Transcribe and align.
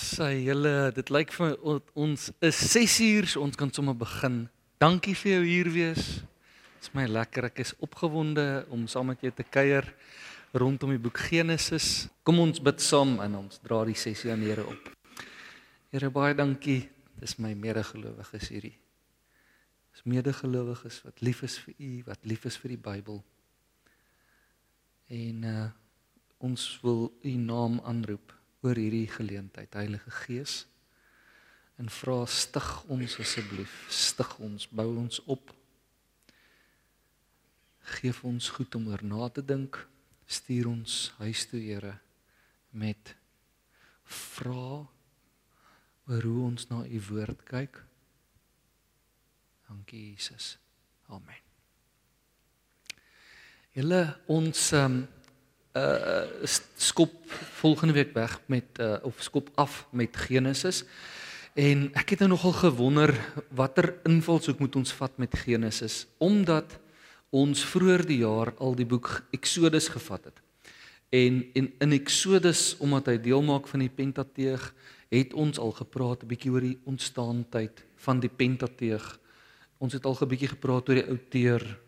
Sy 0.00 0.46
julle, 0.46 0.90
dit 0.96 1.10
lyk 1.12 1.32
vir 1.34 1.58
ons 1.98 2.22
is 2.46 2.58
6 2.72 2.94
uur, 3.04 3.26
ons 3.42 3.58
kan 3.58 3.68
sommer 3.74 3.96
begin. 3.98 4.46
Dankie 4.80 5.12
vir 5.18 5.34
jou 5.34 5.42
hier 5.44 5.68
wees. 5.74 6.06
Dit 6.22 6.86
is 6.86 6.94
my 6.96 7.04
lekker. 7.04 7.50
Ek 7.50 7.60
is 7.60 7.74
opgewonde 7.84 8.64
om 8.72 8.86
saam 8.88 9.10
met 9.12 9.20
jou 9.20 9.32
te 9.36 9.44
kuier 9.44 9.84
rondom 10.56 10.94
die 10.94 11.02
boek 11.02 11.20
Genesis. 11.28 12.08
Kom 12.24 12.40
ons 12.40 12.62
bid 12.64 12.80
saam 12.80 13.18
en 13.20 13.36
ons 13.42 13.60
dra 13.60 13.82
die 13.84 13.98
sessie 13.98 14.32
aan 14.32 14.46
Here 14.46 14.64
op. 14.72 14.88
Here 15.92 16.08
baie 16.14 16.32
dankie. 16.38 16.86
Dis 17.20 17.36
my 17.36 17.52
medegelowiges 17.52 18.48
hierdie. 18.54 18.76
Dis 19.92 20.08
medegelowiges 20.08 21.02
wat 21.04 21.20
lief 21.20 21.44
is 21.44 21.60
vir 21.60 21.76
U, 21.76 21.92
wat 22.08 22.24
lief 22.24 22.48
is 22.48 22.56
vir 22.56 22.78
die 22.78 22.82
Bybel. 22.88 23.20
En 25.12 25.48
uh 25.52 25.70
ons 26.40 26.62
wil 26.80 27.10
U 27.20 27.32
naam 27.36 27.82
aanroep 27.84 28.39
oor 28.60 28.76
hierdie 28.76 29.08
geleentheid 29.08 29.74
Heilige 29.78 30.10
Gees 30.24 30.64
en 31.80 31.88
vra 31.88 32.26
stig 32.28 32.68
ons 32.92 33.16
asseblief 33.22 33.72
stig 33.88 34.34
ons 34.44 34.66
bou 34.68 34.88
ons 35.00 35.22
op. 35.32 35.54
Geef 37.96 38.20
ons 38.28 38.50
goed 38.56 38.76
om 38.76 38.90
oor 38.92 39.02
na 39.02 39.28
te 39.32 39.44
dink. 39.44 39.78
Stuur 40.30 40.68
ons 40.70 40.98
huis 41.18 41.46
toe 41.50 41.60
Here 41.60 41.96
met 42.70 43.14
vra 44.04 44.86
oor 46.10 46.26
hoe 46.26 46.42
ons 46.50 46.68
na 46.70 46.84
u 46.84 47.00
woord 47.08 47.46
kyk. 47.48 47.80
Dankie 49.70 50.10
Jesus. 50.12 50.56
Amen. 51.08 51.40
Julle 53.74 54.02
ons 54.34 54.62
um, 54.74 55.00
uh 55.72 56.26
skop 56.76 57.14
volgende 57.60 57.94
week 57.94 58.12
weg 58.14 58.40
met 58.46 58.64
uh 58.80 58.96
of 59.02 59.22
skop 59.22 59.50
af 59.54 59.86
met 59.90 60.16
Genesis. 60.16 60.84
En 61.54 61.90
ek 61.94 62.10
het 62.10 62.18
nou 62.18 62.30
nogal 62.30 62.52
gewonder 62.52 63.14
watter 63.48 63.94
invalshoek 64.04 64.58
moet 64.58 64.76
ons 64.76 64.92
vat 64.92 65.16
met 65.18 65.34
Genesis 65.34 66.06
omdat 66.18 66.78
ons 67.30 67.64
vroeër 67.64 68.06
die 68.06 68.22
jaar 68.24 68.54
al 68.58 68.74
die 68.74 68.86
boek 68.86 69.22
Exodus 69.30 69.88
gevat 69.88 70.24
het. 70.24 70.40
En 71.10 71.44
en 71.54 71.72
in 71.78 71.92
Exodus 71.92 72.76
omdat 72.78 73.06
hy 73.06 73.18
deel 73.18 73.42
maak 73.42 73.68
van 73.68 73.80
die 73.80 73.90
Pentateeg, 73.90 74.74
het 75.10 75.34
ons 75.34 75.58
al 75.58 75.72
gepraat 75.72 76.22
'n 76.22 76.26
bietjie 76.26 76.50
oor 76.50 76.60
die 76.60 76.78
ontstaantyd 76.84 77.84
van 77.96 78.20
die 78.20 78.30
Pentateeg. 78.30 79.18
Ons 79.78 79.92
het 79.92 80.04
al 80.04 80.16
'n 80.20 80.28
bietjie 80.28 80.54
gepraat 80.54 80.88
oor 80.88 80.94
die 80.94 81.08
outeer 81.08 81.78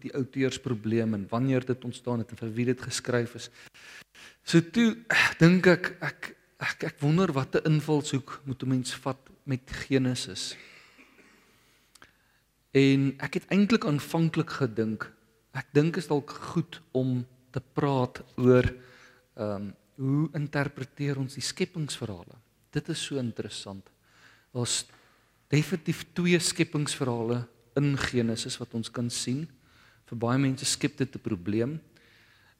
die 0.00 0.14
outeursprobleem 0.14 1.14
en 1.14 1.26
wanneer 1.28 1.66
dit 1.66 1.84
ontstaan 1.84 2.18
het 2.18 2.30
en 2.30 2.36
vir 2.36 2.52
wie 2.54 2.66
dit 2.66 2.80
geskryf 2.80 3.34
is. 3.34 3.50
So 4.44 4.60
toe 4.60 4.96
dink 5.38 5.66
ek 5.66 5.96
ek 6.00 6.32
ek 6.60 6.84
ek 6.84 7.00
wonder 7.00 7.32
watter 7.32 7.64
invalshoek 7.66 8.40
moet 8.44 8.62
'n 8.62 8.68
mens 8.68 8.94
vat 8.94 9.18
met 9.44 9.70
Genesis. 9.86 10.56
En 12.72 13.14
ek 13.18 13.34
het 13.34 13.50
eintlik 13.50 13.84
aanvanklik 13.84 14.50
gedink 14.50 15.12
ek 15.56 15.72
dink 15.76 15.96
is 15.96 16.08
dalk 16.10 16.30
goed 16.52 16.80
om 16.96 17.20
te 17.54 17.62
praat 17.74 18.22
oor 18.36 18.68
ehm 19.36 19.56
um, 19.56 19.74
hoe 19.96 20.26
interpreteer 20.36 21.16
ons 21.16 21.38
die 21.38 21.44
skepingsverhale. 21.44 22.34
Dit 22.68 22.90
is 22.92 23.00
so 23.00 23.16
interessant. 23.16 23.86
Daar's 24.52 24.82
definitief 25.48 26.02
twee 26.12 26.36
skepingsverhale 26.36 27.38
in 27.80 27.94
Genesis 27.96 28.58
wat 28.60 28.74
ons 28.76 28.90
kan 28.92 29.08
sien. 29.08 29.46
Vir 30.06 30.18
baie 30.18 30.38
mense 30.38 30.64
skep 30.64 30.96
dit 30.96 31.14
'n 31.14 31.18
probleem. 31.22 31.80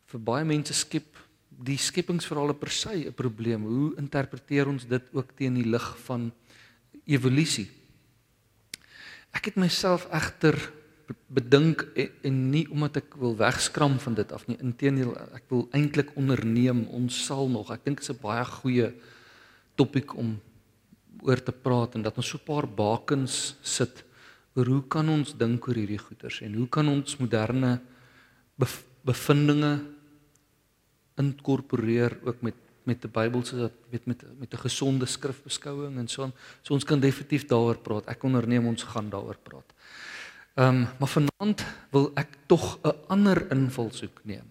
Vir 0.06 0.20
baie 0.20 0.44
mense 0.44 0.74
skep 0.74 1.16
die 1.48 1.78
skepingsverhale 1.78 2.54
per 2.54 2.70
se 2.70 3.06
'n 3.06 3.12
probleem. 3.12 3.62
Hoe 3.62 3.96
interpreteer 3.96 4.68
ons 4.68 4.86
dit 4.86 5.02
ook 5.12 5.36
teen 5.36 5.54
die 5.54 5.70
lig 5.70 5.98
van 6.04 6.32
evolusie? 7.06 7.70
Ek 9.32 9.44
het 9.44 9.56
myself 9.56 10.06
egter 10.10 10.72
bedink 11.26 11.86
en, 11.94 12.10
en 12.22 12.50
nie 12.50 12.66
omdat 12.70 12.96
ek 12.96 13.14
wil 13.20 13.36
wegskram 13.36 13.98
van 13.98 14.14
dit 14.14 14.32
af 14.32 14.46
nie. 14.46 14.58
Inteendeel, 14.62 15.14
ek 15.34 15.44
wil 15.48 15.68
eintlik 15.72 16.10
onderneem. 16.16 16.86
Ons 16.88 17.24
sal 17.26 17.48
nog, 17.48 17.70
ek 17.70 17.84
dink 17.84 18.00
dit 18.00 18.08
is 18.08 18.14
'n 18.14 18.22
baie 18.22 18.44
goeie 18.44 18.92
topik 19.76 20.16
om 20.16 20.40
oor 21.22 21.42
te 21.42 21.52
praat 21.52 21.94
en 21.94 22.02
dat 22.02 22.16
ons 22.16 22.28
so 22.28 22.38
'n 22.38 22.44
paar 22.44 22.66
bakens 22.66 23.56
sit 23.62 24.04
oor 24.56 24.66
hoe 24.66 24.82
kan 24.88 25.08
ons 25.12 25.34
dink 25.36 25.68
oor 25.68 25.76
hierdie 25.76 26.00
goeters 26.00 26.40
en 26.42 26.54
hoe 26.54 26.68
kan 26.68 26.88
ons 26.88 27.18
moderne 27.20 27.76
bevindinge 29.06 29.74
inkorporeer 31.20 32.18
ook 32.24 32.42
met 32.42 32.62
met 32.86 33.00
die 33.02 33.10
Bybelse 33.10 33.70
weet 33.90 34.06
met 34.06 34.22
met 34.38 34.52
'n 34.54 34.62
gesonde 34.62 35.06
skrifbeskouing 35.06 35.98
en 35.98 36.08
so 36.08 36.22
aan. 36.22 36.32
So 36.62 36.74
ons 36.74 36.84
kan 36.84 37.00
definitief 37.00 37.46
daaroor 37.46 37.78
praat. 37.78 38.06
Ek 38.06 38.22
onderneem 38.22 38.66
ons 38.66 38.82
gaan 38.82 39.10
daaroor 39.10 39.38
praat. 39.42 39.74
Ehm 40.54 40.68
um, 40.68 40.86
maar 40.98 41.08
vanaand 41.08 41.64
wil 41.90 42.10
ek 42.14 42.28
tog 42.46 42.78
'n 42.82 42.94
ander 43.08 43.50
invalshoek 43.50 44.20
neem. 44.22 44.46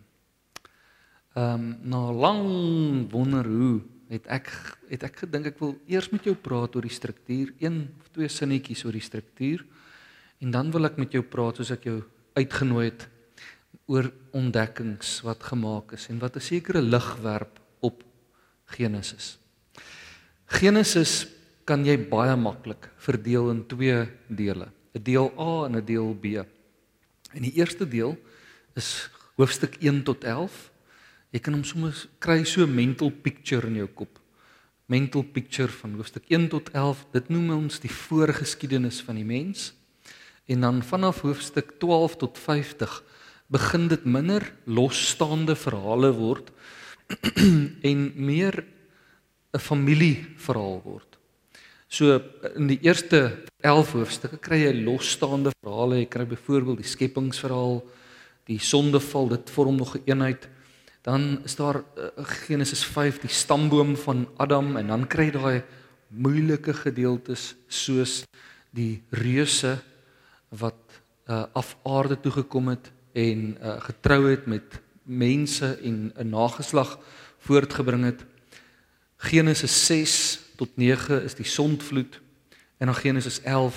Ehm 1.34 1.54
um, 1.54 1.78
na 1.82 2.12
lang 2.12 3.12
wonder 3.12 3.46
hoe 3.46 3.82
het 4.10 4.28
ek 4.28 4.78
het 4.90 5.04
ek 5.04 5.16
gedink 5.16 5.46
ek 5.46 5.60
wil 5.60 5.78
eers 5.88 6.10
met 6.10 6.24
jou 6.24 6.36
praat 6.36 6.76
oor 6.76 6.82
die 6.82 7.00
struktuur, 7.00 7.54
een 7.60 7.90
of 8.00 8.08
twee 8.12 8.28
sinnetjies 8.28 8.86
oor 8.86 8.92
die 8.92 9.02
struktuur. 9.02 9.66
En 10.40 10.52
dan 10.52 10.72
wil 10.72 10.86
ek 10.86 10.98
met 10.98 11.12
jou 11.12 11.24
praat 11.24 11.58
soos 11.58 11.72
ek 11.72 11.88
jou 11.88 12.02
uitgenooi 12.36 12.90
het 12.90 13.08
oor 13.88 14.10
ontdekkings 14.36 15.22
wat 15.26 15.44
gemaak 15.44 15.94
is 15.96 16.10
en 16.10 16.20
wat 16.20 16.36
'n 16.36 16.42
sekere 16.42 16.82
lig 16.82 17.16
werp 17.22 17.60
op 17.80 18.04
Genesis. 18.66 19.38
Genesis 20.46 21.28
kan 21.66 21.86
jy 21.86 21.98
baie 21.98 22.36
maklik 22.36 22.90
verdeel 22.98 23.50
in 23.50 23.66
twee 23.68 24.06
dele, 24.28 24.72
'n 24.94 25.04
deel 25.04 25.32
A 25.40 25.66
en 25.66 25.76
'n 25.76 25.86
deel 25.86 26.14
B. 26.14 26.46
En 27.34 27.42
die 27.42 27.54
eerste 27.54 27.88
deel 27.88 28.18
is 28.76 29.10
hoofstuk 29.36 29.78
1 29.82 30.04
tot 30.04 30.24
11. 30.24 30.72
Jy 31.32 31.40
kan 31.40 31.54
hom 31.54 31.64
sommer 31.64 32.08
kry 32.20 32.44
so 32.44 32.62
'n 32.64 32.76
mental 32.76 33.10
picture 33.12 33.68
in 33.68 33.76
jou 33.76 33.88
kop. 33.88 34.20
Mental 34.88 35.24
picture 35.24 35.72
van 35.72 35.96
hoofstuk 35.96 36.24
1 36.30 36.50
tot 36.50 36.70
11. 36.70 37.06
Dit 37.12 37.30
noem 37.30 37.50
ons 37.50 37.80
die 37.80 37.90
voorgeskiedenis 37.92 39.02
van 39.02 39.16
die 39.16 39.26
mens. 39.26 39.74
En 40.46 40.62
dan 40.62 40.84
vanaf 40.84 41.22
hoofstuk 41.22 41.72
12 41.80 42.16
tot 42.16 42.40
50 42.40 43.04
begin 43.48 43.88
dit 43.88 44.06
minder 44.06 44.54
losstaande 44.66 45.56
verhale 45.56 46.12
word 46.14 46.52
en 47.90 48.12
meer 48.16 48.64
'n 49.54 49.60
familieverhaal 49.60 50.82
word. 50.84 51.18
So 51.88 52.20
in 52.56 52.68
die 52.68 52.80
eerste 52.82 53.46
11 53.62 53.92
hoofstukke 53.92 54.38
kry 54.38 54.66
jy 54.66 54.74
losstaande 54.84 55.54
verhale. 55.62 56.02
Jy 56.02 56.10
kry 56.12 56.26
byvoorbeeld 56.26 56.82
die 56.82 56.92
skepingsverhaal, 56.92 57.80
die 58.50 58.60
sondeval, 58.60 59.30
dit 59.30 59.50
vorm 59.50 59.76
nog 59.76 59.96
'n 59.96 59.98
een 59.98 60.04
eenheid. 60.06 60.50
Dan 61.02 61.40
is 61.44 61.56
daar 61.56 61.76
uh, 61.76 62.26
Genesis 62.26 62.84
5, 62.84 63.20
die 63.20 63.30
stamboom 63.30 63.96
van 63.96 64.28
Adam 64.38 64.78
en 64.78 64.88
dan 64.88 65.08
kry 65.08 65.26
jy 65.26 65.32
daai 65.32 65.64
moeilike 66.10 66.74
gedeeltes 66.74 67.56
soos 67.68 68.24
die 68.72 69.04
reuse 69.10 69.78
wat 70.58 71.02
uh, 71.28 71.44
af 71.54 71.78
aarde 71.84 72.20
toe 72.20 72.32
gekom 72.32 72.68
het 72.68 72.92
en 73.14 73.58
uh, 73.62 73.82
getrou 73.82 74.30
het 74.30 74.46
met 74.46 74.82
mense 75.04 75.78
en 75.84 76.14
'n 76.18 76.30
nageslag 76.30 77.00
voortgebring 77.38 78.04
het. 78.04 78.26
Genesis 79.18 79.86
6 79.86 80.40
tot 80.56 80.70
9 80.76 81.24
is 81.24 81.34
die 81.34 81.46
sondvloed 81.46 82.22
en 82.78 82.86
dan 82.86 82.96
Genesis 82.96 83.42
11 83.42 83.74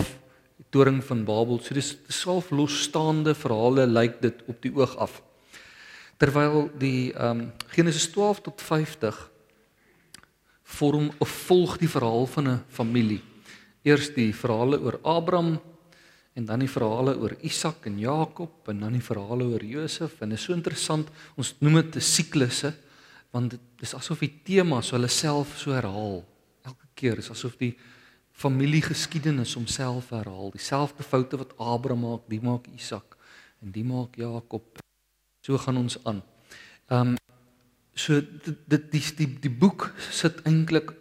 die 0.57 0.65
toring 0.69 1.03
van 1.03 1.23
Babel. 1.23 1.59
So 1.59 1.73
dis 1.73 1.97
self 2.07 2.49
losstaande 2.49 3.35
verhale 3.35 3.87
lyk 3.87 4.21
dit 4.21 4.43
op 4.45 4.61
die 4.61 4.73
oog 4.75 4.97
af. 4.97 5.21
Terwyl 6.17 6.69
die 6.77 7.13
ehm 7.13 7.39
um, 7.39 7.51
Genesis 7.67 8.09
12 8.11 8.41
tot 8.41 8.61
50 8.61 9.31
vorm 10.63 11.11
of 11.17 11.29
volg 11.29 11.77
die 11.77 11.89
verhaal 11.89 12.25
van 12.25 12.47
'n 12.47 12.63
familie. 12.67 13.21
Eers 13.81 14.13
die 14.13 14.35
verhale 14.35 14.79
oor 14.81 14.99
Abraham, 15.01 15.61
en 16.39 16.45
dan 16.47 16.63
die 16.63 16.71
verhale 16.71 17.17
oor 17.19 17.35
Isak 17.43 17.85
en 17.89 17.97
Jakob 17.99 18.69
en 18.71 18.85
dan 18.85 18.95
die 18.95 19.03
verhale 19.03 19.43
oor 19.51 19.63
Josef. 19.65 20.21
En 20.23 20.31
dit 20.31 20.39
is 20.39 20.45
so 20.47 20.55
interessant 20.55 21.09
ons 21.35 21.53
noem 21.59 21.81
dit 21.81 21.95
'n 21.95 22.01
siklusse 22.15 22.73
want 23.31 23.51
dit 23.51 23.61
is 23.85 23.93
asof 23.93 24.19
die 24.19 24.33
temas 24.43 24.91
hulle 24.91 25.07
self 25.07 25.57
so 25.59 25.71
herhaal. 25.71 26.23
Elke 26.63 26.87
keer 26.95 27.17
is 27.17 27.29
asof 27.29 27.57
die 27.57 27.75
familiegeskiedenis 28.31 29.53
homself 29.53 30.09
herhaal. 30.09 30.51
Dieselfde 30.51 31.03
foute 31.03 31.37
wat 31.37 31.53
Abraham 31.57 32.01
maak 32.01 32.29
die 32.29 32.41
maak 32.41 32.67
Isak 32.75 33.17
en 33.61 33.71
die 33.71 33.83
maak 33.83 34.15
Jakob. 34.15 34.79
So 35.41 35.57
gaan 35.57 35.77
ons 35.77 35.97
aan. 36.05 36.23
Ehm 36.89 37.07
um, 37.07 37.17
so 37.93 38.21
dit 38.21 38.57
dit 38.67 38.91
die, 38.91 39.03
die 39.17 39.39
die 39.39 39.51
boek 39.51 39.93
sit 40.11 40.39
eintlik 40.45 40.95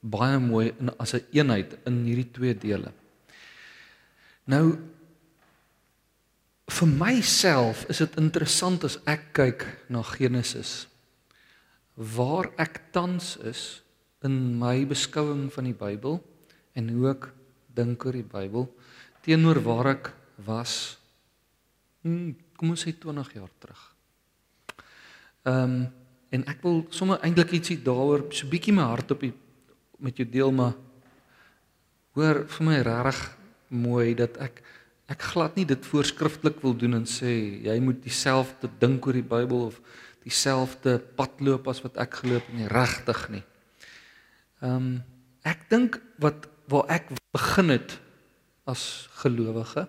baie 0.00 0.38
mooi 0.38 0.72
in 0.80 0.90
as 0.98 1.12
'n 1.12 1.16
een 1.16 1.26
eenheid 1.32 1.78
in 1.84 2.04
hierdie 2.04 2.32
twee 2.32 2.54
dele 2.54 2.92
Nou 4.48 4.78
vir 6.68 6.88
myself 6.88 7.84
is 7.92 8.00
dit 8.00 8.16
interessant 8.20 8.84
as 8.88 8.96
ek 9.08 9.30
kyk 9.36 9.64
na 9.92 10.02
Genesis 10.04 10.86
waar 11.98 12.48
ek 12.60 12.80
tans 12.94 13.34
is 13.48 13.80
in 14.24 14.56
my 14.60 14.84
beskouing 14.88 15.48
van 15.52 15.68
die 15.68 15.76
Bybel 15.76 16.20
en 16.78 16.90
hoe 16.94 17.10
ek 17.10 17.28
dink 17.76 18.04
oor 18.06 18.16
die 18.16 18.26
Bybel 18.26 18.68
teenoor 19.26 19.60
waar 19.64 19.92
ek 19.96 20.12
was 20.46 20.96
hmm, 22.06 22.36
kom 22.56 22.72
ons 22.72 22.84
sê 22.86 22.94
20 22.94 23.32
jaar 23.36 23.52
terug. 23.60 23.82
Ehm 25.44 25.64
um, 25.64 25.80
en 26.28 26.42
ek 26.44 26.58
wil 26.60 26.82
sommer 26.92 27.22
eintlik 27.24 27.54
ietsie 27.56 27.78
daaroor 27.80 28.26
so 28.36 28.50
bietjie 28.52 28.74
my 28.76 28.84
hart 28.84 29.14
op 29.14 29.22
die 29.24 29.32
met 30.04 30.18
jou 30.20 30.26
deel 30.28 30.50
maar 30.52 30.74
hoor 32.18 32.42
vir 32.52 32.66
my 32.66 32.74
regtig 32.84 33.22
mooi 33.68 34.14
dat 34.18 34.36
ek 34.42 34.62
ek 35.08 35.22
glad 35.32 35.54
nie 35.56 35.64
dit 35.64 35.86
voorskrifklik 35.88 36.60
wil 36.60 36.74
doen 36.76 36.98
en 36.98 37.06
sê 37.08 37.30
jy 37.64 37.78
moet 37.80 38.02
dieselfde 38.04 38.68
dink 38.80 39.06
oor 39.08 39.16
die 39.16 39.24
Bybel 39.24 39.68
of 39.70 39.78
dieselfde 40.26 40.98
pad 41.16 41.40
loop 41.40 41.68
as 41.72 41.80
wat 41.80 41.96
ek 41.96 42.20
geloop 42.20 42.44
het 42.44 42.58
nie 42.58 42.68
regtig 42.68 43.22
nie. 43.32 43.44
Ehm 44.60 44.76
um, 44.76 44.90
ek 45.48 45.64
dink 45.70 45.96
wat 46.20 46.44
waar 46.68 46.90
ek 46.92 47.08
begin 47.32 47.72
het 47.72 47.94
as 48.68 49.08
gelowige 49.22 49.86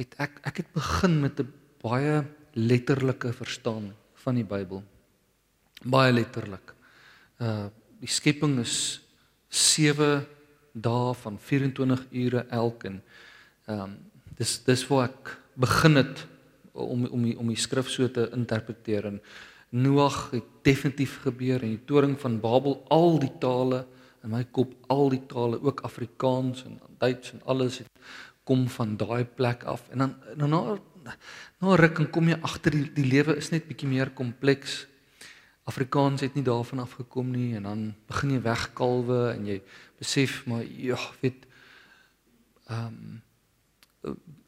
het 0.00 0.16
ek 0.18 0.40
ek 0.48 0.62
het 0.64 0.70
begin 0.74 1.20
met 1.20 1.38
'n 1.40 1.52
baie 1.82 2.24
letterlike 2.54 3.32
verstaan 3.32 3.94
van 4.14 4.34
die 4.34 4.44
Bybel. 4.44 4.82
Baie 5.84 6.12
letterlik. 6.12 6.74
Uh 7.38 7.68
die 8.00 8.08
skepping 8.08 8.58
is 8.58 9.00
7 9.48 10.26
dae 10.72 11.14
van 11.14 11.38
24 11.38 12.06
ure 12.10 12.46
elk 12.50 12.84
en 12.84 13.02
ehm 13.66 13.80
um, 13.80 13.98
dis 14.40 14.62
dis 14.64 14.86
waar 14.88 15.10
ek 15.10 15.38
begin 15.54 15.96
het 16.00 16.26
om 16.72 17.04
om 17.06 17.24
om 17.36 17.48
die 17.48 17.60
skrif 17.60 17.88
so 17.88 18.08
te 18.08 18.30
interpreteer 18.32 19.06
en 19.06 19.20
Noag 19.70 20.30
het 20.30 20.46
definitief 20.66 21.20
gebeur 21.22 21.62
en 21.62 21.76
die 21.76 21.84
toring 21.86 22.16
van 22.18 22.40
Babel 22.42 22.80
al 22.90 23.20
die 23.22 23.30
tale 23.38 23.84
in 24.24 24.32
my 24.32 24.42
kop 24.50 24.72
al 24.90 25.12
die 25.12 25.22
tale 25.30 25.60
ook 25.62 25.84
Afrikaans 25.86 26.64
en 26.66 26.80
Duits 26.98 27.36
en 27.36 27.42
alles 27.46 27.78
het 27.78 28.00
kom 28.44 28.66
van 28.68 28.96
daai 28.98 29.24
plek 29.24 29.62
af 29.64 29.86
en 29.94 29.98
dan 29.98 30.16
dan 30.36 30.50
na 30.50 31.14
na 31.60 31.76
ruk 31.78 32.00
en 32.02 32.10
kom 32.10 32.28
jy 32.28 32.40
agter 32.42 32.74
die 32.74 32.90
die 32.96 33.06
lewe 33.06 33.36
is 33.38 33.52
net 33.54 33.68
bietjie 33.68 33.88
meer 33.88 34.10
kompleks. 34.10 34.86
Afrikaans 35.70 36.24
het 36.26 36.34
nie 36.34 36.44
daarvan 36.44 36.82
af 36.82 36.98
gekom 36.98 37.30
nie 37.30 37.54
en 37.54 37.68
dan 37.68 37.84
begin 38.10 38.34
jy 38.34 38.42
wegkalwe 38.42 39.20
en 39.36 39.46
jy 39.46 39.60
besef 40.00 40.46
maar 40.48 40.64
ja, 40.64 40.98
weet 41.20 41.46
ehm 42.70 42.86
um, 42.86 43.20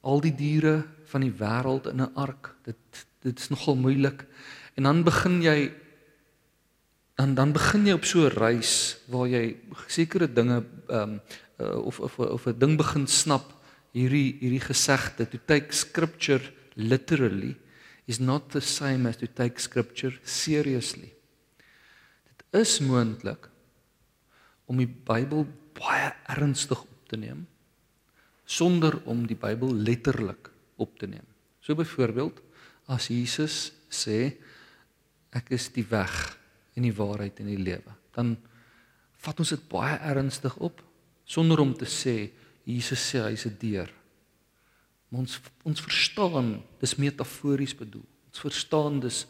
al 0.00 0.20
die 0.24 0.34
diere 0.34 0.86
van 1.12 1.20
die 1.20 1.34
wêreld 1.38 1.86
in 1.90 2.00
'n 2.00 2.14
ark, 2.14 2.54
dit 2.64 3.06
dit 3.22 3.38
is 3.38 3.48
nogal 3.48 3.76
moeilik. 3.76 4.26
En 4.74 4.82
dan 4.82 5.02
begin 5.04 5.42
jy 5.42 5.72
dan 7.14 7.34
dan 7.34 7.52
begin 7.52 7.86
jy 7.86 7.92
op 7.92 8.04
so 8.04 8.24
'n 8.26 8.34
reis 8.34 8.98
waar 9.06 9.28
jy 9.28 9.56
sekere 9.86 10.32
dinge 10.32 10.64
ehm 10.88 11.02
um, 11.02 11.20
uh, 11.60 11.86
of 11.86 12.00
of 12.00 12.18
of 12.18 12.46
'n 12.46 12.58
ding 12.58 12.76
begin 12.76 13.06
snap 13.06 13.52
hierdie 13.92 14.36
hierdie 14.40 14.64
gesegde 14.64 15.28
to 15.28 15.38
take 15.46 15.72
scripture 15.72 16.42
literally 16.74 17.56
is 18.06 18.18
not 18.18 18.50
the 18.50 18.60
same 18.60 19.08
as 19.08 19.16
to 19.16 19.26
take 19.26 19.60
scripture 19.60 20.18
seriously. 20.22 21.12
Dit 22.26 22.60
is 22.60 22.80
moontlik 22.80 23.51
om 24.66 24.76
die 24.76 24.88
Bybel 24.88 25.46
baie 25.76 26.12
ernstig 26.30 26.80
op 26.82 27.08
te 27.08 27.16
neem 27.16 27.46
sonder 28.52 28.98
om 29.08 29.24
die 29.26 29.38
Bybel 29.38 29.72
letterlik 29.74 30.50
op 30.82 30.98
te 30.98 31.06
neem. 31.06 31.24
So 31.62 31.74
byvoorbeeld 31.78 32.42
as 32.92 33.08
Jesus 33.12 33.70
sê 33.92 34.34
ek 35.32 35.52
is 35.54 35.70
die 35.72 35.86
weg 35.88 36.12
en 36.76 36.84
die 36.84 36.94
waarheid 36.96 37.40
en 37.40 37.52
die 37.52 37.60
lewe. 37.60 37.94
Dan 38.12 38.34
vat 39.22 39.40
ons 39.40 39.54
dit 39.54 39.64
baie 39.70 39.96
ernstig 40.10 40.56
op 40.60 40.82
sonder 41.24 41.62
om 41.62 41.72
te 41.78 41.88
sê 41.88 42.16
Jesus 42.68 43.00
sê 43.00 43.22
hy's 43.24 43.46
'n 43.46 43.56
deur. 43.58 43.90
Ons 45.12 45.40
ons 45.64 45.80
verstaan 45.80 46.62
dis 46.80 46.96
metafories 46.96 47.74
bedoel. 47.74 48.04
Ons 48.28 48.40
verstaan 48.40 49.00
dis 49.00 49.26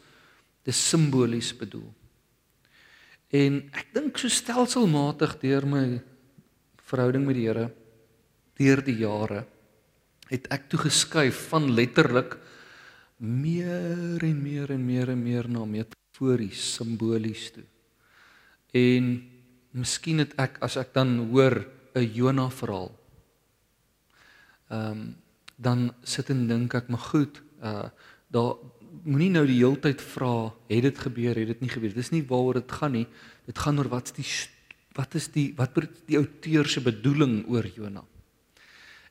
dis 0.64 0.88
simbolies 0.88 1.52
bedoel. 1.58 1.90
En 3.32 3.62
ek 3.72 3.94
dink 3.96 4.18
so 4.20 4.28
stelselmatig 4.28 5.38
deur 5.40 5.64
my 5.64 5.86
verhouding 6.84 7.24
met 7.24 7.38
die 7.38 7.46
Here 7.48 7.70
deur 8.60 8.82
die 8.84 8.98
jare 9.00 9.46
het 10.28 10.46
ek 10.52 10.68
toe 10.70 10.82
geskuif 10.84 11.48
van 11.50 11.70
letterlik 11.76 12.36
meer 13.18 14.22
en 14.24 14.38
meer 14.42 14.72
en 14.74 14.84
meer 14.84 15.12
en 15.12 15.22
meer 15.22 15.48
na 15.48 15.64
metafories, 15.68 16.60
simbolies 16.76 17.50
toe. 17.54 17.64
En 18.76 19.10
miskien 19.76 20.22
het 20.22 20.32
ek 20.40 20.60
as 20.64 20.78
ek 20.80 20.92
dan 20.96 21.16
hoor 21.32 21.64
'n 21.94 22.12
Jona 22.14 22.48
verhaal. 22.50 22.92
Ehm 24.70 24.90
um, 24.90 25.16
dan 25.56 25.94
sit 26.02 26.30
en 26.30 26.48
dink 26.48 26.74
ek 26.74 26.88
maar 26.88 27.06
goed, 27.12 27.42
uh 27.62 27.88
daar 28.32 28.56
moenie 29.04 29.30
nou 29.34 29.44
die 29.48 29.58
hele 29.60 29.80
tyd 29.82 30.02
vra 30.14 30.52
het 30.70 30.82
dit 30.86 30.98
gebeur, 30.98 31.38
het 31.38 31.52
dit 31.54 31.62
nie 31.64 31.72
gebeur. 31.72 31.94
Dis 31.94 32.12
nie 32.14 32.22
waaroor 32.26 32.60
dit 32.60 32.72
gaan 32.78 32.96
nie. 32.96 33.06
Dit 33.48 33.58
gaan 33.58 33.78
oor 33.78 33.90
wat 33.92 34.12
is 34.12 34.16
die 34.18 34.28
wat 34.92 35.14
is 35.16 35.30
die 35.32 35.54
wat 35.56 35.78
die 36.06 36.18
outeur 36.20 36.68
se 36.68 36.82
bedoeling 36.84 37.46
oor 37.48 37.64
Jona. 37.64 38.02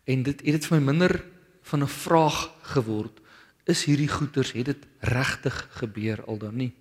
En 0.05 0.23
dit 0.23 0.43
het 0.45 0.59
dit 0.59 0.67
vir 0.69 0.77
my 0.77 0.91
minder 0.91 1.15
van 1.63 1.83
'n 1.83 1.87
vraag 1.87 2.51
geword 2.73 3.21
is 3.65 3.85
hierdie 3.85 4.09
goeters 4.09 4.53
het 4.53 4.65
dit 4.65 4.87
regtig 4.99 5.67
gebeur 5.79 6.23
al 6.25 6.37
dan 6.37 6.55
nie. 6.55 6.73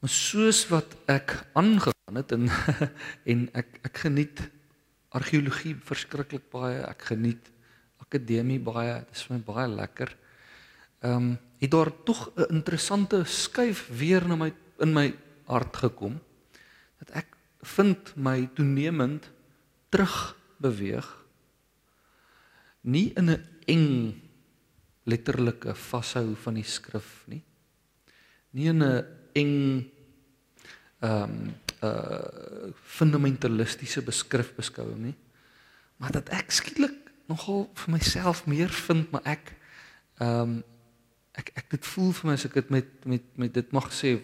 Maar 0.00 0.10
soos 0.10 0.68
wat 0.68 0.96
ek 1.06 1.46
aangegaan 1.54 2.16
het 2.18 2.32
en 2.32 2.48
en 3.32 3.48
ek 3.54 3.78
ek 3.82 3.96
geniet 4.06 4.50
argeologie 5.10 5.76
verskriklik 5.76 6.50
baie, 6.50 6.80
ek 6.88 7.02
geniet 7.12 7.50
akademie 7.98 8.58
baie, 8.60 9.04
dit 9.06 9.16
is 9.16 9.22
vir 9.22 9.36
my 9.36 9.42
baie 9.46 9.68
lekker. 9.68 10.10
Ehm 11.02 11.14
um, 11.14 11.38
het 11.62 11.70
daar 11.70 11.92
tog 12.04 12.32
'n 12.34 12.54
interessante 12.54 13.24
skuif 13.24 13.88
weer 13.96 14.26
na 14.26 14.36
my 14.36 14.52
in 14.78 14.92
my 14.92 15.14
hart 15.44 15.76
gekom 15.76 16.20
dat 16.98 17.10
ek 17.10 17.26
vind 17.60 18.16
my 18.16 18.50
toenemend 18.54 19.30
terug 19.88 20.36
beweeg 20.58 21.22
nie 22.82 23.12
in 23.14 23.30
'n 23.30 23.44
eng 23.66 24.22
letterlike 25.02 25.74
vashou 25.74 26.34
van 26.34 26.54
die 26.54 26.66
skrif 26.66 27.24
nie. 27.26 27.42
Nie 28.50 28.68
in 28.68 28.82
'n 28.82 29.06
eng 29.32 29.90
ehm 31.00 31.22
um, 31.22 31.54
uh 31.82 32.70
fundamentalistiese 32.84 34.02
beskrif 34.02 34.54
beskouing 34.54 34.98
nie. 34.98 35.16
Maar 35.96 36.12
dat 36.12 36.28
ek 36.28 36.50
skielik 36.50 37.10
nogal 37.26 37.70
vir 37.74 37.90
myself 37.92 38.46
meer 38.46 38.68
vind 38.68 39.10
maar 39.10 39.24
ek 39.24 39.54
ehm 40.18 40.40
um, 40.40 40.62
ek 41.38 41.52
ek 41.56 41.70
dit 41.76 41.86
voel 41.94 42.12
vir 42.12 42.28
my 42.28 42.34
as 42.38 42.46
ek 42.48 42.54
dit 42.60 42.70
met 42.70 43.06
met 43.08 43.24
met 43.36 43.54
dit 43.54 43.72
mag 43.72 43.88
sê 43.92 44.18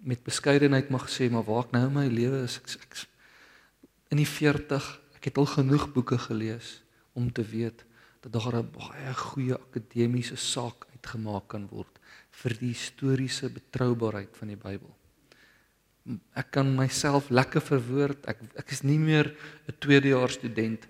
met 0.00 0.22
beskeidenheid 0.24 0.90
mag 0.90 1.08
sê 1.12 1.30
maar 1.30 1.46
waar 1.46 1.66
ek 1.66 1.72
nou 1.76 1.86
in 1.86 1.94
my 1.94 2.06
lewe 2.08 2.44
is 2.44 2.58
ek, 2.58 2.76
ek 2.80 3.06
in 4.10 4.22
die 4.22 4.28
40 4.28 4.88
ek 5.20 5.30
het 5.30 5.38
al 5.38 5.46
genoeg 5.46 5.90
boeke 5.94 6.18
gelees 6.18 6.80
om 7.14 7.30
te 7.32 7.44
weet 7.44 7.84
dat 8.20 8.32
daar 8.32 8.56
'n 8.60 8.70
baie 8.72 9.14
goeie 9.14 9.54
akademiese 9.54 10.36
saak 10.36 10.86
uitgemaak 10.92 11.48
kan 11.48 11.68
word 11.68 12.00
vir 12.30 12.56
die 12.60 12.72
historiese 12.72 13.48
betroubaarheid 13.48 14.36
van 14.36 14.48
die 14.48 14.56
Bybel. 14.56 14.92
Ek 16.34 16.50
kan 16.50 16.76
myself 16.76 17.30
lekker 17.30 17.60
verwoord. 17.60 18.26
Ek 18.26 18.38
ek 18.56 18.72
is 18.72 18.82
nie 18.82 18.98
meer 18.98 19.36
'n 19.68 19.78
tweedejaars 19.78 20.34
student 20.34 20.88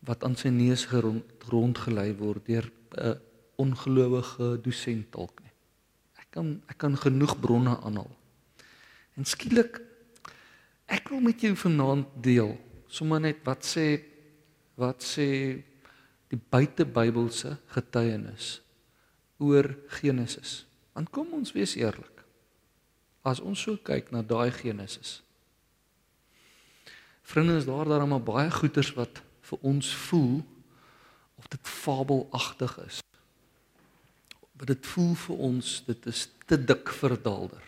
wat 0.00 0.24
aan 0.24 0.36
sy 0.36 0.48
neus 0.48 0.84
gerond 0.86 1.24
rondgelei 1.50 2.12
word 2.14 2.46
deur 2.46 2.70
'n 2.96 3.20
ongelowige 3.62 4.56
dosent 4.62 5.08
dalk 5.14 5.40
nie. 5.42 5.52
Ek 6.20 6.30
kan 6.36 6.52
ek 6.70 6.78
kan 6.82 6.96
genoeg 6.96 7.36
bronne 7.40 7.76
aanhaal. 7.80 8.12
En 9.16 9.24
skielik 9.24 9.80
ek 10.86 11.08
wil 11.10 11.24
met 11.24 11.40
jou 11.40 11.54
vanaand 11.56 12.08
deel 12.22 12.54
sommer 12.86 13.20
net 13.20 13.42
wat 13.46 13.64
sê 13.66 13.86
wat 14.76 15.02
sê 15.02 15.28
die 16.30 16.38
buitebybelse 16.38 17.56
getuienis 17.72 18.56
oor 19.38 19.68
Genesis. 20.00 20.64
Want 20.96 21.12
kom 21.12 21.32
ons 21.36 21.52
wees 21.56 21.76
eerlik. 21.76 22.24
As 23.26 23.40
ons 23.40 23.60
so 23.60 23.76
kyk 23.82 24.12
na 24.14 24.22
daai 24.22 24.50
Genesis. 24.54 25.20
Vriende, 27.26 27.56
is 27.58 27.66
daar 27.66 27.88
daarom 27.88 28.14
baie 28.22 28.50
goeters 28.54 28.92
wat 28.94 29.20
vir 29.48 29.64
ons 29.66 29.88
voel 30.06 30.38
of 31.36 31.48
dit 31.50 31.68
fabelagtig 31.68 32.76
is. 32.86 33.00
Wat 34.56 34.70
dit 34.72 34.86
voel 34.94 35.14
vir 35.14 35.40
ons, 35.50 35.72
dit 35.86 36.06
is 36.06 36.28
te 36.48 36.56
dik 36.56 36.92
vir 37.00 37.16
daalder. 37.22 37.62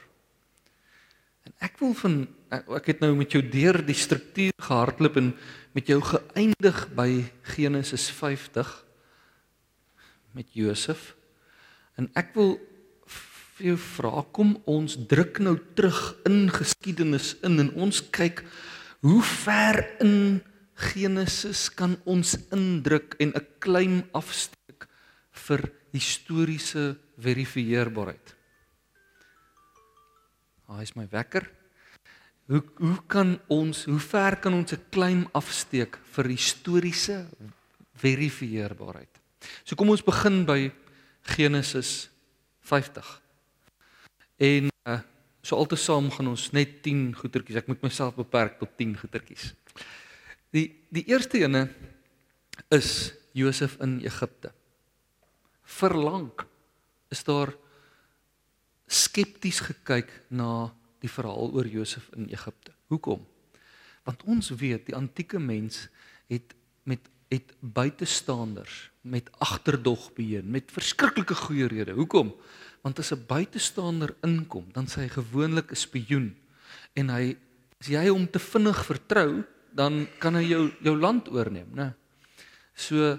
En 1.49 1.55
ek 1.65 1.79
wil 1.81 1.95
van 1.97 2.17
ek 2.49 2.89
het 2.93 3.03
nou 3.05 3.13
met 3.17 3.33
jou 3.33 3.43
deur 3.45 3.81
die 3.85 3.97
struktuur 3.97 4.55
gehardloop 4.65 5.19
en 5.21 5.31
met 5.77 5.89
jou 5.89 6.01
geëindig 6.05 6.81
by 6.97 7.09
Genesis 7.55 8.09
50 8.13 8.71
met 10.37 10.49
Josef. 10.57 11.15
En 12.01 12.09
ek 12.17 12.33
wil 12.37 12.57
vir 13.59 13.73
jou 13.73 13.79
vra, 13.83 14.23
kom 14.33 14.57
ons 14.71 14.97
druk 15.11 15.41
nou 15.45 15.57
terug 15.77 16.01
in 16.29 16.47
geskiedenis 16.53 17.35
in 17.47 17.59
en 17.65 17.73
ons 17.81 18.01
kyk 18.15 18.45
hoe 19.05 19.23
ver 19.25 19.83
in 20.05 20.41
Genesis 20.79 21.67
kan 21.75 21.97
ons 22.07 22.37
indruk 22.55 23.17
en 23.19 23.35
'n 23.35 23.47
klein 23.59 24.05
afsteek 24.13 24.87
vir 25.47 25.71
historiese 25.93 26.97
verifieerbaarheid. 27.19 28.35
Haai 30.69 30.83
is 30.85 30.95
my 30.97 31.07
wekker. 31.11 31.47
Hoe 32.49 32.63
hoe 32.81 32.99
kan 33.07 33.37
ons, 33.53 33.85
hoe 33.85 34.01
ver 34.01 34.37
kan 34.41 34.55
ons 34.55 34.73
'n 34.73 34.85
klein 34.91 35.29
afsteek 35.33 35.99
vir 36.15 36.25
historiese 36.25 37.27
verifieerbaarheid? 37.95 39.21
So 39.65 39.77
kom 39.77 39.91
ons 39.91 40.05
begin 40.05 40.45
by 40.45 40.71
Genesis 41.23 42.11
50. 42.61 43.23
En 44.37 44.71
uh, 44.89 45.01
so 45.43 45.57
altesaam 45.57 46.11
gaan 46.11 46.29
ons 46.29 46.51
net 46.51 46.83
10 46.83 47.15
goetertjies. 47.15 47.57
Ek 47.57 47.69
moet 47.69 47.83
myself 47.83 48.15
beperk 48.15 48.59
tot 48.59 48.77
10 48.77 48.97
goetertjies. 48.97 49.55
Die 50.51 50.69
die 50.89 51.05
eerste 51.09 51.39
ene 51.39 51.69
is 52.69 53.13
Josef 53.33 53.77
in 53.81 54.01
Egipte. 54.05 54.53
Verlang 55.69 56.33
is 57.13 57.25
daar 57.25 57.53
skepties 58.89 59.61
gekyk 59.67 60.11
na 60.33 60.71
die 61.03 61.11
verhaal 61.13 61.53
oor 61.55 61.69
Josef 61.69 62.09
in 62.17 62.29
Egipte. 62.33 62.73
Hoekom? 62.89 63.21
Want 64.09 64.25
ons 64.25 64.49
weet 64.57 64.89
die 64.89 64.97
antieke 64.97 65.39
mens 65.39 65.87
het 66.33 66.57
met 66.89 67.05
het 67.29 67.53
buitestanders 67.61 68.89
met 69.05 69.29
agterdog 69.45 70.09
beheer 70.17 70.45
met 70.45 70.73
verskriklike 70.73 71.35
goeie 71.37 71.69
redes. 71.69 71.97
Hoekom? 71.97 72.33
Want 72.81 72.99
as 72.99 73.13
'n 73.13 73.25
buitestander 73.27 74.15
inkom, 74.23 74.65
dan 74.73 74.87
sê 74.87 75.05
hy 75.05 75.09
gewoonlik 75.09 75.71
'n 75.71 75.77
spioen 75.77 76.37
en 76.95 77.11
hy 77.11 77.37
as 77.81 77.87
jy 77.87 78.09
hom 78.09 78.31
te 78.31 78.39
vinnig 78.39 78.85
vertrou, 78.85 79.45
dan 79.73 80.09
kan 80.19 80.35
hy 80.35 80.43
jou 80.43 80.73
jou 80.81 80.97
land 80.97 81.29
oorneem, 81.29 81.69
né? 81.75 81.95
So 82.75 83.19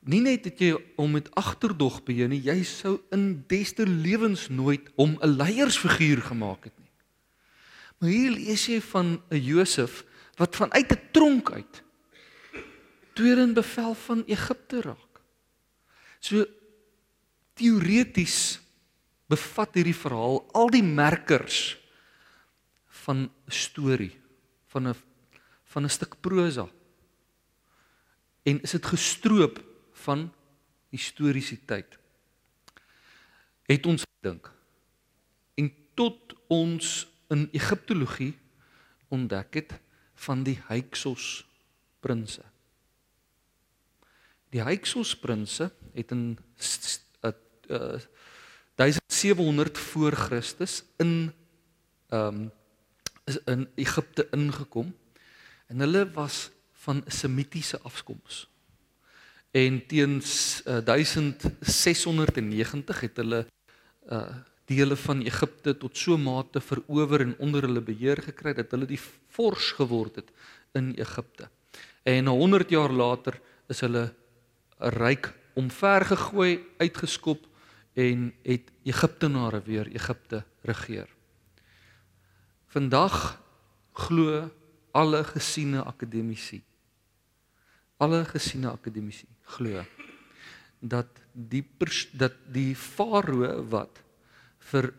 nie 0.00 0.20
net 0.20 0.44
dat 0.44 0.60
jy 0.60 0.74
hom 0.96 1.12
met 1.12 1.28
agterdog 1.36 2.00
beheer 2.06 2.28
nie, 2.28 2.40
jy 2.40 2.62
sou 2.64 3.00
in 3.12 3.42
beste 3.48 3.84
lewens 3.86 4.48
nooit 4.48 4.88
hom 4.96 5.18
'n 5.20 5.36
leiersfiguur 5.36 6.22
gemaak 6.22 6.64
het 6.64 6.78
nie. 6.78 6.90
Maar 7.98 8.10
hier 8.10 8.30
lees 8.30 8.66
jy 8.66 8.80
van 8.80 9.22
'n 9.30 9.36
Josef 9.36 10.04
wat 10.36 10.56
vanuit 10.56 10.92
'n 10.92 11.00
tronk 11.12 11.52
uit 11.52 11.82
tweede 13.12 13.42
in 13.42 13.54
bevel 13.54 13.94
van 13.94 14.24
Egipte 14.26 14.80
raak. 14.80 15.20
So 16.20 16.46
teoreties 17.54 18.60
bevat 19.28 19.74
hierdie 19.74 19.96
verhaal 19.96 20.40
al 20.56 20.70
die 20.70 20.82
merkers 20.82 21.76
van 23.04 23.28
'n 23.28 23.30
storie, 23.50 24.16
van 24.66 24.88
'n 24.88 24.94
van 25.64 25.84
'n 25.84 25.88
stuk 25.88 26.20
prosa. 26.20 26.68
En 28.42 28.62
is 28.62 28.70
dit 28.70 28.86
gestroop 28.86 29.69
van 30.04 30.32
historiesiteit. 30.90 31.98
Het 33.62 33.86
ons 33.86 34.04
gedink. 34.18 34.50
En 35.54 35.72
tot 35.94 36.34
ons 36.46 37.08
in 37.30 37.48
Egiptologie 37.52 38.34
ontdek 39.08 39.54
het 39.54 39.74
van 40.14 40.42
die 40.42 40.58
Hyksos 40.68 41.46
prinses. 42.00 42.46
Die 44.50 44.62
Hyksos 44.66 45.14
prinses 45.18 45.70
het 45.94 46.10
in 46.10 46.38
uh, 47.22 47.30
uh, 47.70 48.00
1700 48.74 49.78
voor 49.78 50.12
Christus 50.12 50.82
in 50.96 51.32
ehm 52.08 52.42
um, 52.42 52.50
in 53.44 53.68
Egipte 53.74 54.26
ingekom 54.30 54.96
en 55.66 55.78
hulle 55.78 56.10
was 56.10 56.50
van 56.72 57.04
semitiese 57.06 57.80
afkoms. 57.80 58.49
En 59.50 59.86
teen 59.86 60.22
uh, 60.22 60.84
1690 60.84 63.00
het 63.00 63.16
hulle 63.16 63.46
uh 64.08 64.34
dele 64.70 64.94
van 64.96 65.20
Egipte 65.26 65.72
tot 65.82 65.98
so 65.98 66.14
mate 66.18 66.60
verower 66.62 67.20
en 67.24 67.34
onder 67.42 67.62
hulle 67.66 67.80
beheer 67.82 68.22
gekry 68.22 68.52
dat 68.54 68.70
hulle 68.70 68.86
die 68.86 69.00
vors 69.34 69.72
geword 69.74 70.20
het 70.20 70.30
in 70.78 70.94
Egipte. 70.94 71.50
En 72.06 72.30
100 72.30 72.70
jaar 72.70 72.94
later 72.94 73.40
is 73.66 73.82
hulle 73.82 74.14
ryk 74.78 75.34
omvergegooi, 75.58 76.62
uitgeskop 76.78 77.50
en 77.98 78.30
het 78.46 78.70
Egiptenare 78.86 79.58
weer 79.66 79.90
Egipte 79.90 80.46
regeer. 80.62 81.10
Vandag 82.70 83.42
glo 83.92 84.46
alle 84.94 85.24
gesiene 85.24 85.82
akademici 85.82 86.62
alle 88.00 88.24
gesiene 88.24 88.70
akademici 88.72 89.28
glo 89.56 89.84
dat 90.80 91.20
die 91.32 91.64
dat 92.16 92.36
die 92.52 92.74
farao 92.74 93.60
wat 93.68 94.00
vir 94.72 94.92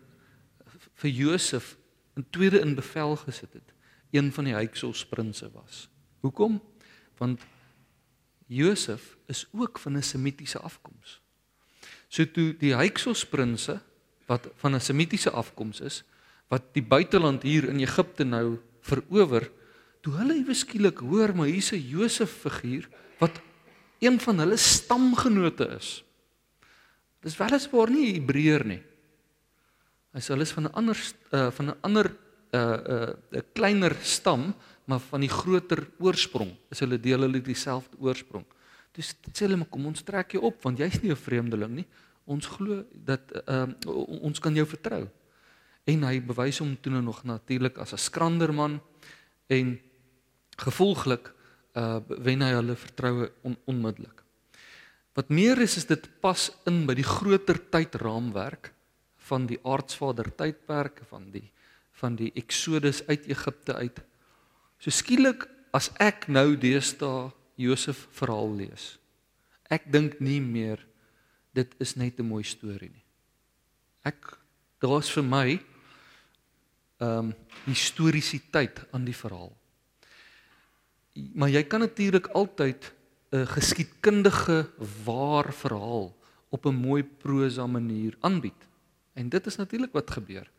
vir 1.02 1.10
Josef 1.10 1.76
in 2.16 2.26
tweede 2.30 2.60
in 2.62 2.76
bevel 2.76 3.16
gesit 3.16 3.54
het, 3.54 3.74
een 4.12 4.32
van 4.32 4.46
die 4.46 4.54
Hyksos 4.56 5.06
prinses 5.10 5.50
was. 5.54 5.88
Hoekom? 6.22 6.60
Want 7.18 7.42
Josef 8.52 9.18
is 9.26 9.48
ook 9.52 9.80
van 9.80 9.98
'n 9.98 10.04
semitiese 10.04 10.60
afkoms. 10.60 11.22
So 12.08 12.26
toe 12.26 12.54
die 12.58 12.76
Hyksos 12.76 13.26
prinses 13.26 13.80
wat 14.28 14.50
van 14.56 14.76
'n 14.76 14.82
semitiese 14.82 15.32
afkoms 15.32 15.80
is, 15.80 16.04
wat 16.48 16.74
die 16.74 16.84
buiteland 16.84 17.44
hier 17.44 17.70
in 17.70 17.80
Egipte 17.80 18.24
nou 18.24 18.60
verower, 18.82 19.52
toe 20.02 20.14
hulle 20.18 20.36
ewe 20.42 20.54
skielik 20.54 21.00
hoor 21.06 21.36
maar 21.36 21.48
hier's 21.48 21.72
'n 21.72 21.82
Josef 21.82 22.32
figuur 22.44 22.90
wat 23.20 23.42
een 24.00 24.20
van 24.20 24.40
hulle 24.40 24.58
stamgenote 24.58 25.68
is. 25.78 26.04
Dis 27.22 27.38
weliswaar 27.38 27.90
nie 27.94 28.16
Hebreër 28.18 28.66
nie. 28.66 28.82
Hy 30.12 30.20
sê 30.20 30.34
hulle 30.34 30.48
is 30.48 30.54
van 30.58 30.66
'n 30.66 30.74
ander 30.74 30.98
uh, 31.32 31.52
van 31.52 31.66
'n 31.70 31.78
ander 31.82 32.08
'n 32.10 32.58
uh, 32.58 32.78
'n 32.78 33.38
uh, 33.38 33.40
'n 33.40 33.46
kleiner 33.54 33.96
stam, 34.02 34.56
maar 34.86 35.00
van 35.00 35.22
die 35.22 35.30
groter 35.30 35.88
oorsprong. 36.00 36.52
Is 36.70 36.80
hulle 36.80 37.00
deel 37.00 37.22
hulle 37.22 37.42
dieselfde 37.42 37.98
oorsprong. 38.00 38.46
Dis 38.92 39.14
sê 39.32 39.46
hulle 39.46 39.58
maar 39.58 39.70
kom 39.70 39.86
ons 39.86 40.04
trek 40.04 40.32
jou 40.32 40.44
op 40.44 40.64
want 40.64 40.80
jy's 40.80 41.02
nie 41.02 41.12
'n 41.12 41.16
vreemdeling 41.16 41.76
nie. 41.76 41.88
Ons 42.26 42.48
glo 42.48 42.84
dat 42.94 43.22
uh, 43.48 43.68
ons 44.22 44.40
kan 44.40 44.56
jou 44.56 44.66
vertrou. 44.66 45.08
En 45.86 46.04
hy 46.04 46.22
bewys 46.22 46.60
hom 46.60 46.78
toe 46.82 46.92
nou 46.92 47.02
nog 47.02 47.24
natuurlik 47.24 47.78
as 47.78 47.94
'n 47.94 47.98
skranderman 47.98 48.82
en 49.48 49.80
gevolglik 50.62 51.32
uh 51.78 52.02
wen 52.20 52.44
hy 52.44 52.52
hulle 52.52 52.76
vertroue 52.76 53.30
on, 53.48 53.56
onmiddellik. 53.66 54.24
Wat 55.16 55.32
meer 55.32 55.60
is 55.64 55.78
is 55.80 55.88
dit 55.88 56.04
pas 56.24 56.50
in 56.68 56.84
by 56.88 56.96
die 56.96 57.08
groter 57.08 57.60
tydraamwerk 57.72 58.72
van 59.30 59.48
die 59.48 59.60
aardsvader 59.64 60.32
tydperk 60.36 61.04
van 61.10 61.30
die 61.32 61.48
van 62.02 62.16
die 62.18 62.32
Exodus 62.36 63.04
uit 63.08 63.28
Egipte 63.30 63.76
uit. 63.78 64.00
So 64.82 64.90
skielik 64.90 65.46
as 65.76 65.92
ek 66.02 66.26
nou 66.28 66.56
deesdae 66.58 67.30
Josef 67.62 68.08
verhaal 68.18 68.56
lees. 68.58 68.96
Ek 69.70 69.86
dink 69.92 70.18
nie 70.20 70.40
meer 70.42 70.82
dit 71.54 71.76
is 71.80 71.96
net 71.96 72.20
'n 72.20 72.26
mooi 72.26 72.44
storie 72.44 72.90
nie. 72.90 73.06
Ek 74.04 74.38
daar's 74.82 75.10
vir 75.10 75.24
my 75.24 75.60
ehm 77.00 77.32
um, 77.32 77.34
historiesiteit 77.66 78.82
aan 78.92 79.06
die 79.06 79.16
verhaal 79.16 79.54
maar 81.34 81.50
jy 81.50 81.64
kan 81.64 81.80
natuurlik 81.80 82.28
altyd 82.28 82.94
'n 83.32 83.46
geskiedkundige 83.48 84.70
waar 85.04 85.54
verhaal 85.54 86.16
op 86.50 86.66
'n 86.66 86.76
mooi 86.76 87.04
prosa 87.04 87.68
manier 87.68 88.18
aanbied. 88.20 88.68
En 89.14 89.30
dit 89.30 89.46
is 89.46 89.56
natuurlik 89.56 89.92
wat 89.92 90.12
gebeur. 90.12 90.52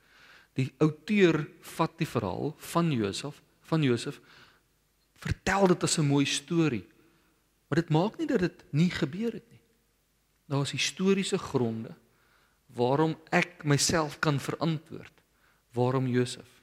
Die 0.53 0.73
outeur 0.79 1.49
vat 1.61 1.93
die 1.97 2.09
verhaal 2.09 2.55
van 2.59 2.93
Josef, 2.93 3.43
van 3.61 3.83
Josef 3.83 4.21
vertel 5.15 5.67
dit 5.67 5.83
as 5.83 5.99
'n 5.99 6.07
mooi 6.07 6.25
storie. 6.25 6.87
Maar 7.69 7.81
dit 7.81 7.89
maak 7.89 8.19
nie 8.19 8.27
dat 8.27 8.39
dit 8.39 8.65
nie 8.71 8.91
gebeur 8.91 9.33
het 9.33 9.51
nie. 9.51 9.61
Daar 10.47 10.63
is 10.63 10.71
historiese 10.71 11.39
gronde 11.39 11.95
waarom 12.67 13.17
ek 13.31 13.65
myself 13.65 14.19
kan 14.19 14.41
verantwoord 14.41 15.13
waarom 15.73 16.07
Josef 16.07 16.63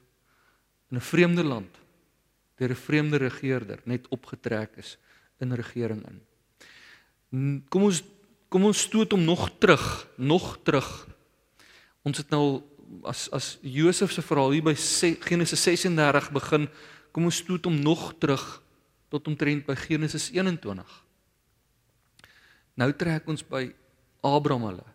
in 0.90 0.96
'n 0.96 1.00
vreemde 1.00 1.44
land 1.44 1.79
deur 2.60 2.70
'n 2.70 2.76
vreemde 2.76 3.16
regerder 3.16 3.80
net 3.84 4.08
opgetrek 4.08 4.76
is 4.76 4.98
in 5.40 5.52
regering 5.52 6.04
in. 6.06 7.64
Kom 7.68 7.82
ons 7.88 8.02
kom 8.50 8.64
ons 8.64 8.80
stoot 8.82 9.12
hom 9.14 9.22
nog 9.24 9.46
terug, 9.58 10.08
nog 10.16 10.58
terug. 10.66 11.06
Ons 12.02 12.18
het 12.18 12.30
nou 12.30 12.62
as 13.06 13.28
as 13.30 13.58
Josef 13.62 14.12
se 14.12 14.22
verhaal 14.22 14.50
hier 14.50 14.64
by 14.66 14.74
Genesis 15.20 15.62
36 15.62 16.30
begin, 16.34 16.68
kom 17.12 17.24
ons 17.24 17.36
stoot 17.36 17.64
hom 17.64 17.78
nog 17.80 18.12
terug 18.18 18.62
tot 19.08 19.26
omtrent 19.26 19.66
by 19.66 19.74
Genesis 19.74 20.30
21. 20.30 21.04
Nou 22.74 22.92
trek 22.92 23.28
ons 23.28 23.42
by 23.42 23.70
Abraham 24.20 24.66
hulle. 24.68 24.86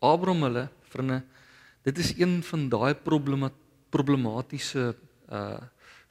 Abraham 0.00 0.42
hulle 0.42 0.68
vriende, 0.82 1.22
dit 1.82 1.98
is 1.98 2.12
een 2.18 2.42
van 2.42 2.68
daai 2.68 2.94
problema 2.94 3.50
problematiese 3.90 4.96
uh 5.30 5.62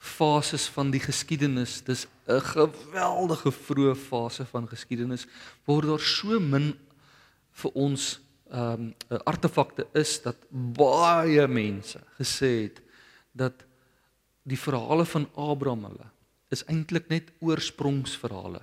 fases 0.04 0.66
van 0.68 0.90
die 0.92 1.00
geskiedenis. 1.00 1.80
Dis 1.84 2.06
'n 2.28 2.40
geweldige 2.40 3.52
vroeë 3.52 3.94
fase 3.96 4.44
van 4.44 4.68
geskiedenis 4.68 5.26
waar 5.64 5.86
daar 5.86 6.00
so 6.00 6.40
min 6.40 6.74
vir 7.52 7.70
ons 7.74 8.20
ehm 8.50 8.92
um, 9.08 9.20
artefakte 9.24 9.86
is 9.92 10.22
dat 10.22 10.36
baie 10.50 11.46
mense 11.48 12.00
gesê 12.18 12.62
het 12.62 12.82
dat 13.32 13.64
die 14.42 14.58
verhale 14.58 15.04
van 15.04 15.28
Abraham 15.34 15.84
hulle 15.84 16.10
is 16.48 16.64
eintlik 16.64 17.08
net 17.08 17.32
oorsprongsverhale. 17.40 18.60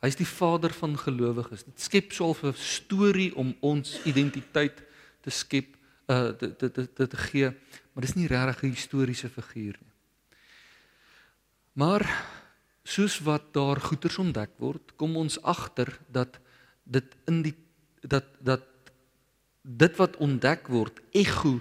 Hy's 0.00 0.16
die 0.16 0.28
vader 0.28 0.72
van 0.72 0.96
gelowiges. 0.98 1.64
Dit 1.64 1.80
skep 1.80 2.12
so 2.12 2.32
'n 2.32 2.54
storie 2.54 3.34
om 3.36 3.56
ons 3.60 4.00
identiteit 4.04 4.82
te 5.20 5.30
skep, 5.30 5.76
uh 6.08 6.30
te 6.30 6.56
te 6.56 6.70
te 6.70 7.06
te 7.06 7.16
gee, 7.16 7.50
maar 7.92 8.04
dis 8.06 8.14
nie 8.14 8.26
regtig 8.26 8.62
'n 8.62 8.74
historiese 8.74 9.28
figuur 9.28 9.76
nie. 9.80 9.89
Maar 11.72 12.04
soos 12.82 13.18
wat 13.22 13.52
daar 13.54 13.80
goeters 13.80 14.18
ontdek 14.18 14.56
word, 14.58 14.94
kom 14.96 15.16
ons 15.16 15.38
agter 15.42 15.98
dat 16.10 16.40
dit 16.84 17.16
in 17.30 17.42
die 17.42 17.54
dat 18.00 18.26
dat 18.40 18.66
dit 19.62 19.96
wat 20.00 20.16
ontdek 20.16 20.70
word 20.72 21.00
ego 21.12 21.60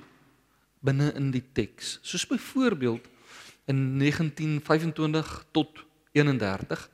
binne 0.80 1.12
in 1.20 1.32
die 1.36 1.44
teks. 1.54 1.98
Soos 2.01 2.25
byvoorbeeld 2.28 3.06
in 3.68 4.00
1925 4.00 5.46
tot 5.51 5.84
31 6.12 6.89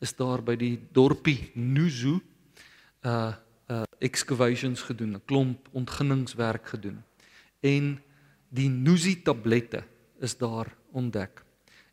is 0.00 0.14
daar 0.16 0.42
by 0.42 0.56
die 0.56 0.74
dorpie 0.92 1.52
Nuzu 1.54 2.18
uh 3.06 3.32
uh 3.70 3.84
excavations 4.02 4.82
gedoen, 4.82 5.14
'n 5.14 5.24
klomp 5.24 5.68
ontginningswerk 5.72 6.66
gedoen. 6.66 7.02
En 7.60 8.02
die 8.48 8.68
Nuzi 8.68 9.22
tablette 9.22 9.84
is 10.18 10.36
daar 10.36 10.74
ontdek. 10.90 11.44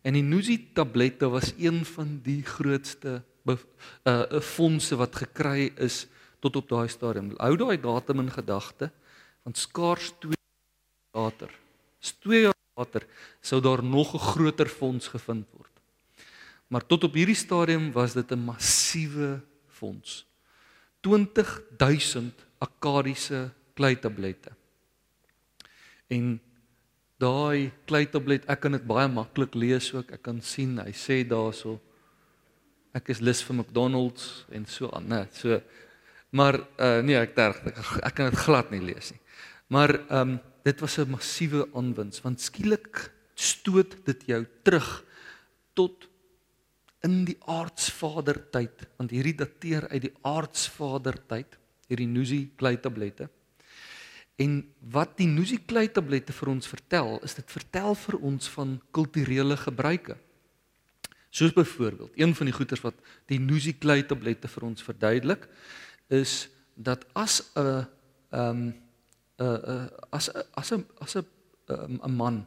En 0.08 0.16
die 0.16 0.24
Nuzi 0.24 0.56
tablette 0.74 1.28
was 1.28 1.52
een 1.60 1.84
van 1.86 2.20
die 2.24 2.40
grootste 2.44 3.20
uh 3.48 4.40
fondse 4.44 4.96
wat 5.00 5.16
gekry 5.16 5.72
is 5.84 6.06
tot 6.44 6.56
op 6.56 6.68
daai 6.68 6.88
stadium. 6.92 7.34
Hou 7.40 7.56
daai 7.60 7.78
datum 7.80 8.24
in 8.24 8.32
gedagte 8.32 8.92
want 9.44 9.60
skaars 9.60 10.12
2 10.20 10.36
later, 11.16 11.52
2 12.24 12.42
jaar 12.42 12.56
later 12.76 13.06
sou 13.42 13.62
daar 13.62 13.84
nog 13.84 14.14
'n 14.16 14.20
groter 14.32 14.68
fonds 14.68 15.08
gevind 15.08 15.48
word. 15.52 15.72
Maar 16.68 16.86
tot 16.86 17.04
op 17.04 17.14
hierdie 17.14 17.36
stadium 17.36 17.92
was 17.92 18.14
dit 18.14 18.32
'n 18.32 18.40
massiewe 18.40 19.42
fonds. 19.68 20.26
20000 21.02 22.34
akadiese 22.58 23.52
kleitablette. 23.74 24.52
En 26.08 26.42
daai 27.20 27.72
kleitablet, 27.90 28.46
ek 28.50 28.60
kan 28.62 28.72
dit 28.72 28.86
baie 28.88 29.08
maklik 29.10 29.56
lees 29.56 29.94
ook. 29.94 30.12
Ek 30.12 30.22
kan 30.22 30.42
sien 30.42 30.78
hy 30.78 30.94
sê 30.94 31.24
daarso 31.28 31.80
ek 32.94 33.10
is 33.14 33.22
lus 33.22 33.44
vir 33.46 33.56
McDonald's 33.60 34.46
en 34.52 34.66
so 34.66 34.90
aan, 34.94 35.08
né? 35.10 35.28
So 35.32 35.60
Maar 36.30 36.60
uh 36.60 37.00
nee, 37.06 37.16
ek 37.16 37.36
terg 37.38 37.60
ek, 37.72 37.78
ek 38.04 38.16
kan 38.18 38.32
dit 38.32 38.42
glad 38.44 38.72
nie 38.74 38.84
lees 38.84 39.14
nie. 39.14 39.22
Maar 39.72 39.96
ehm 40.00 40.36
um, 40.36 40.40
dit 40.68 40.82
was 40.84 40.98
'n 41.00 41.10
massiewe 41.10 41.64
aanwins 41.74 42.20
want 42.22 42.42
skielik 42.42 43.12
stoot 43.36 43.96
dit 44.06 44.26
jou 44.28 44.46
terug 44.64 45.06
tot 45.74 46.10
in 47.04 47.24
die 47.24 47.38
aardsvader 47.48 48.50
tyd 48.52 48.84
want 48.98 49.12
hierdie 49.12 49.38
dateer 49.38 49.88
uit 49.88 50.02
die 50.02 50.16
aardsvader 50.22 51.16
tyd 51.28 51.58
hierdie 51.88 52.08
Nuzi 52.08 52.52
klei 52.58 52.76
tablette. 52.76 53.30
En 54.38 54.60
wat 54.94 55.16
die 55.18 55.28
Nuzi 55.28 55.58
klei 55.66 55.88
tablette 55.90 56.34
vir 56.36 56.52
ons 56.52 56.70
vertel, 56.70 57.18
is 57.26 57.34
dit 57.40 57.52
vertel 57.52 57.96
vir 57.98 58.18
ons 58.22 58.50
van 58.54 58.76
kulturele 58.94 59.58
gebruike. 59.58 60.18
Soos 61.34 61.54
byvoorbeeld, 61.54 62.14
een 62.16 62.36
van 62.38 62.50
die 62.50 62.54
goeters 62.54 62.84
wat 62.86 63.00
die 63.30 63.40
Nuzi 63.42 63.74
klei 63.82 64.04
tablette 64.06 64.50
vir 64.50 64.68
ons 64.70 64.86
verduidelik, 64.86 65.48
is 66.14 66.48
dat 66.76 67.06
as 67.14 67.42
'n 67.56 67.88
ehm 68.32 68.74
'n 69.40 69.90
as 70.12 70.30
as 70.54 70.72
'n 70.72 70.86
as 71.02 71.16
'n 71.16 71.26
'n 71.70 72.00
ehm, 72.04 72.16
man 72.16 72.46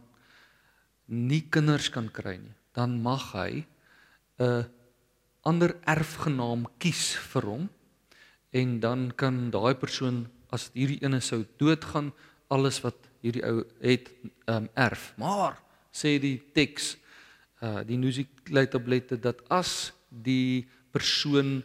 nie 1.06 1.42
kinders 1.50 1.90
kan 1.90 2.10
kry 2.10 2.36
nie, 2.36 2.54
dan 2.72 3.02
mag 3.02 3.32
hy 3.32 3.66
'n 4.38 4.64
ander 5.42 5.74
erfgenaam 5.86 6.66
kies 6.78 7.16
vir 7.32 7.42
hom 7.42 7.68
en 8.50 8.80
dan 8.80 9.12
kan 9.16 9.50
daai 9.50 9.74
persoon 9.74 10.28
as 10.52 10.70
hierdie 10.74 11.00
ene 11.04 11.20
sou 11.20 11.44
doodgaan 11.58 12.12
alles 12.50 12.80
wat 12.84 12.96
hierdie 13.22 13.44
ou 13.46 13.62
het 13.82 14.10
um, 14.46 14.68
erf. 14.74 15.12
Maar 15.20 15.58
sê 15.92 16.18
die 16.22 16.38
teks 16.54 16.96
uh 17.60 17.82
die 17.84 17.98
musiekleitablette 18.00 19.18
dat 19.20 19.42
as 19.52 19.92
die 20.08 20.66
persoon 20.94 21.60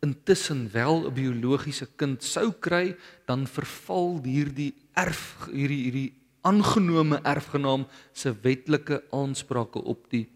intussen 0.00 0.70
wel 0.72 1.06
'n 1.06 1.14
biologiese 1.14 1.86
kind 1.96 2.22
sou 2.24 2.52
kry, 2.52 2.96
dan 3.26 3.46
verval 3.46 4.20
hierdie 4.24 4.72
erf 4.96 5.46
hierdie 5.52 5.82
hierdie 5.84 6.12
aangenome 6.42 7.20
erfgenaam 7.24 7.86
se 8.12 8.32
wetlike 8.42 9.02
aansprake 9.12 9.80
op 9.84 10.08
die 10.10 10.28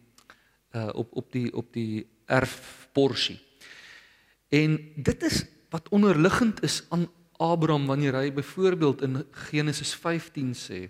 uh 0.75 0.91
op 0.95 1.17
op 1.17 1.33
die 1.33 1.53
op 1.55 1.73
die 1.73 2.07
erfporsie. 2.27 3.41
En 4.49 4.79
dit 4.97 5.23
is 5.23 5.45
wat 5.71 5.89
onderliggend 5.89 6.63
is 6.63 6.85
aan 6.89 7.09
Abraham 7.39 7.87
wanneer 7.87 8.19
hy 8.19 8.31
byvoorbeeld 8.35 9.03
in 9.07 9.25
Genesis 9.49 9.95
15 9.95 10.55
sê 10.59 10.81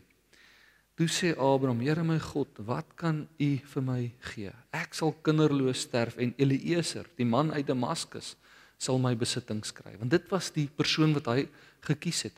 Toe 0.99 1.07
sê 1.07 1.29
Abraham: 1.39 1.79
"Here 1.79 2.03
my 2.03 2.19
God, 2.19 2.49
wat 2.67 2.87
kan 2.97 3.29
U 3.39 3.51
vir 3.73 3.83
my 3.83 4.11
gee? 4.19 4.51
Ek 4.75 4.95
sal 4.95 5.15
kinderloos 5.23 5.85
sterf 5.87 6.17
en 6.19 6.35
Eliezer, 6.37 7.07
die 7.15 7.25
man 7.25 7.53
uit 7.53 7.67
Damaskus, 7.67 8.35
sal 8.79 8.99
my 8.99 9.15
besittings 9.15 9.71
kry 9.75 9.95
want 9.99 10.11
dit 10.11 10.27
was 10.31 10.51
die 10.51 10.67
persoon 10.67 11.15
wat 11.15 11.31
hy 11.31 11.47
gekies 11.87 12.25
het. 12.27 12.35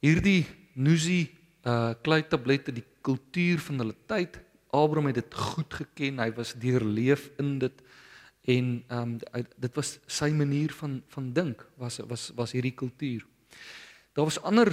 Hierdie 0.00 0.46
nuzi 0.74 1.28
uh 1.68 1.92
klei 2.00 2.22
tablette 2.24 2.72
die 2.72 2.84
kultuur 3.04 3.60
van 3.66 3.84
hulle 3.84 3.96
tyd 4.08 4.40
Abraham 4.72 5.10
het 5.10 5.18
dit 5.18 5.34
goed 5.34 5.74
geken. 5.74 6.20
Hy 6.22 6.30
was 6.36 6.54
deurleef 6.54 7.28
in 7.42 7.58
dit 7.58 7.82
en 8.54 8.70
um 9.00 9.16
dit 9.56 9.74
was 9.78 9.98
sy 10.06 10.30
manier 10.34 10.72
van 10.80 11.00
van 11.14 11.32
dink 11.32 11.66
was 11.76 12.00
was 12.10 12.30
was 12.38 12.54
hierdie 12.56 12.74
kultuur 12.82 13.26
daar 14.14 14.28
was 14.28 14.40
ander 14.42 14.72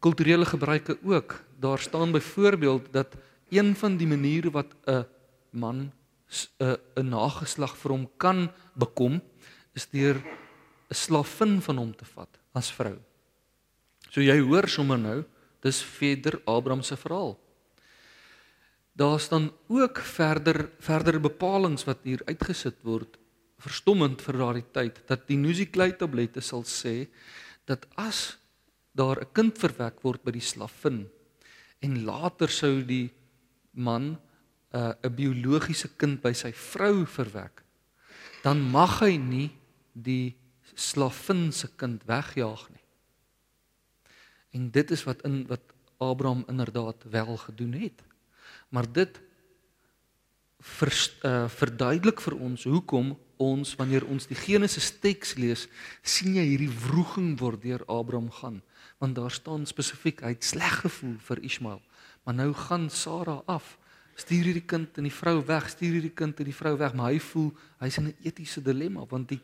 kulturele 0.00 0.46
gebruike 0.46 0.98
ook 1.02 1.40
daar 1.58 1.78
staan 1.78 2.12
byvoorbeeld 2.12 2.92
dat 2.92 3.16
een 3.50 3.74
van 3.76 3.96
die 3.96 4.06
maniere 4.06 4.50
wat 4.50 4.74
'n 4.86 5.06
man 5.50 5.92
'n 6.58 6.76
'n 6.96 7.08
nageslag 7.08 7.76
vir 7.76 7.90
hom 7.90 8.08
kan 8.16 8.50
bekom 8.74 9.22
is 9.74 9.86
deur 9.90 10.16
'n 10.90 10.94
slavin 10.94 11.60
van 11.60 11.76
hom 11.76 11.92
te 11.96 12.04
vat 12.04 12.38
as 12.52 12.70
vrou. 12.70 12.98
So 14.10 14.20
jy 14.20 14.38
hoor 14.40 14.68
sommer 14.68 14.98
nou, 14.98 15.24
dis 15.60 15.82
verder 15.82 16.40
Abraham 16.46 16.82
se 16.82 16.96
verhaal. 16.96 17.38
Daar 18.94 19.20
staan 19.20 19.50
ook 19.68 19.98
verder 19.98 20.70
verder 20.78 21.20
bepalinge 21.20 21.84
wat 21.84 22.06
hier 22.06 22.22
uitgesit 22.26 22.82
word 22.86 23.18
verstommend 23.58 24.22
vir 24.22 24.38
daardie 24.38 24.66
tyd 24.76 25.00
dat 25.08 25.26
die 25.28 25.38
Nuziklei 25.40 25.92
tablette 25.98 26.42
sal 26.44 26.64
sê 26.68 27.08
dat 27.66 27.86
as 27.96 28.36
daar 28.92 29.20
'n 29.20 29.32
kind 29.32 29.58
verwek 29.58 30.02
word 30.02 30.22
by 30.24 30.30
die 30.30 30.48
slavin 30.52 31.08
en 31.80 32.04
later 32.04 32.48
sou 32.48 32.82
die 32.82 33.10
man 33.72 34.18
'n 34.72 34.78
uh, 34.78 35.10
biologiese 35.10 35.88
kind 35.96 36.22
by 36.22 36.32
sy 36.32 36.52
vrou 36.52 37.06
verwek 37.06 37.64
dan 38.44 38.60
mag 38.60 39.00
hy 39.00 39.16
nie 39.16 39.50
die 39.92 40.36
slavin 40.74 41.52
se 41.52 41.68
kind 41.76 42.02
wegjaag 42.08 42.66
nie. 42.70 42.82
En 44.54 44.70
dit 44.70 44.90
is 44.90 45.04
wat 45.08 45.22
in 45.26 45.46
wat 45.50 45.72
Abraham 46.02 46.44
inderdaad 46.48 47.04
wel 47.10 47.36
gedoen 47.36 47.72
het. 47.72 48.02
Maar 48.74 48.88
dit 48.90 49.20
ver, 50.64 50.92
uh, 51.22 51.44
verduidelik 51.52 52.22
vir 52.24 52.36
ons 52.42 52.66
hoekom 52.66 53.14
ons 53.42 53.74
wanneer 53.78 54.06
ons 54.10 54.28
die 54.30 54.38
Genesis 54.38 54.92
teks 55.02 55.34
lees, 55.40 55.66
sien 56.02 56.36
jy 56.38 56.44
hierdie 56.52 56.72
wroging 56.86 57.34
word 57.40 57.62
deur 57.64 57.82
Abraham 57.90 58.30
gaan, 58.32 58.60
want 59.02 59.16
daar 59.18 59.32
staan 59.34 59.66
spesifiek 59.68 60.22
hy 60.24 60.34
het 60.36 60.46
sleg 60.46 60.80
gevoel 60.84 61.16
vir 61.28 61.42
Ismael, 61.44 61.80
maar 62.24 62.38
nou 62.38 62.52
gaan 62.66 62.88
Sara 62.90 63.40
af. 63.50 63.76
Stuur 64.14 64.46
hierdie 64.46 64.66
kind 64.70 64.94
en 65.00 65.08
die 65.08 65.14
vrou 65.14 65.40
weg, 65.46 65.66
stuur 65.72 65.96
hierdie 65.98 66.14
kind 66.14 66.38
en 66.38 66.46
die 66.46 66.54
vrou 66.54 66.76
weg, 66.78 66.94
maar 66.94 67.10
hy 67.10 67.18
voel 67.18 67.50
hy's 67.82 67.98
in 67.98 68.06
'n 68.12 68.16
etiese 68.22 68.62
dilemma 68.62 69.06
want 69.10 69.28
die 69.28 69.40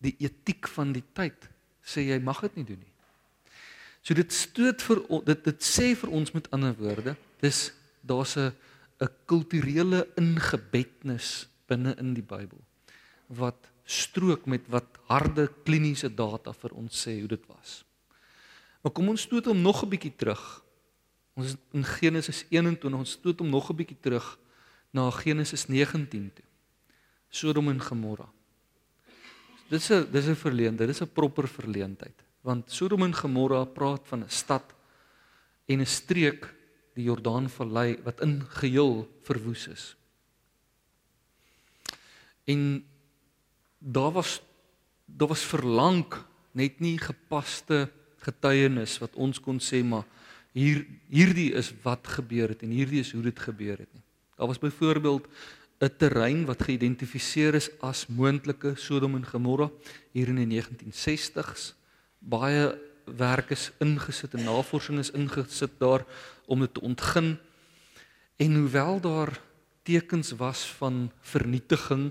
die 0.00 0.16
etiek 0.18 0.68
van 0.68 0.92
die 0.92 1.04
tyd 1.12 1.48
sê 1.84 2.06
jy 2.06 2.18
mag 2.22 2.40
dit 2.40 2.56
nie 2.56 2.64
doen 2.64 2.78
nie. 2.78 2.92
So 4.02 4.14
dit 4.14 4.32
stoot 4.32 4.82
vir 4.82 5.02
dit 5.26 5.44
dit 5.44 5.60
sê 5.60 5.94
vir 5.96 6.10
ons 6.10 6.32
met 6.32 6.50
ander 6.50 6.74
woorde, 6.78 7.16
dis 7.40 7.72
daar's 8.02 8.36
'n 8.36 8.52
'n 9.00 9.08
kulturele 9.26 10.08
ingebednis 10.16 11.48
binne 11.66 11.94
in 11.98 12.14
die 12.14 12.22
Bybel 12.22 12.60
wat 13.26 13.70
strook 13.84 14.46
met 14.46 14.66
wat 14.68 14.98
harde 15.08 15.48
kliniese 15.64 16.10
data 16.14 16.52
vir 16.52 16.74
ons 16.74 17.06
sê 17.06 17.20
hoe 17.20 17.28
dit 17.28 17.46
was. 17.46 17.84
Maar 18.82 18.92
kom 18.92 19.08
ons 19.12 19.22
stoot 19.22 19.46
hom 19.46 19.62
nog 19.62 19.82
'n 19.82 19.88
bietjie 19.88 20.16
terug. 20.16 20.62
Ons 21.34 21.56
in 21.72 21.84
Genesis 21.84 22.44
21, 22.50 22.98
ons 22.98 23.10
stoot 23.10 23.38
hom 23.38 23.50
nog 23.50 23.70
'n 23.70 23.76
bietjie 23.76 24.00
terug 24.00 24.38
na 24.92 25.10
Genesis 25.10 25.68
19 25.68 26.30
toe. 26.34 26.44
Sodom 27.30 27.68
en 27.68 27.80
Gomorra. 27.80 28.28
Dis 29.68 29.90
'n 29.90 30.10
dis 30.10 30.26
'n 30.26 30.34
verleende, 30.34 30.86
dis 30.86 31.00
'n 31.00 31.12
proper 31.12 31.48
verleentheid. 31.48 32.24
Want 32.42 32.70
Sodom 32.70 33.02
en 33.02 33.14
Gomorra 33.14 33.64
praat 33.64 34.08
van 34.08 34.24
'n 34.24 34.28
stad 34.28 34.74
en 35.66 35.80
'n 35.80 35.86
streek, 35.86 36.54
die 37.00 37.08
Jordaanvallei 37.08 37.98
wat 38.04 38.20
in 38.24 38.40
geheel 38.60 39.08
verwoes 39.26 39.66
is. 39.72 39.88
En 42.44 42.84
daar 43.80 44.12
was 44.12 44.40
daar 45.10 45.28
was 45.32 45.42
verlang 45.42 46.04
net 46.54 46.78
nie 46.78 46.98
gepaste 46.98 47.88
getuienis 48.22 48.98
wat 49.02 49.16
ons 49.18 49.40
kon 49.42 49.58
sê 49.58 49.80
maar 49.82 50.04
hier 50.54 50.84
hierdie 51.10 51.50
is 51.58 51.72
wat 51.82 52.06
gebeur 52.18 52.52
het 52.52 52.62
en 52.62 52.74
hierdie 52.74 53.02
is 53.02 53.10
hoe 53.16 53.24
dit 53.24 53.38
gebeur 53.38 53.78
het 53.78 53.90
nie. 53.90 54.04
Daar 54.36 54.50
was 54.50 54.62
byvoorbeeld 54.62 55.26
'n 55.80 55.96
terrein 55.96 56.44
wat 56.44 56.62
geïdentifiseer 56.62 57.54
is 57.54 57.70
as 57.80 58.06
moontlike 58.06 58.74
Sodom 58.76 59.14
en 59.14 59.26
Gomorra 59.26 59.70
hier 60.12 60.28
in 60.28 60.36
die 60.36 60.60
1960s. 60.60 61.74
Baie 62.18 62.78
werk 63.04 63.50
is 63.50 63.70
ingesit 63.78 64.34
en 64.34 64.44
navorsing 64.44 64.98
is 64.98 65.10
ingesit 65.10 65.70
daar 65.78 66.04
om 66.50 66.64
dit 66.64 66.74
te 66.74 66.82
ontgin. 66.82 67.36
En 68.36 68.54
hoewel 68.54 69.00
daar 69.00 69.40
tekens 69.86 70.32
was 70.40 70.66
van 70.80 71.10
vernietiging, 71.20 72.10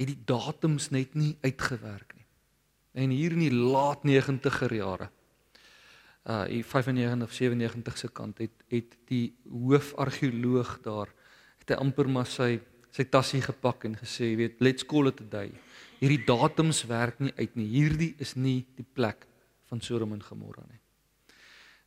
het 0.00 0.10
die 0.10 0.22
datums 0.26 0.90
net 0.90 1.14
nie 1.14 1.36
uitgewerk 1.44 2.16
nie. 2.16 2.26
En 3.04 3.12
hier 3.14 3.34
in 3.36 3.44
die 3.44 3.54
laat 3.54 4.06
90er 4.06 4.74
jare 4.74 5.10
uh 6.24 6.46
in 6.48 6.64
95 6.64 7.28
of 7.28 7.32
97 7.36 7.98
se 7.98 8.08
kant 8.08 8.38
het 8.40 8.62
het 8.72 8.94
die 9.10 9.34
hoofargeoloog 9.44 10.78
daar 10.80 11.10
het 11.60 11.74
hy 11.74 11.76
amper 11.76 12.08
maar 12.08 12.28
sy 12.28 12.62
sy 12.94 13.04
tassie 13.10 13.42
gepak 13.42 13.88
en 13.88 13.96
gesê, 13.98 14.36
weet, 14.38 14.60
let's 14.62 14.86
call 14.86 15.10
it 15.10 15.18
a 15.24 15.26
day. 15.26 15.48
Hierdie 15.98 16.22
datums 16.28 16.84
werk 16.86 17.18
nie 17.18 17.32
uit 17.40 17.56
nie. 17.58 17.66
Hierdie 17.66 18.12
is 18.22 18.36
nie 18.38 18.60
die 18.78 18.86
plek 18.86 19.26
van 19.66 19.82
Sodom 19.82 20.12
en 20.14 20.22
Gomorra 20.22 20.62
nie. 20.68 20.78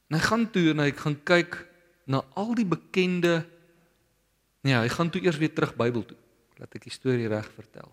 En 0.10 0.18
hy 0.18 0.24
gaan 0.26 0.44
toe 0.52 0.66
en 0.74 0.84
hy 0.84 0.90
gaan 1.00 1.16
kyk 1.28 1.62
na 2.08 2.24
al 2.40 2.56
die 2.58 2.68
bekende 2.68 3.44
Nee, 4.66 4.76
hy 4.76 4.90
gaan 4.92 5.08
toe 5.14 5.22
eers 5.24 5.38
weer 5.40 5.54
terug 5.54 5.76
Bybel 5.80 6.04
toe. 6.04 6.18
Laat 6.60 6.74
ek 6.76 6.88
die 6.90 6.92
storie 6.92 7.30
reg 7.32 7.46
vertel. 7.56 7.88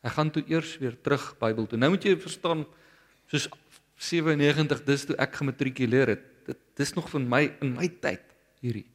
Hy 0.00 0.12
gaan 0.14 0.30
toe 0.32 0.42
eers 0.48 0.70
weer 0.80 0.94
terug 1.04 1.26
Bybel 1.40 1.66
toe. 1.68 1.76
Nou 1.76 1.90
moet 1.92 2.06
jy 2.06 2.14
verstaan 2.16 2.64
soos 3.28 3.50
97 4.00 4.82
dis 4.86 5.04
toe 5.10 5.18
ek 5.20 5.36
gematrikuleer 5.42 6.14
het. 6.14 6.24
Dit 6.48 6.62
dis 6.80 6.94
nog 6.96 7.10
van 7.12 7.26
my 7.28 7.42
in 7.60 7.74
my 7.76 7.90
tyd 8.02 8.24
hierdie. 8.62 8.86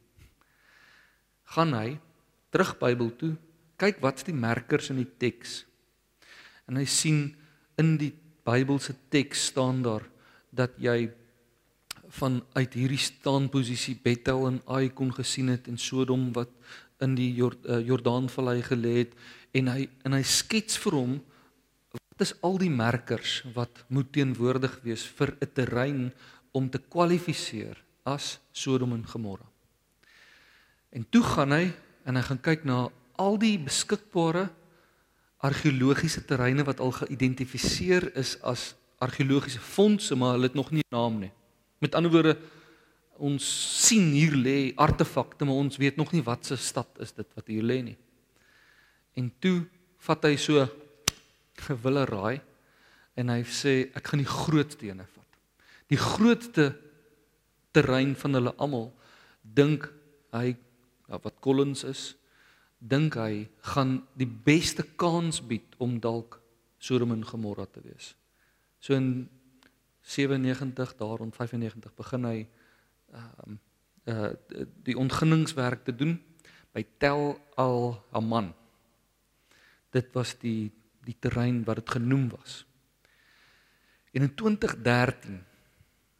Gaan 1.53 1.75
hy 1.77 1.99
terug 2.51 2.73
Bybel 2.81 3.11
toe, 3.19 3.35
kyk 3.77 4.01
wat's 4.03 4.25
die 4.27 4.35
merkers 4.35 4.89
in 4.91 4.99
die 5.03 5.11
teks. 5.21 5.61
En 6.67 6.79
hy 6.79 6.87
sien 6.89 7.29
in 7.79 7.95
die 8.01 8.13
Bybelse 8.47 8.95
teks 9.13 9.49
staan 9.51 9.83
daar 9.85 10.07
dat 10.55 10.75
jy 10.81 11.11
van 12.09 12.41
uit 12.53 12.73
hierdie 12.73 13.01
staanposisie 13.01 13.97
Bethel 14.03 14.47
en 14.47 14.61
Ai 14.65 14.89
kon 14.93 15.13
gesien 15.13 15.47
het 15.51 15.67
en 15.67 15.77
Sodom 15.77 16.31
wat 16.33 16.49
in 17.03 17.15
die 17.15 17.31
eh, 17.37 17.79
Jordaanvallei 17.85 18.61
gelê 18.65 18.93
het 19.03 19.17
en 19.57 19.67
hy 19.67 19.87
en 20.05 20.15
hy 20.17 20.23
skets 20.23 20.79
vir 20.81 20.97
hom 20.97 21.17
wat 21.93 22.25
is 22.25 22.33
al 22.41 22.57
die 22.57 22.71
merkers 22.73 23.43
wat 23.55 23.83
moet 23.93 24.09
teenwoordig 24.13 24.79
wees 24.83 25.05
vir 25.19 25.35
'n 25.41 25.51
terrein 25.53 26.13
om 26.51 26.69
te 26.69 26.79
kwalifiseer 26.79 27.77
as 28.05 28.39
Sodom 28.51 28.93
en 28.93 29.05
Gomorra. 29.05 29.45
En 30.89 31.05
toe 31.09 31.23
gaan 31.23 31.51
hy 31.51 31.73
en 32.05 32.15
hy 32.15 32.21
gaan 32.21 32.41
kyk 32.41 32.63
na 32.63 32.89
al 33.17 33.37
die 33.37 33.57
beskikbare 33.59 34.49
argeologiese 35.45 36.25
terreine 36.25 36.63
wat 36.63 36.79
al 36.79 36.91
geïdentifiseer 36.91 38.15
is 38.17 38.37
as 38.41 38.75
argeologiese 38.97 39.59
fondse, 39.59 40.15
maar 40.15 40.33
hulle 40.33 40.49
het 40.49 40.57
nog 40.57 40.71
nie 40.71 40.81
'n 40.81 40.95
naam 40.95 41.19
nie. 41.19 41.31
Met 41.83 41.95
ander 41.95 42.11
woorde, 42.11 42.35
ons 43.17 43.43
sien 43.87 44.11
hier 44.13 44.35
lê 44.37 44.57
artefakte, 44.77 45.45
maar 45.45 45.61
ons 45.61 45.79
weet 45.81 45.97
nog 45.97 46.11
nie 46.13 46.23
wat 46.25 46.45
se 46.45 46.57
stad 46.61 46.89
is 47.01 47.13
dit 47.17 47.27
wat 47.37 47.49
hier 47.49 47.65
lê 47.65 47.81
nie. 47.85 47.97
En 49.17 49.31
toe 49.41 49.63
vat 50.05 50.27
hy 50.29 50.35
so 50.39 50.65
gewille 51.67 52.05
raai 52.05 52.37
en 53.17 53.33
hy 53.33 53.41
sê 53.49 53.89
ek 53.97 54.11
gaan 54.11 54.21
die 54.21 54.29
grootste 54.29 54.89
ene 54.91 55.07
vat. 55.09 55.39
Die 55.89 55.99
grootste 55.99 56.69
terrein 57.73 58.13
van 58.19 58.37
hulle 58.37 58.53
almal 58.61 58.91
dink 59.41 59.87
hy 60.35 60.53
ja, 61.07 61.17
wat 61.23 61.39
Collins 61.41 61.83
is, 61.87 62.03
dink 62.77 63.17
hy 63.17 63.47
gaan 63.73 64.01
die 64.19 64.29
beste 64.29 64.85
kans 64.99 65.41
bied 65.41 65.77
om 65.81 65.97
dalk 66.03 66.39
Sodom 66.77 67.15
en 67.15 67.25
Gomorra 67.25 67.65
te 67.65 67.81
wees. 67.81 68.11
So 68.79 68.93
in 68.93 69.25
97 70.07 70.95
daar 70.95 71.17
rond 71.19 71.35
95 71.35 71.93
begin 71.95 72.25
hy 72.25 72.37
ehm 73.11 73.57
uh, 74.07 74.15
uh 74.15 74.65
die 74.87 74.95
ontginningswerk 74.95 75.83
te 75.83 75.95
doen 75.95 76.15
by 76.71 76.85
Tel 76.97 77.35
Al 77.59 77.97
Haman. 78.15 78.53
Dit 79.91 80.13
was 80.15 80.37
die 80.39 80.71
die 81.07 81.15
terrein 81.19 81.63
wat 81.67 81.79
dit 81.81 81.89
genoem 81.95 82.29
was. 82.29 82.65
En 84.11 84.25
in 84.27 84.33
2013 84.35 85.39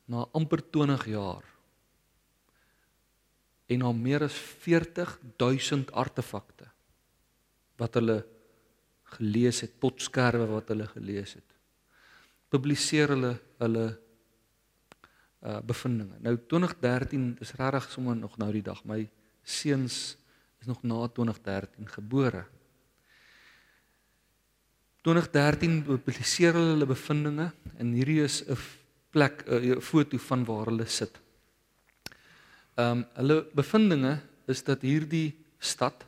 na 0.07 0.27
amper 0.31 0.63
20 0.71 1.05
jaar 1.11 1.43
en 3.67 3.81
al 3.83 3.93
meer 3.93 4.23
as 4.23 4.35
40000 4.63 5.91
artefakte 5.91 6.69
wat 7.77 7.99
hulle 7.99 8.21
gelees 9.17 9.61
het, 9.63 9.75
potskerwe 9.79 10.47
wat 10.49 10.71
hulle 10.71 10.87
gelees 10.87 11.35
het. 11.37 11.56
Publiseer 12.49 13.11
hulle 13.15 13.33
hulle 13.57 13.87
uh 15.47 15.59
bevindinge. 15.61 16.17
Nou 16.25 16.33
2013 16.49 17.37
is 17.43 17.53
regtig 17.59 17.91
sommer 17.93 18.15
nog 18.17 18.37
nou 18.41 18.49
die 18.51 18.63
dag. 18.65 18.81
My 18.85 19.03
seuns 19.43 20.17
is 20.59 20.67
nog 20.67 20.81
na 20.83 21.07
2013 21.07 21.87
gebore. 21.93 22.45
2013 25.05 25.83
publiseer 25.85 26.57
hulle 26.57 26.73
hulle 26.73 26.89
bevindinge 26.89 27.51
en 27.77 27.93
hierdie 27.95 28.23
is 28.23 28.41
'n 28.43 28.57
plek 29.11 29.45
'n 29.47 29.81
foto 29.81 30.17
van 30.17 30.45
waar 30.45 30.65
hulle 30.65 30.85
sit. 30.85 31.19
Ehm 32.75 32.91
um, 32.91 33.05
hulle 33.13 33.45
bevindinge 33.53 34.19
is 34.47 34.63
dat 34.63 34.81
hierdie 34.81 35.35
stad 35.59 36.05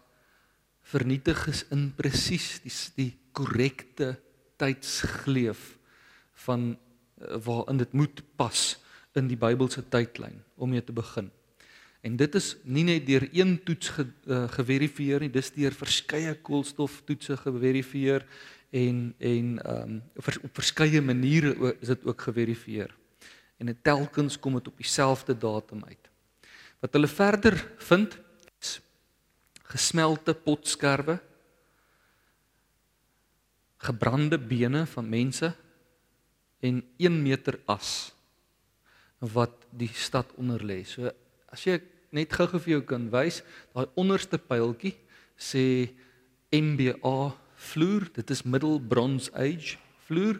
vernietig 0.81 1.47
is 1.47 1.65
in 1.71 1.93
presies 1.95 2.59
die 2.63 2.73
die 2.95 3.11
korrekte 3.31 4.17
tydsgleef 4.57 5.78
van 6.45 6.69
uh, 6.73 7.35
waarin 7.45 7.81
dit 7.81 7.91
moet 7.93 8.23
pas 8.35 8.79
in 9.17 9.27
die 9.27 9.37
Bybelse 9.39 9.83
tydlyn 9.91 10.39
om 10.55 10.71
mee 10.71 10.83
te 10.83 10.95
begin. 10.95 11.31
En 12.05 12.15
dit 12.15 12.35
is 12.35 12.53
nie 12.63 12.85
net 12.87 13.07
deur 13.07 13.25
een 13.35 13.57
toets 13.67 13.91
ge, 13.95 14.05
uh, 14.31 14.45
geverifieer 14.53 15.25
nie, 15.25 15.31
dis 15.33 15.51
deur 15.55 15.75
verskeie 15.75 16.31
koolstoftoetse 16.45 17.35
geverifieer 17.43 18.25
en 18.71 19.13
en 19.17 19.57
ehm 19.65 19.95
um, 19.97 20.01
vers, 20.21 20.39
op 20.45 20.55
verskeie 20.55 21.01
maniere 21.01 21.75
is 21.81 21.91
dit 21.91 22.05
ook 22.05 22.21
geverifieer. 22.21 22.93
En 23.57 23.65
dit 23.65 23.83
telkens 23.83 24.39
kom 24.39 24.53
dit 24.55 24.67
op 24.67 24.77
dieselfde 24.77 25.35
datum 25.37 25.83
uit. 25.83 26.09
Wat 26.79 26.93
hulle 26.93 27.07
verder 27.07 27.57
vind 27.77 28.15
is 28.61 28.79
gesmelte 29.73 30.33
potskerwe, 30.33 31.19
gebrande 33.77 34.39
bene 34.39 34.85
van 34.85 35.09
mense 35.09 35.51
en 36.61 36.81
1 36.97 37.21
meter 37.23 37.59
as 37.67 38.11
wat 39.19 39.65
die 39.71 39.91
stad 39.93 40.31
onder 40.39 40.63
lê. 40.63 40.83
So 40.87 41.11
as 41.51 41.65
jy 41.65 41.79
net 42.15 42.33
gou-gou 42.33 42.59
vir 42.63 42.77
jou 42.77 42.83
kan 42.93 43.09
wys, 43.13 43.41
daai 43.75 43.87
onderste 43.99 44.39
pyltjie 44.39 44.95
sê 45.39 45.91
MBA 46.51 47.17
vloer, 47.69 48.07
dit 48.15 48.31
is 48.31 48.45
Middle 48.45 48.79
Bronze 48.79 49.31
Age 49.35 49.77
vloer 50.07 50.39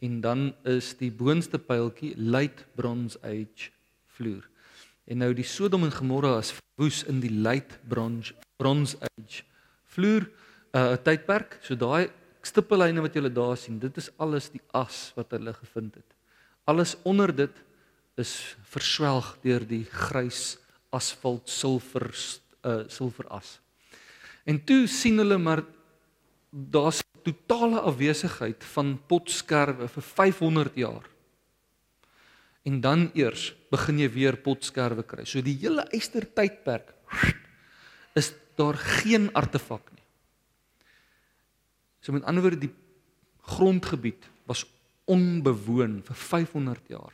en 0.00 0.20
dan 0.24 0.46
is 0.68 0.94
die 1.00 1.10
boonste 1.12 1.58
pyltjie 1.58 2.14
Late 2.16 2.68
Bronze 2.76 3.18
Age 3.24 3.72
vloer. 4.16 4.44
En 5.10 5.24
nou 5.24 5.32
die 5.34 5.46
Sodom 5.46 5.84
en 5.84 5.92
Gomorra 5.92 6.36
is 6.38 6.52
verwoes 6.54 7.02
in 7.10 7.20
die 7.20 7.32
late 7.32 7.80
bronze 7.88 8.34
bronze 8.56 8.96
age. 9.00 9.42
Vloer 9.90 10.28
'n 10.72 10.78
uh, 10.78 10.96
tydperk, 11.02 11.58
so 11.62 11.74
daai 11.74 12.10
stippellyne 12.46 13.02
wat 13.04 13.16
julle 13.16 13.32
daar 13.32 13.56
sien, 13.58 13.78
dit 13.82 13.96
is 14.00 14.10
alles 14.18 14.50
die 14.52 14.62
as 14.76 15.10
wat 15.16 15.34
hulle 15.36 15.52
gevind 15.56 15.98
het. 16.00 16.16
Alles 16.70 16.96
onder 17.08 17.32
dit 17.34 17.62
is 18.20 18.56
verswelg 18.72 19.34
deur 19.44 19.64
die 19.66 19.84
grys 19.84 20.58
asfalt 20.94 21.48
silwer 21.48 22.10
uh 22.66 22.82
silweras. 22.92 23.58
En 24.44 24.58
toe 24.64 24.86
sien 24.90 25.20
hulle 25.20 25.38
maar 25.38 25.62
daar's 26.50 27.02
totale 27.24 27.80
afwesigheid 27.86 28.64
van 28.74 28.94
potskerwe 29.08 29.88
vir 29.88 30.02
500 30.04 30.76
jaar. 30.80 31.06
En 32.64 32.80
dan 32.80 33.08
eers 33.16 33.50
begin 33.70 34.00
jy 34.02 34.08
weer 34.12 34.36
potskerwe 34.40 35.04
kry. 35.06 35.24
So 35.24 35.40
die 35.44 35.56
hele 35.62 35.86
eyster 35.94 36.26
tydperk 36.26 36.92
is 38.18 38.32
daar 38.58 38.76
geen 38.76 39.30
artefak. 39.36 39.89
So 42.10 42.16
met 42.16 42.24
ander 42.26 42.42
woorde 42.42 42.58
die 42.58 42.74
grondgebied 43.46 44.24
was 44.50 44.64
onbewoon 45.06 46.00
vir 46.02 46.16
500 46.18 46.88
jaar. 46.90 47.12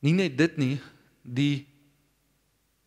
Nie 0.00 0.14
net 0.16 0.38
dit 0.38 0.54
nie, 0.56 0.76
die 1.20 1.66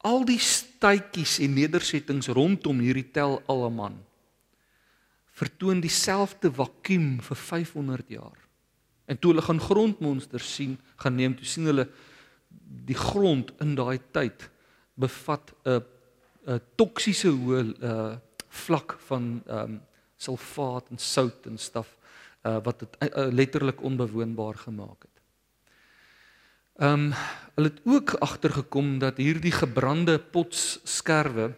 al 0.02 0.24
die 0.26 0.40
stytjies 0.42 1.36
en 1.46 1.54
nedersettings 1.54 2.32
rondom 2.34 2.80
hierdie 2.82 3.12
tel 3.14 3.38
Alaman 3.46 4.00
vertoon 5.38 5.84
dieselfde 5.84 6.50
vakuum 6.50 7.20
vir 7.28 7.40
500 7.40 8.10
jaar. 8.10 8.40
En 9.06 9.20
toe 9.20 9.36
hulle 9.36 9.44
gaan 9.46 9.62
grondmonsters 9.62 10.48
sien, 10.56 10.74
gaan 10.98 11.16
neem 11.16 11.36
toe 11.38 11.46
sien 11.46 11.70
hulle 11.70 11.86
die 12.90 12.98
grond 12.98 13.54
in 13.62 13.78
daai 13.78 14.02
tyd 14.18 14.50
bevat 14.98 15.54
'n 15.62 15.86
'n 16.58 16.60
toksiese 16.76 17.30
hoë 17.30 17.62
uh 17.86 18.18
vlak 18.66 18.98
van 19.08 19.42
ehm 19.48 19.64
um, 19.64 19.80
sulfaat 20.20 20.90
en 20.92 21.00
sout 21.00 21.46
en 21.48 21.58
staf 21.58 21.96
uh 22.44 22.58
wat 22.64 22.80
dit 22.80 22.98
uh, 23.04 23.28
letterlik 23.32 23.82
onbewoonbaar 23.82 24.56
gemaak 24.56 25.02
het. 25.08 25.22
Ehm 26.80 26.94
um, 26.94 27.14
hulle 27.56 27.68
het 27.68 27.82
ook 27.84 28.14
agtergekom 28.24 29.00
dat 29.00 29.18
hierdie 29.18 29.52
gebrande 29.52 30.20
potsskerwe 30.20 31.54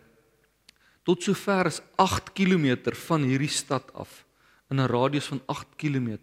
tot 1.03 1.23
sover 1.23 1.65
as 1.65 1.81
8 1.95 2.33
km 2.33 2.93
van 3.07 3.21
hierdie 3.21 3.49
stad 3.49 3.93
af 3.93 4.25
in 4.69 4.79
'n 4.81 4.87
radius 4.87 5.25
van 5.25 5.41
8 5.45 5.67
km 5.75 6.17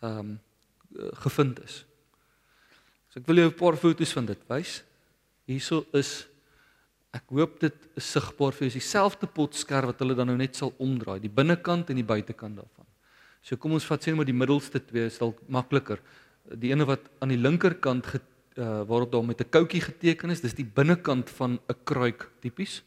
ehm 0.00 0.18
um, 0.18 0.40
gevind 1.24 1.62
is. 1.62 1.84
So 3.08 3.20
ek 3.20 3.26
wil 3.26 3.36
jou 3.36 3.48
'n 3.48 3.54
paar 3.54 3.76
foto's 3.76 4.12
van 4.12 4.26
dit 4.26 4.38
wys. 4.48 4.82
Hierso 5.44 5.86
is 5.92 6.26
ek 7.12 7.28
hoop 7.36 7.58
dit 7.60 7.88
is 8.00 8.08
sigbaar 8.14 8.54
vir 8.56 8.66
jou 8.68 8.78
dieselfde 8.78 9.28
potskerf 9.28 9.90
wat 9.90 10.00
hulle 10.00 10.16
dan 10.16 10.30
nou 10.32 10.36
net 10.40 10.56
sal 10.56 10.72
omdraai, 10.80 11.20
die 11.20 11.32
binnekant 11.32 11.90
en 11.92 12.00
die 12.00 12.06
buitekant 12.08 12.56
daarvan. 12.56 12.88
So 13.42 13.58
kom 13.60 13.74
ons 13.76 13.86
vat 13.88 14.06
net 14.06 14.16
maar 14.16 14.28
die 14.28 14.36
middelste 14.36 14.80
twee 14.80 15.10
is 15.10 15.18
dalk 15.20 15.40
makliker. 15.50 16.00
Die 16.58 16.70
ene 16.72 16.86
wat 16.88 17.10
aan 17.20 17.34
die 17.34 17.40
linkerkant 17.40 18.08
uh, 18.14 18.82
waarop 18.88 19.12
daar 19.12 19.24
met 19.24 19.40
'n 19.40 19.50
koutjie 19.50 19.82
geteken 19.82 20.30
is, 20.30 20.40
dis 20.40 20.54
die 20.54 20.64
binnekant 20.64 21.28
van 21.30 21.58
'n 21.68 21.76
kruik 21.84 22.30
tipies. 22.40 22.82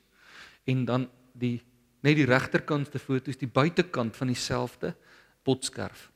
En 0.66 0.86
dan 0.86 1.10
die 1.34 1.62
net 2.02 2.16
die 2.16 2.26
regterkantste 2.26 3.00
foto 3.00 3.30
is 3.30 3.38
die 3.38 3.50
buitekant 3.50 4.16
van 4.16 4.28
dieselfde 4.28 4.96
potskerf. 5.44 6.12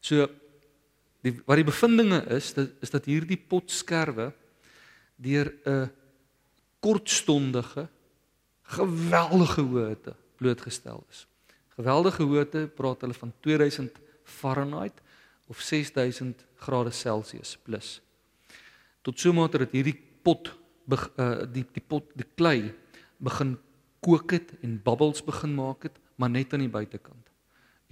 So 0.00 0.28
die 1.22 1.40
wat 1.46 1.56
die 1.56 1.64
bevindinge 1.64 2.24
is, 2.28 2.52
dit 2.54 2.72
is 2.80 2.90
dat 2.90 3.04
hierdie 3.04 3.36
potskerwe 3.36 4.32
deur 5.16 5.52
'n 5.64 5.90
kortstondige 6.80 7.88
geweldige 8.62 9.60
hoëte 9.60 10.14
blootgestel 10.36 11.04
is. 11.10 11.26
Geweldige 11.76 12.22
hoëte 12.22 12.66
praat 12.74 13.00
hulle 13.00 13.14
van 13.14 13.32
2000 13.40 13.98
Fahrenheit 14.24 15.00
of 15.46 15.60
6000 15.60 16.46
grade 16.56 16.90
Celsius 16.90 17.56
plus 17.62 18.00
tot 19.02 19.18
so 19.20 19.32
mate 19.32 19.60
dat 19.62 19.72
hierdie 19.74 19.96
pot 19.96 20.52
uh, 20.90 21.46
die 21.48 21.64
die 21.64 21.84
pot 21.84 22.08
die 22.18 22.26
klei 22.36 22.72
begin 23.20 23.56
kook 24.04 24.32
het 24.32 24.52
en 24.64 24.78
bubbles 24.80 25.20
begin 25.24 25.52
maak 25.54 25.84
het, 25.88 25.96
maar 26.16 26.30
net 26.32 26.54
aan 26.56 26.64
die 26.64 26.72
buitekant. 26.72 27.26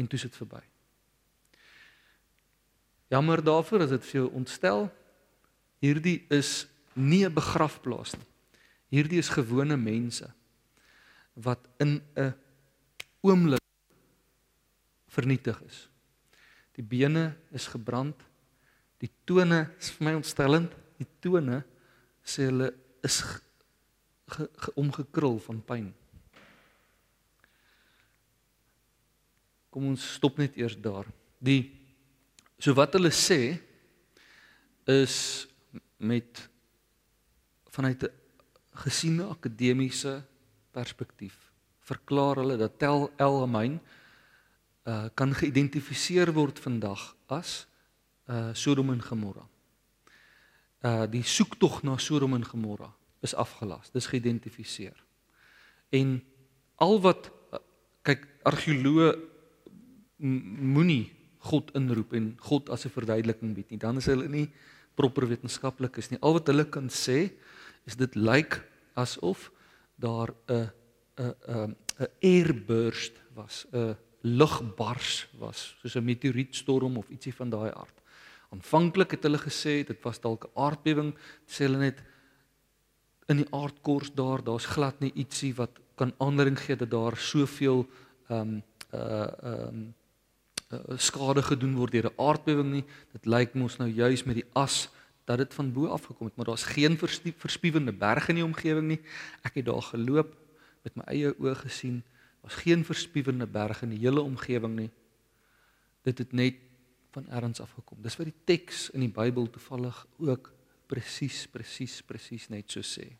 En 0.00 0.06
toe 0.08 0.18
sit 0.18 0.36
verby. 0.36 0.62
Jammer 3.12 3.42
daarvoor 3.44 3.84
as 3.84 3.92
dit 3.92 4.06
vir 4.08 4.20
jou 4.22 4.30
ontstel. 4.40 4.88
Hierdie 5.84 6.24
is 6.32 6.66
nie 6.94 7.24
'n 7.24 7.34
begrafplaas 7.34 8.16
nie. 8.16 8.28
Hierdie 8.88 9.20
is 9.20 9.28
gewone 9.28 9.76
mense 9.76 10.30
wat 11.34 11.68
in 11.78 12.02
'n 12.16 12.34
oomblik 13.20 13.62
vernietig 15.06 15.60
is. 15.62 15.88
Die 16.72 16.82
bene 16.82 17.36
is 17.50 17.66
gebrand. 17.66 18.16
Die 18.98 19.10
tone 19.24 19.70
is 19.78 19.90
vir 19.90 20.04
my 20.04 20.14
ontstellend 20.14 20.72
die 20.98 21.06
tone 21.22 21.62
sê 22.26 22.48
hulle 22.48 22.72
is 23.06 23.20
ge, 23.22 23.40
ge, 24.34 24.46
ge, 24.52 24.74
omgekrul 24.80 25.38
van 25.46 25.60
pyn. 25.64 25.88
Kom 29.70 29.90
ons 29.92 30.04
stop 30.18 30.40
net 30.40 30.56
eers 30.58 30.76
daar. 30.82 31.06
Die 31.38 31.70
so 32.58 32.74
wat 32.74 32.96
hulle 32.98 33.12
sê 33.14 33.58
is 34.88 35.46
met 35.98 36.48
vanuit 37.70 38.02
'n 38.02 38.14
gesiene 38.84 39.28
akademiese 39.28 40.22
perspektief 40.72 41.36
verklaar 41.88 42.42
hulle 42.42 42.58
dat 42.60 42.78
Tel 42.78 43.08
El 43.16 43.42
Amin 43.42 43.80
uh 44.88 45.08
kan 45.14 45.34
geïdentifiseer 45.34 46.32
word 46.32 46.58
vandag 46.58 47.14
as 47.28 47.66
uh 48.28 48.54
Sodom 48.54 48.92
en 48.92 49.02
Gomorra 49.02 49.44
uh 50.84 51.06
die 51.10 51.22
soektog 51.22 51.82
na 51.82 51.98
Sodom 51.98 52.34
en 52.34 52.44
Gomorra 52.44 52.92
is 53.20 53.34
afgelas. 53.34 53.90
Dis 53.90 54.06
geïdentifiseer. 54.06 54.96
En 55.90 56.18
al 56.78 57.00
wat 57.02 57.30
uh, 57.52 57.60
kyk 58.06 58.26
argeoloë 58.48 59.12
moenie 60.18 61.08
God 61.48 61.70
inroep 61.78 62.14
en 62.18 62.32
God 62.50 62.70
as 62.74 62.84
'n 62.86 62.94
verduideliking 62.94 63.54
bied 63.54 63.70
nie. 63.70 63.78
Dan 63.78 63.96
is 63.96 64.06
hulle 64.06 64.28
nie 64.28 64.48
proper 64.94 65.28
wetenskaplikes 65.28 66.10
nie. 66.10 66.18
Al 66.22 66.34
wat 66.38 66.46
hulle 66.50 66.66
kan 66.66 66.88
sê 66.90 67.30
is 67.88 67.96
dit 67.96 68.14
lyk 68.14 68.60
asof 68.94 69.48
daar 69.96 70.34
'n 70.46 70.70
'n 71.16 71.34
'n 71.48 71.76
'n 71.98 72.10
airburst 72.22 73.14
was, 73.34 73.66
'n 73.72 73.96
lugbars 74.20 75.28
was, 75.38 75.76
soos 75.80 75.96
'n 75.96 76.04
meteorietstorm 76.04 76.96
of 76.96 77.08
ietsie 77.08 77.34
van 77.34 77.50
daai 77.50 77.70
aard. 77.72 77.96
Aanvanklik 78.50 79.10
het 79.10 79.22
hulle 79.22 79.38
gesê 79.38 79.84
dit 79.86 80.02
was 80.02 80.20
dalk 80.20 80.44
'n 80.44 80.54
aardbewing, 80.54 81.14
sê 81.46 81.66
hulle 81.66 81.78
net 81.78 82.02
in 83.28 83.36
die 83.36 83.52
aardkors 83.52 84.12
daar, 84.14 84.44
daar's 84.44 84.66
glad 84.66 85.00
nie 85.00 85.12
ietsie 85.14 85.54
wat 85.54 85.78
kan 85.94 86.14
aanleiding 86.18 86.58
gee 86.58 86.76
dat 86.76 86.90
daar 86.90 87.16
soveel 87.16 87.86
ehm 88.28 88.40
um, 88.40 88.62
uh 88.92 89.28
ehm 89.42 89.68
um, 89.68 89.94
uh, 90.72 90.96
skade 90.96 91.42
gedoen 91.42 91.76
word 91.76 91.92
deur 91.92 92.10
'n 92.10 92.20
aardbewing 92.20 92.70
nie. 92.70 92.84
Dit 93.12 93.26
lyk 93.26 93.54
mos 93.54 93.76
nou 93.76 93.88
juis 93.88 94.24
met 94.24 94.34
die 94.34 94.48
as 94.52 94.88
dat 95.28 95.42
dit 95.42 95.54
van 95.54 95.72
bo 95.72 95.90
af 95.92 96.06
gekom 96.08 96.26
het, 96.26 96.36
maar 96.36 96.48
daar's 96.48 96.64
geen 96.64 96.96
verspiewende 97.36 97.92
berge 97.92 98.32
in 98.32 98.40
die 98.40 98.44
omgewing 98.44 98.86
nie. 98.88 99.00
Ek 99.44 99.58
het 99.60 99.66
daar 99.68 99.82
geloop 99.90 100.30
met 100.86 100.94
my 100.96 101.04
eie 101.12 101.34
oë 101.36 101.52
gesien. 101.66 101.98
Daar's 102.40 102.60
geen 102.62 102.84
verspiewende 102.84 103.46
berge 103.46 103.84
in 103.84 103.92
die 103.92 104.00
hele 104.00 104.24
omgewing 104.24 104.76
nie. 104.78 104.90
Dit 106.08 106.22
het 106.24 106.32
net 106.32 106.62
van 107.12 107.28
ergens 107.28 107.60
af 107.60 107.74
gekom. 107.76 108.00
Dis 108.02 108.16
wat 108.16 108.30
die 108.30 108.40
teks 108.48 108.86
in 108.96 109.04
die 109.04 109.12
Bybel 109.12 109.50
toevallig 109.52 109.98
ook 110.16 110.48
presies 110.88 111.42
presies 111.52 111.98
presies 112.08 112.48
net 112.48 112.72
so 112.72 112.80
sê. 112.80 113.10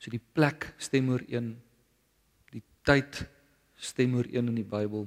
So 0.00 0.08
die 0.14 0.22
plek 0.22 0.70
stem 0.80 1.10
ooreen 1.12 1.50
die 2.54 2.62
tyd 2.86 3.26
stem 3.76 4.16
ooreen 4.16 4.48
in 4.54 4.56
die 4.62 4.64
Bybel. 4.68 5.04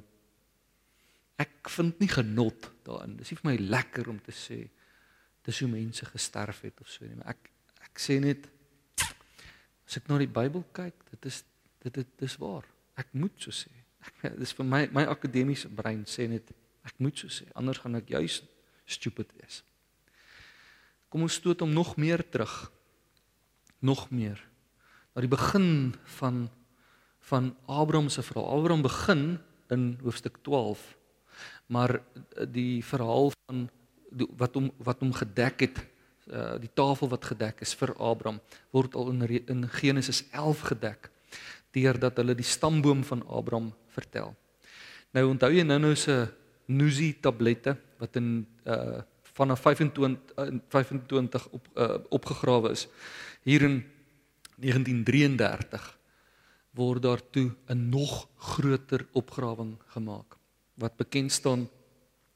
Ek 1.41 1.73
vind 1.73 1.97
nie 2.03 2.11
genot 2.11 2.69
daarin. 2.85 3.17
Dis 3.17 3.33
nie 3.33 3.39
vir 3.41 3.49
my 3.49 3.57
lekker 3.79 4.11
om 4.13 4.21
te 4.21 4.35
sê 4.35 4.59
dis 5.45 5.59
hoe 5.63 5.69
mense 5.71 6.05
gesterf 6.05 6.61
het 6.65 6.81
of 6.81 6.89
so 6.89 7.05
nie, 7.05 7.17
maar 7.19 7.33
ek 7.35 7.49
ek 7.89 7.99
sê 7.99 8.19
net 8.21 8.47
as 9.87 9.97
ek 9.99 10.07
na 10.07 10.17
die 10.21 10.29
Bybel 10.31 10.63
kyk, 10.71 10.95
dit 11.15 11.29
is 11.31 11.43
dit 11.81 11.93
dit 11.93 12.17
dis 12.21 12.35
waar. 12.39 12.67
Ek 13.01 13.09
moet 13.17 13.33
so 13.41 13.51
sê. 13.51 13.71
Ek 14.05 14.35
dis 14.41 14.53
vir 14.55 14.67
my 14.67 14.85
my 14.93 15.05
akademiese 15.09 15.71
brein 15.73 16.05
sê 16.07 16.29
net 16.29 16.53
Ek 16.87 16.97
moet 16.97 17.17
so 17.17 17.29
sê, 17.29 17.45
anders 17.57 17.81
gaan 17.81 17.99
ek 17.99 18.09
juis 18.09 18.41
stupid 18.89 19.29
wees. 19.37 19.61
Kom 21.11 21.25
ons 21.27 21.37
stoot 21.37 21.61
hom 21.61 21.73
nog 21.75 21.93
meer 22.01 22.23
terug. 22.33 22.71
Nog 23.85 24.07
meer. 24.13 24.39
Na 25.13 25.23
die 25.23 25.31
begin 25.31 25.93
van 26.17 26.47
van 27.31 27.51
Abraham 27.69 28.09
se 28.09 28.23
verhaal. 28.25 28.47
Abraham 28.49 28.81
begin 28.81 29.21
in 29.69 29.83
hoofstuk 30.01 30.39
12. 30.41 30.81
Maar 31.69 31.99
die 32.49 32.81
verhaal 32.83 33.29
van 33.45 33.67
die, 34.11 34.27
wat 34.37 34.55
hom 34.59 34.69
wat 34.83 34.99
hom 35.03 35.13
gedek 35.15 35.65
het, 35.65 35.81
uh, 36.31 36.57
die 36.61 36.71
tafel 36.73 37.09
wat 37.11 37.25
gedek 37.25 37.63
is 37.65 37.73
vir 37.77 37.95
Abraham, 37.97 38.39
word 38.75 38.95
al 38.95 39.11
in 39.13 39.23
in 39.47 39.65
Genesis 39.69 40.23
11 40.31 40.67
gedek 40.73 41.09
deurdat 41.71 42.17
hulle 42.19 42.35
die 42.35 42.47
stamboom 42.47 43.03
van 43.07 43.23
Abraham 43.27 43.71
vertel. 43.95 44.35
Nou 45.15 45.29
onthou 45.29 45.51
jy 45.51 45.63
nou-nou 45.63 45.95
se 45.95 46.27
Nuzi 46.71 47.13
tablette 47.19 47.75
wat 47.99 48.15
in 48.15 48.45
uh 48.65 49.01
vanaf 49.31 49.61
25 49.63 50.19
uh, 50.37 50.59
25 50.69 51.47
op 51.55 51.67
uh, 51.73 51.95
opgegrawe 52.09 52.69
is. 52.75 52.87
Hier 53.47 53.63
in 53.63 53.77
1933 54.59 55.97
word 56.75 57.01
daar 57.01 57.21
toe 57.29 57.51
'n 57.67 57.89
nog 57.89 58.27
groter 58.37 59.07
opgrawing 59.11 59.77
gemaak 59.87 60.37
wat 60.73 60.95
bekend 60.95 61.31
staan 61.31 61.69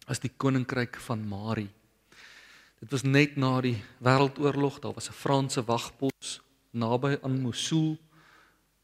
as 0.05 0.21
die 0.21 0.31
koninkryk 0.37 0.97
van 1.07 1.27
Mari. 1.27 1.67
Dit 2.79 2.91
was 2.91 3.03
net 3.03 3.37
na 3.37 3.61
die 3.61 3.77
Wêreldoorlog, 4.03 4.79
daar 4.79 4.93
was 4.93 5.09
'n 5.09 5.13
Franse 5.13 5.63
wagpos 5.65 6.41
naby 6.71 7.17
aan 7.23 7.41
Mosul 7.41 7.97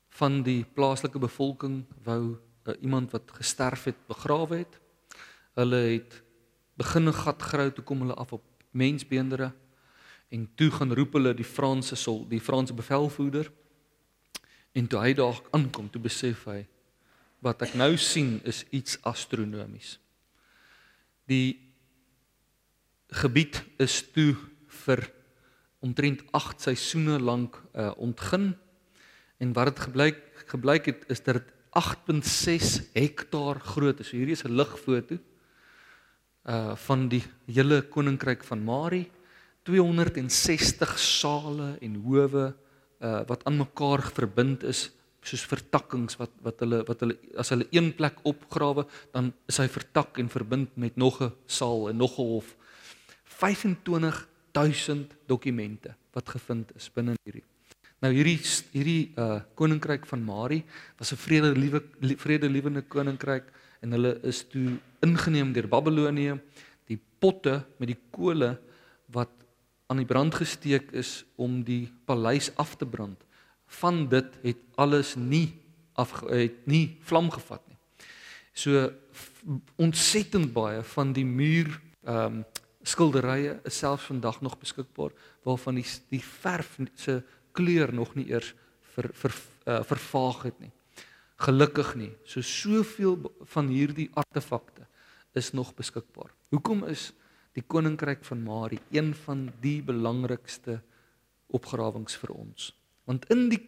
van 0.09 0.43
die 0.43 0.63
plaaslike 0.63 1.19
bevolking 1.19 1.85
wou 2.03 2.37
uh, 2.65 2.73
iemand 2.81 3.11
wat 3.11 3.31
gesterf 3.31 3.83
het 3.83 4.07
begrawe 4.07 4.55
het. 4.55 4.79
Hulle 5.53 5.75
het 5.75 6.21
begin 6.77 7.07
'n 7.07 7.13
gat 7.13 7.41
grawe 7.41 7.73
toe 7.73 7.83
kom 7.83 7.99
hulle 7.99 8.15
af 8.15 8.33
op 8.33 8.43
mensbeendere 8.71 9.51
en 10.29 10.49
toe 10.55 10.71
gaan 10.71 10.93
roep 10.93 11.13
hulle 11.13 11.33
die 11.33 11.45
Franse 11.45 11.95
sol, 11.95 12.27
die 12.27 12.41
Franse 12.41 12.73
bevelvoerder. 12.73 13.51
En 14.71 14.87
toe 14.87 14.99
hy 14.99 15.13
daar 15.13 15.41
aankom, 15.51 15.89
toe 15.89 16.01
besef 16.01 16.45
hy 16.45 16.67
wat 17.39 17.61
ek 17.61 17.73
nou 17.73 17.97
sien 17.97 18.39
is 18.43 18.63
iets 18.69 19.01
astronomies. 19.01 19.99
Die 21.31 21.59
gebied 23.21 23.61
is 23.79 24.01
toe 24.11 24.35
vir 24.83 25.05
omtrent 25.81 26.23
8 26.35 26.67
seisoene 26.67 27.19
lank 27.23 27.55
uh, 27.71 27.91
ontgin. 27.97 28.51
En 29.39 29.53
wat 29.55 29.71
dit 29.71 29.83
gebleik 29.87 30.19
gebleik 30.51 30.89
het 30.89 31.05
is 31.07 31.21
dat 31.23 31.39
dit 31.39 31.51
8.6 31.79 32.71
hektaar 32.93 33.61
groot 33.63 34.01
is. 34.03 34.09
So 34.11 34.17
hierdie 34.17 34.35
is 34.35 34.43
'n 34.43 34.57
ligfoto 34.59 35.17
uh 36.51 36.75
van 36.75 37.07
die 37.07 37.23
hele 37.47 37.81
koninkryk 37.81 38.43
van 38.43 38.63
Mari. 38.63 39.09
260 39.63 40.99
sale 40.99 41.77
en 41.81 41.95
howe 42.03 42.55
uh 42.99 43.21
wat 43.27 43.45
aan 43.45 43.57
mekaar 43.57 44.01
verbind 44.11 44.63
is 44.63 44.91
soos 45.21 45.45
vertakkings 45.45 46.17
wat 46.17 46.31
wat 46.41 46.59
hulle 46.63 46.81
wat 46.87 46.99
hulle 47.03 47.17
as 47.37 47.49
hulle 47.53 47.67
een 47.71 47.91
plek 47.93 48.17
opgrawe 48.23 48.85
dan 49.13 49.33
is 49.47 49.57
hy 49.61 49.67
vertak 49.69 50.17
en 50.17 50.29
verbind 50.29 50.77
met 50.77 50.97
nog 50.97 51.21
'n 51.21 51.31
saal 51.45 51.89
en 51.89 51.97
nog 51.97 52.17
'n 52.17 52.27
hof 52.33 52.55
25000 53.41 55.13
dokumente 55.27 55.95
wat 56.13 56.29
gevind 56.29 56.71
is 56.75 56.89
binne 56.93 57.15
hierdie. 57.23 57.43
Nou 58.01 58.13
hierdie 58.13 58.39
hierdie 58.73 59.13
uh 59.17 59.41
koninkryk 59.55 60.05
van 60.09 60.23
Mari 60.23 60.63
was 60.97 61.11
'n 61.13 61.17
vredeliewe 61.17 61.81
vredelewende 62.17 62.81
koninkryk 62.81 63.43
en 63.81 63.91
hulle 63.91 64.19
is 64.23 64.43
toe 64.49 64.77
ingeneem 65.01 65.53
deur 65.53 65.67
Babilonië. 65.67 66.39
Die 66.85 66.99
potte 67.19 67.65
met 67.77 67.87
die 67.87 68.01
kole 68.11 68.59
wat 69.07 69.29
aan 69.87 69.97
die 69.97 70.05
brand 70.05 70.35
gesteek 70.35 70.91
is 70.91 71.25
om 71.35 71.63
die 71.63 71.91
paleis 72.05 72.55
af 72.55 72.75
te 72.75 72.85
brand. 72.85 73.17
Van 73.79 74.07
dit 74.11 74.39
het 74.43 74.63
alles 74.75 75.15
nie 75.15 75.53
af 75.99 76.13
het 76.27 76.65
nie 76.67 76.97
vlam 77.07 77.29
gevat 77.31 77.63
nie. 77.67 77.77
So 78.53 78.89
ontsettend 79.75 80.51
baie 80.53 80.83
van 80.95 81.13
die 81.13 81.25
muur 81.25 81.79
ehm 82.05 82.41
um, 82.41 82.43
skilderye 82.81 83.59
is 83.69 83.77
selfs 83.77 84.07
vandag 84.09 84.39
nog 84.41 84.57
beskikbaar 84.57 85.11
waarvan 85.45 85.75
die 85.77 85.85
die 86.09 86.23
verf 86.23 86.79
se 86.95 87.21
kleur 87.53 87.93
nog 87.93 88.15
nie 88.15 88.25
eers 88.31 88.55
ver, 88.95 89.09
ver 89.13 89.33
uh, 89.65 89.83
vervaag 89.83 90.43
het 90.43 90.59
nie. 90.59 90.71
Gelukkig 91.41 91.95
nie. 91.95 92.11
So 92.23 92.41
soveel 92.41 93.17
van 93.53 93.69
hierdie 93.69 94.09
artefakte 94.13 94.87
is 95.33 95.51
nog 95.51 95.73
beskikbaar. 95.75 96.33
Hoekom 96.49 96.83
is 96.89 97.11
die 97.53 97.63
koninkryk 97.63 98.25
van 98.25 98.43
Mari 98.43 98.79
een 98.91 99.13
van 99.25 99.49
die 99.61 99.81
belangrikste 99.83 100.81
opgrawings 101.47 102.17
vir 102.17 102.33
ons? 102.35 102.71
Want 103.11 103.27
in 103.33 103.49
die 103.51 103.59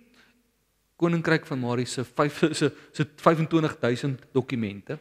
koninkryk 1.01 1.47
van 1.49 1.60
Mari 1.60 1.84
se 1.89 2.06
5 2.08 2.43
se 2.56 2.69
se 2.95 3.06
25000 3.19 4.21
dokumente 4.32 4.99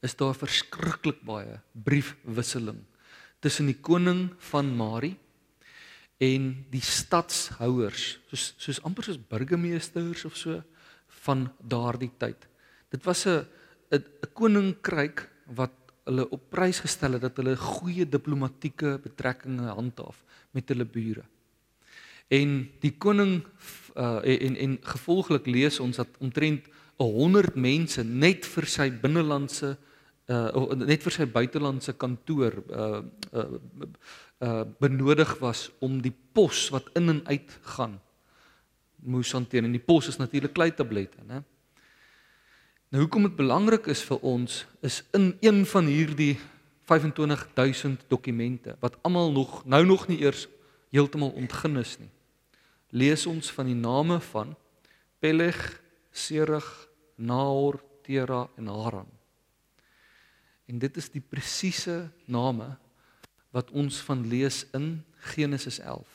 is 0.00 0.14
daar 0.16 0.32
verskriklik 0.34 1.18
baie 1.28 1.58
briefwisseling 1.72 2.78
tussen 3.44 3.68
die 3.68 3.76
koning 3.76 4.30
van 4.50 4.70
Mari 4.76 5.10
en 6.20 6.46
die 6.72 6.84
stadshouers 6.84 8.06
soos 8.30 8.46
soos 8.56 8.80
amper 8.88 9.04
soos 9.04 9.20
burgemeesters 9.20 10.24
of 10.24 10.36
so 10.36 10.62
van 11.24 11.48
daardie 11.60 12.12
tyd. 12.16 12.46
Dit 12.88 13.04
was 13.04 13.26
'n 13.26 13.44
'n 13.92 14.04
koninkryk 14.32 15.28
wat 15.46 15.76
hulle 16.06 16.24
op 16.30 16.50
prys 16.50 16.80
gestel 16.80 17.12
het 17.12 17.22
dat 17.22 17.36
hulle 17.36 17.56
goeie 17.56 18.08
diplomatieke 18.08 18.98
betrekkinge 19.02 19.68
handhaaf 19.76 20.24
met 20.52 20.68
hulle 20.68 20.84
bure. 20.84 21.24
En 22.30 22.50
die 22.82 22.92
koning 22.98 23.40
uh, 23.96 24.20
en 24.22 24.56
en 24.56 24.76
gevolglik 24.92 25.48
lees 25.50 25.80
ons 25.82 25.98
dat 25.98 26.18
omtrent 26.22 26.68
100 27.00 27.56
mense 27.56 28.02
net 28.04 28.46
vir 28.46 28.68
sy 28.68 28.90
binnelandse 29.02 29.76
uh 30.30 30.76
net 30.78 31.02
vir 31.02 31.14
sy 31.14 31.24
buitelandse 31.26 31.96
kantoor 31.98 32.54
uh 32.70 33.00
uh, 33.34 33.46
uh 34.46 34.64
benodig 34.78 35.32
was 35.40 35.70
om 35.82 35.98
die 36.04 36.14
pos 36.32 36.68
wat 36.70 36.92
in 36.94 37.08
en 37.10 37.22
uit 37.26 37.56
gaan 37.74 37.98
moes 39.00 39.32
hanteer. 39.32 39.64
En 39.64 39.72
die 39.72 39.82
pos 39.82 40.12
is 40.12 40.20
natuurlik 40.20 40.54
kleitablette 40.54 41.24
nê 41.26 41.42
Nou 42.90 43.04
hoekom 43.04 43.28
dit 43.28 43.36
belangrik 43.38 43.84
is 43.86 44.00
vir 44.02 44.18
ons 44.26 44.64
is 44.82 44.96
in 45.14 45.28
een 45.40 45.60
van 45.72 45.86
hierdie 45.86 46.34
25000 46.90 48.00
dokumente 48.10 48.74
wat 48.82 48.96
almal 49.06 49.30
nog 49.32 49.60
nou 49.64 49.84
nog 49.86 50.08
nie 50.08 50.18
eers 50.24 50.48
heeltemal 50.90 51.30
ontgin 51.38 51.78
is 51.78 51.98
nie 52.00 52.10
lees 52.90 53.26
ons 53.26 53.52
van 53.54 53.70
die 53.70 53.78
name 53.78 54.20
van 54.32 54.56
Peleg, 55.20 55.58
Serug, 56.10 56.66
Nahor, 57.16 57.80
Tera 58.02 58.46
en 58.58 58.70
Haran 58.72 59.10
En 60.70 60.78
dit 60.78 60.96
is 60.96 61.08
die 61.10 61.22
presiese 61.22 62.04
name 62.30 62.68
wat 63.50 63.72
ons 63.74 63.98
van 64.06 64.22
lees 64.30 64.62
in 64.76 65.00
Genesis 65.34 65.80
11. 65.82 66.06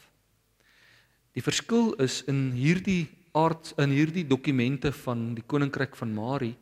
Die 1.36 1.44
verskil 1.44 1.92
is 2.00 2.22
in 2.32 2.54
hierdie 2.56 3.10
aard 3.36 3.74
in 3.84 3.92
hierdie 3.92 4.24
dokumente 4.24 4.94
van 4.96 5.34
die 5.36 5.44
koninkryk 5.44 5.98
van 6.00 6.14
Mari 6.16 6.54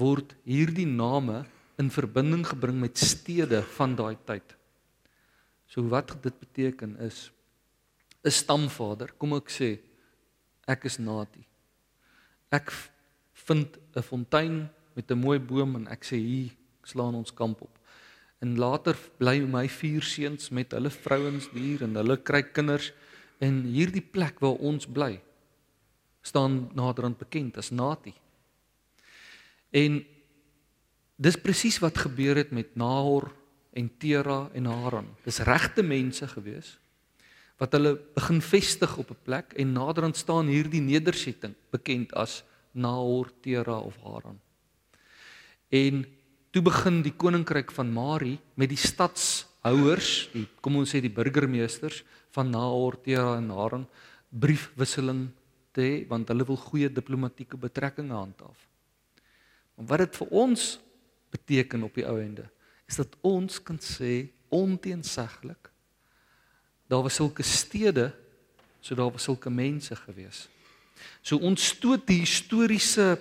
word 0.00 0.32
hierdie 0.48 0.88
name 0.88 1.42
in 1.82 1.90
verbinding 1.92 2.46
gebring 2.48 2.78
met 2.80 2.96
stede 2.96 3.60
van 3.76 3.98
daai 3.98 4.16
tyd. 4.24 4.56
So 5.68 5.84
wat 5.92 6.14
dit 6.24 6.40
beteken 6.40 6.96
is 7.04 7.26
'n 8.24 8.30
stamvader, 8.30 9.12
kom 9.18 9.34
ek 9.34 9.48
sê 9.48 9.78
ek 10.68 10.84
is 10.84 10.98
Nati. 10.98 11.44
Ek 12.52 12.70
vind 13.32 13.78
'n 13.96 14.02
fontein 14.02 14.68
met 14.94 15.10
'n 15.10 15.18
mooi 15.18 15.38
boom 15.38 15.76
en 15.76 15.86
ek 15.88 16.04
sê 16.04 16.16
hier 16.16 16.50
slaan 16.84 17.14
ons 17.14 17.34
kamp 17.34 17.62
op. 17.62 17.78
En 18.40 18.56
later 18.56 18.96
bly 19.18 19.40
my 19.40 19.68
vier 19.68 20.02
seuns 20.02 20.50
met 20.50 20.72
hulle 20.72 20.90
vrouens 20.90 21.48
hier 21.52 21.82
en 21.82 21.94
hulle 21.94 22.16
kry 22.16 22.42
kinders 22.42 22.92
en 23.38 23.62
hierdie 23.64 24.04
plek 24.04 24.40
waar 24.40 24.58
ons 24.60 24.86
bly 24.86 25.20
staan 26.22 26.70
naderhand 26.74 27.18
bekend 27.18 27.56
as 27.56 27.70
Nati. 27.70 28.12
En 29.70 30.04
dis 31.16 31.36
presies 31.36 31.78
wat 31.78 31.98
gebeur 31.98 32.36
het 32.36 32.50
met 32.50 32.76
Nahor 32.76 33.30
en 33.72 33.90
Tera 33.98 34.50
en 34.52 34.64
Haran. 34.64 35.08
Dis 35.24 35.38
regte 35.38 35.82
mense 35.82 36.28
gewees 36.28 36.78
wat 37.60 37.76
hulle 37.76 37.92
begin 38.16 38.40
vestig 38.40 38.96
op 38.96 39.10
'n 39.10 39.20
plek 39.24 39.52
en 39.56 39.72
naderhand 39.72 40.16
staan 40.16 40.48
hierdie 40.48 40.80
nedersetting 40.80 41.54
bekend 41.70 42.12
as 42.14 42.42
Nahor, 42.72 43.30
Tera 43.42 43.78
of 43.78 43.96
Haran. 44.02 44.40
En 45.68 46.06
toe 46.50 46.62
begin 46.62 47.02
die 47.02 47.12
koninkryk 47.12 47.70
van 47.70 47.92
Mari 47.92 48.38
met 48.54 48.68
die 48.68 48.78
stadshouers, 48.78 50.30
die 50.32 50.46
kom 50.60 50.76
ons 50.76 50.94
sê 50.94 51.00
die 51.00 51.12
burgemeesters 51.12 52.04
van 52.30 52.50
Nahor, 52.50 52.96
Tera 53.02 53.36
en 53.36 53.50
Haran 53.50 53.86
briefwisseling 54.30 55.28
te 55.72 55.80
hê 55.80 56.06
want 56.08 56.28
hulle 56.28 56.46
wil 56.46 56.56
goeie 56.56 56.88
diplomatieke 56.88 57.56
betrekkinge 57.56 58.14
handhaaf. 58.14 58.68
Maar 59.76 59.86
wat 59.86 59.98
dit 59.98 60.16
vir 60.16 60.28
ons 60.30 60.80
beteken 61.30 61.82
op 61.82 61.94
die 61.94 62.06
ou 62.06 62.18
ende 62.20 62.48
is 62.88 62.96
dat 62.96 63.16
ons 63.22 63.62
kan 63.62 63.78
sê 63.78 64.30
onteenseglik 64.48 65.69
daar 66.90 67.04
was 67.06 67.20
sulke 67.20 67.46
stede 67.46 68.10
so 68.80 68.96
daar 68.98 69.12
was 69.12 69.22
sulke 69.28 69.50
mense 69.50 69.96
gewees. 69.96 70.48
So 71.22 71.38
ons 71.44 71.66
stoot 71.74 72.06
die 72.08 72.22
historiese 72.24 73.20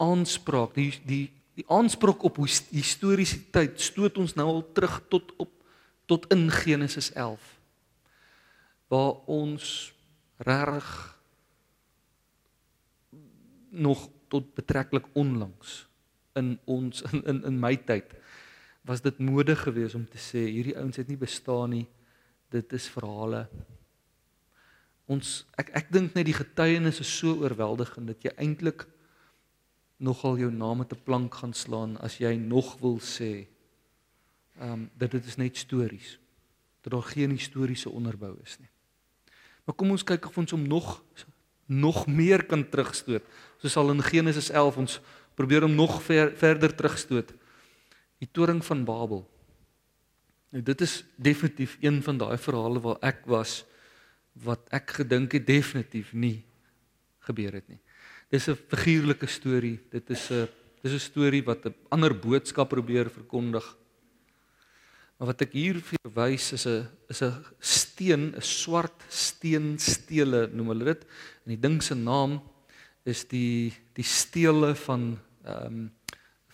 aanspraak, 0.00 0.74
die 0.74 0.92
die 1.04 1.24
die 1.56 1.64
aanspraak 1.72 2.20
op 2.28 2.36
historiese 2.44 3.38
tyd 3.52 3.80
stoot 3.80 4.18
ons 4.20 4.34
nou 4.36 4.46
al 4.50 4.64
terug 4.76 4.98
tot 5.08 5.32
op 5.40 5.52
tot 6.06 6.26
in 6.30 6.50
Genesis 6.52 7.08
11 7.16 7.42
waar 8.92 9.24
ons 9.26 9.92
reg 10.44 10.90
nog 13.72 14.04
tot 14.28 14.52
betreklik 14.54 15.08
onlangs 15.16 15.86
in 16.36 16.58
ons 16.64 17.02
in 17.08 17.24
in, 17.24 17.40
in 17.48 17.58
my 17.60 17.72
tyd 17.88 18.12
was 18.86 19.00
dit 19.00 19.18
mode 19.18 19.56
geweest 19.56 19.96
om 19.96 20.04
te 20.04 20.20
sê 20.20 20.44
hierdie 20.44 20.76
ouens 20.76 21.00
het 21.00 21.08
nie 21.08 21.18
bestaan 21.18 21.72
nie 21.72 21.86
dit 22.50 22.72
is 22.72 22.88
verhale 22.88 23.46
ons 25.06 25.46
ek 25.58 25.70
ek 25.82 25.90
dink 25.92 26.14
net 26.14 26.26
die 26.26 26.36
getuienis 26.36 27.00
is 27.00 27.18
so 27.18 27.38
oorweldigend 27.42 28.10
dat 28.10 28.22
jy 28.26 28.32
eintlik 28.36 28.86
nogal 29.96 30.36
jou 30.38 30.50
naam 30.50 30.78
met 30.78 30.92
'n 30.92 31.04
plank 31.04 31.34
gaan 31.34 31.54
slaan 31.54 31.96
as 31.98 32.18
jy 32.18 32.36
nog 32.36 32.78
wil 32.80 32.98
sê 32.98 33.46
ehm 34.60 34.72
um, 34.72 34.90
dat 34.96 35.10
dit 35.10 35.24
is 35.24 35.36
net 35.36 35.56
stories. 35.56 36.18
dat 36.86 36.92
daar 36.92 37.10
geen 37.12 37.30
historiese 37.30 37.90
onderbou 37.90 38.36
is 38.42 38.58
nie. 38.58 38.68
Maar 39.64 39.74
kom 39.74 39.90
ons 39.90 40.04
kyk 40.06 40.26
of 40.26 40.38
ons 40.38 40.50
hom 40.50 40.66
nog 40.66 41.02
nog 41.66 42.06
meer 42.06 42.44
kan 42.46 42.68
terugstoot. 42.70 43.22
Soos 43.58 43.76
al 43.76 43.90
in 43.90 44.02
Genesis 44.02 44.50
11 44.50 44.76
ons 44.76 45.00
probeer 45.34 45.66
hom 45.66 45.74
nog 45.74 46.02
ver, 46.02 46.30
verder 46.36 46.74
terugstoot. 46.74 47.32
Die 48.18 48.28
toring 48.32 48.64
van 48.64 48.84
Babel. 48.84 49.24
Nou 50.50 50.62
dit 50.62 50.80
is 50.80 51.04
definitief 51.16 51.76
een 51.80 52.02
van 52.02 52.18
daai 52.18 52.38
verhale 52.38 52.80
waar 52.80 53.00
ek 53.00 53.24
was 53.26 53.64
wat 54.44 54.68
ek 54.74 54.98
gedink 55.00 55.32
het 55.32 55.46
definitief 55.46 56.12
nie 56.12 56.44
gebeur 57.26 57.56
het 57.58 57.68
nie. 57.68 57.80
Dis 58.30 58.48
'n 58.48 58.54
figuurlike 58.54 59.26
storie. 59.26 59.80
Dit 59.90 60.10
is 60.10 60.30
'n 60.30 60.48
dis 60.82 60.92
'n 60.92 60.98
storie 60.98 61.42
wat 61.42 61.66
'n 61.66 61.74
ander 61.90 62.14
boodskap 62.14 62.68
probeer 62.68 63.10
verkondig. 63.10 63.76
Maar 65.18 65.28
wat 65.28 65.40
ek 65.40 65.52
hier 65.52 65.80
vir 65.80 65.98
wys 66.14 66.52
is 66.52 66.66
'n 66.66 66.88
is 67.08 67.22
'n 67.22 67.32
steen, 67.60 68.34
'n 68.36 68.42
swart 68.42 69.04
steenstele 69.08 70.48
noem 70.52 70.68
hulle 70.68 70.84
dit. 70.84 71.04
En 71.44 71.48
die 71.54 71.60
ding 71.60 71.82
se 71.82 71.94
naam 71.94 72.42
is 73.04 73.24
die 73.24 73.72
die 73.94 74.04
stele 74.04 74.74
van 74.74 75.18
ehm 75.44 75.66
um, 75.66 75.92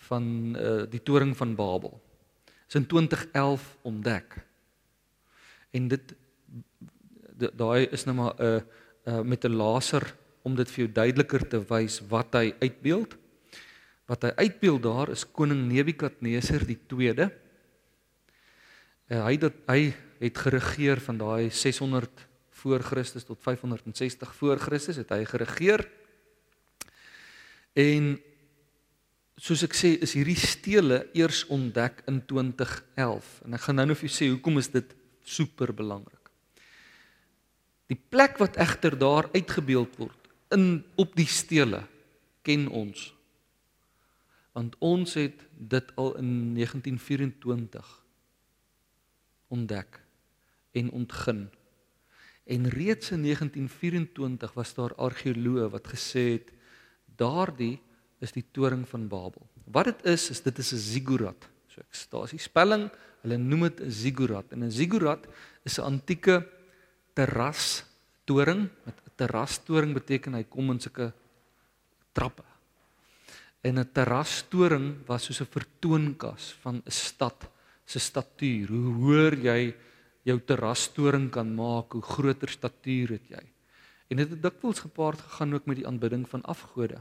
van 0.03 0.57
uh, 0.59 0.83
die 0.91 1.03
toring 1.03 1.37
van 1.37 1.55
Babel. 1.55 2.02
Is 2.73 2.79
in 2.81 2.87
2011 2.89 3.77
ontdek. 3.85 4.39
En 5.77 5.89
dit 5.89 6.15
daai 7.53 7.85
is 7.93 8.05
nou 8.09 8.17
maar 8.17 8.33
'n 8.39 8.45
uh, 8.45 8.61
uh, 9.05 9.21
met 9.21 9.45
'n 9.45 9.53
laser 9.53 10.17
om 10.43 10.57
dit 10.57 10.71
vir 10.71 10.85
jou 10.85 10.93
duideliker 10.93 11.49
te 11.49 11.61
wys 11.69 12.01
wat 12.09 12.33
hy 12.33 12.55
uitbeeld. 12.61 13.17
Wat 14.07 14.23
hy 14.23 14.33
uitbeeld 14.37 14.83
daar 14.83 15.11
is 15.11 15.31
koning 15.31 15.69
Nebukadneser 15.69 16.67
die 16.67 16.79
2de 16.89 17.31
Uh, 19.13 19.27
hy 19.27 19.37
dat 19.37 19.57
hy 19.69 19.91
het 20.23 20.39
geregeer 20.41 21.01
van 21.05 21.19
daai 21.21 21.51
600 21.51 22.23
voor 22.63 22.81
Christus 22.81 23.27
tot 23.29 23.43
560 23.45 24.35
voor 24.39 24.57
Christus 24.57 24.97
het 24.97 25.11
hy 25.13 25.25
geregeer. 25.29 25.85
En 27.77 28.15
soos 29.43 29.65
ek 29.67 29.75
sê 29.75 29.97
is 30.05 30.15
hierdie 30.15 30.39
stele 30.39 31.01
eers 31.19 31.43
ontdek 31.51 32.05
in 32.11 32.21
2011 32.31 33.31
en 33.47 33.57
ek 33.57 33.65
gaan 33.65 33.81
nou 33.81 33.87
net 33.91 33.99
vir 33.99 34.07
julle 34.07 34.19
sê 34.21 34.29
hoekom 34.31 34.61
is 34.61 34.71
dit 34.71 34.93
super 35.27 35.73
belangrik. 35.75 36.31
Die 37.91 37.99
plek 37.99 38.39
wat 38.39 38.59
egter 38.63 38.95
daar 38.99 39.27
uitgebeeld 39.35 39.99
word 39.99 40.31
in 40.55 40.85
op 41.01 41.17
die 41.19 41.27
stele 41.27 41.83
ken 42.47 42.69
ons. 42.71 43.11
Want 44.55 44.77
ons 44.85 45.17
het 45.19 45.43
dit 45.57 45.93
al 45.99 46.15
in 46.21 46.31
1924 46.55 47.91
ontdek 49.53 49.99
en 50.79 50.91
ontgin. 50.97 51.47
En 52.47 52.69
reeds 52.73 53.11
in 53.15 53.25
1924 53.27 54.55
was 54.55 54.75
daar 54.79 54.95
argeoloë 54.95 55.71
wat 55.73 55.91
gesê 55.95 56.27
het 56.37 56.53
daardie 57.19 57.81
is 58.23 58.33
die 58.35 58.45
toring 58.55 58.85
van 58.89 59.09
Babel. 59.11 59.43
Wat 59.73 59.91
dit 59.91 60.05
is 60.15 60.31
is 60.31 60.43
dit 60.43 60.59
is 60.59 60.73
'n 60.73 60.79
ziggurat. 60.79 61.49
So 61.69 61.81
ek 61.81 61.95
daar's 62.11 62.31
die 62.31 62.39
spelling, 62.39 62.91
hulle 63.23 63.37
noem 63.37 63.63
dit 63.69 63.81
'n 63.81 63.91
ziggurat. 63.91 64.47
En 64.53 64.65
'n 64.65 64.71
ziggurat 64.71 65.27
is 65.65 65.79
'n 65.79 65.85
antieke 65.85 66.47
terras 67.15 67.85
toring. 68.25 68.69
'n 68.87 68.95
terras 69.17 69.59
toring 69.65 69.95
beteken 69.95 70.35
hy 70.35 70.45
kom 70.45 70.71
in 70.71 70.81
sulke 70.81 71.13
trappe. 72.13 72.45
En 73.63 73.79
'n 73.79 73.93
terras 73.93 74.45
toring 74.49 75.07
was 75.07 75.25
soos 75.25 75.41
'n 75.41 75.51
vertoonkas 75.51 76.55
van 76.63 76.83
'n 76.85 76.91
stad 76.91 77.49
se 77.85 77.99
statuur. 77.99 78.69
Hoe 78.69 78.95
hoër 78.95 79.35
jy 79.35 79.75
jou 80.23 80.39
terrastoring 80.39 81.31
kan 81.31 81.55
maak, 81.55 81.93
hoe 81.93 82.03
groter 82.03 82.49
statuur 82.49 83.17
het 83.17 83.29
jy. 83.29 83.43
En 84.13 84.21
dit 84.21 84.31
het 84.31 84.43
dikwels 84.43 84.85
gepaard 84.85 85.21
gegaan 85.21 85.55
ook 85.55 85.67
met 85.67 85.81
die 85.81 85.87
aanbidding 85.87 86.29
van 86.29 86.43
afgode. 86.43 87.01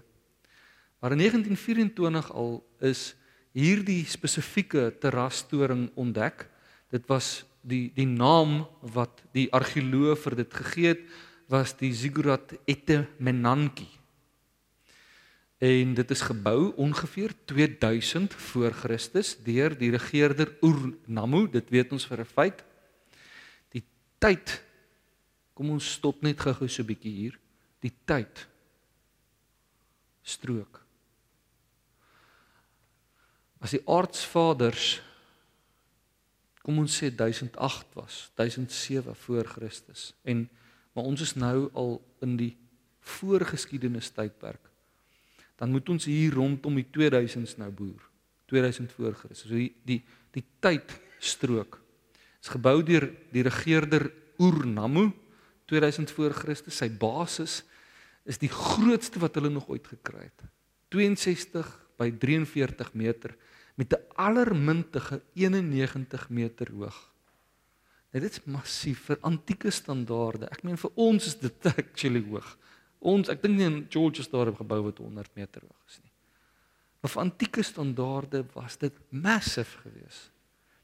Maar 1.01 1.15
in 1.17 1.17
1924 1.17 2.29
al 2.31 2.61
is 2.79 3.15
hierdie 3.51 4.05
spesifieke 4.05 4.91
terrastoring 5.01 5.89
ontdek. 5.99 6.45
Dit 6.93 7.09
was 7.09 7.43
die 7.61 7.91
die 7.95 8.07
naam 8.07 8.63
wat 8.93 9.23
die 9.35 9.49
argeoloog 9.53 10.21
vir 10.23 10.37
dit 10.43 10.53
gegee 10.61 10.93
het 10.93 11.03
was 11.51 11.73
die 11.75 11.91
Ziggurat 11.91 12.53
Ette 12.63 13.03
Menanki. 13.19 13.89
En 15.59 15.93
dit 15.93 16.11
is 16.11 16.21
gebou 16.23 16.71
ongeveer 16.79 17.33
2000 17.45 18.33
voor 18.33 18.71
Christus 18.71 19.35
deur 19.43 19.75
die 19.77 19.91
regerder 19.91 20.55
Ur-Nammu, 20.63 21.49
dit 21.51 21.69
weet 21.69 21.91
ons 21.91 22.07
vir 22.07 22.21
'n 22.21 22.25
feit. 22.25 22.63
Die 23.69 23.83
tyd 24.17 24.61
Kom 25.61 25.75
ons 25.75 25.91
stop 25.93 26.23
net 26.25 26.39
gou-gou 26.41 26.65
so 26.65 26.81
'n 26.81 26.87
bietjie 26.89 27.11
hier. 27.13 27.39
Die 27.85 27.93
tyd 28.05 28.47
strook. 30.23 30.80
As 33.61 33.75
die 33.75 33.83
aardsvaders 33.85 34.97
kom 36.61 36.81
ons 36.81 36.97
sê 37.01 37.09
1008 37.09 37.95
was, 37.97 38.17
1007 38.37 39.15
voor 39.25 39.47
Christus 39.57 40.11
en 40.23 40.47
maar 40.91 41.07
ons 41.07 41.21
is 41.23 41.37
nou 41.39 41.69
al 41.77 41.93
in 42.25 42.35
die 42.35 42.51
voorgeskiedenis 43.15 44.11
tydperk 44.11 44.71
dan 45.61 45.69
moet 45.69 45.89
ons 45.93 46.07
hier 46.09 46.33
rondom 46.33 46.79
die 46.79 46.87
2000s 46.89 47.59
nou 47.61 47.69
boer. 47.69 48.01
2000 48.49 48.91
voor 48.97 49.13
Christus. 49.13 49.45
So 49.45 49.53
die 49.53 49.69
die 49.85 49.99
die 50.33 50.43
tydstrook 50.63 51.77
is 52.41 52.49
gebou 52.49 52.79
deur 52.87 53.05
die 53.29 53.43
regerder 53.45 54.07
Ur-Nammu 54.41 55.11
2000 55.69 56.09
voor 56.17 56.33
Christus. 56.33 56.79
Sy 56.81 56.89
basis 56.89 57.59
is 58.25 58.41
die 58.41 58.49
grootste 58.49 59.21
wat 59.21 59.37
hulle 59.37 59.51
nog 59.53 59.69
ooit 59.69 59.85
gekry 59.85 60.25
het. 60.25 60.47
62 60.95 61.69
by 62.01 62.09
43 62.09 62.93
meter 62.97 63.35
met 63.75 63.93
'n 63.93 64.03
allermintige 64.15 65.21
91 65.33 66.29
meter 66.29 66.71
hoog. 66.71 67.11
Nou 68.11 68.23
dit 68.23 68.31
is 68.31 68.43
massief 68.43 69.05
vir 69.07 69.17
antieke 69.21 69.71
standaarde. 69.71 70.49
Ek 70.51 70.63
meen 70.63 70.77
vir 70.77 70.91
ons 70.95 71.25
is 71.25 71.37
dit 71.39 71.65
actually 71.77 72.23
hoog. 72.27 72.57
Ons, 72.99 73.29
ek 73.29 73.41
dink 73.41 73.57
nie 73.57 73.65
in 73.65 73.85
George 73.89 74.23
Star 74.23 74.51
gebou 74.53 74.81
wat 74.83 74.97
100 74.97 75.35
meter 75.35 75.61
hoog 75.61 75.83
is 75.87 75.99
nie. 76.03 76.11
Maar 77.01 77.09
vir 77.09 77.21
antieke 77.21 77.63
standaarde 77.65 78.43
was 78.53 78.77
dit 78.77 78.93
massief 79.09 79.77
geweest. 79.81 80.29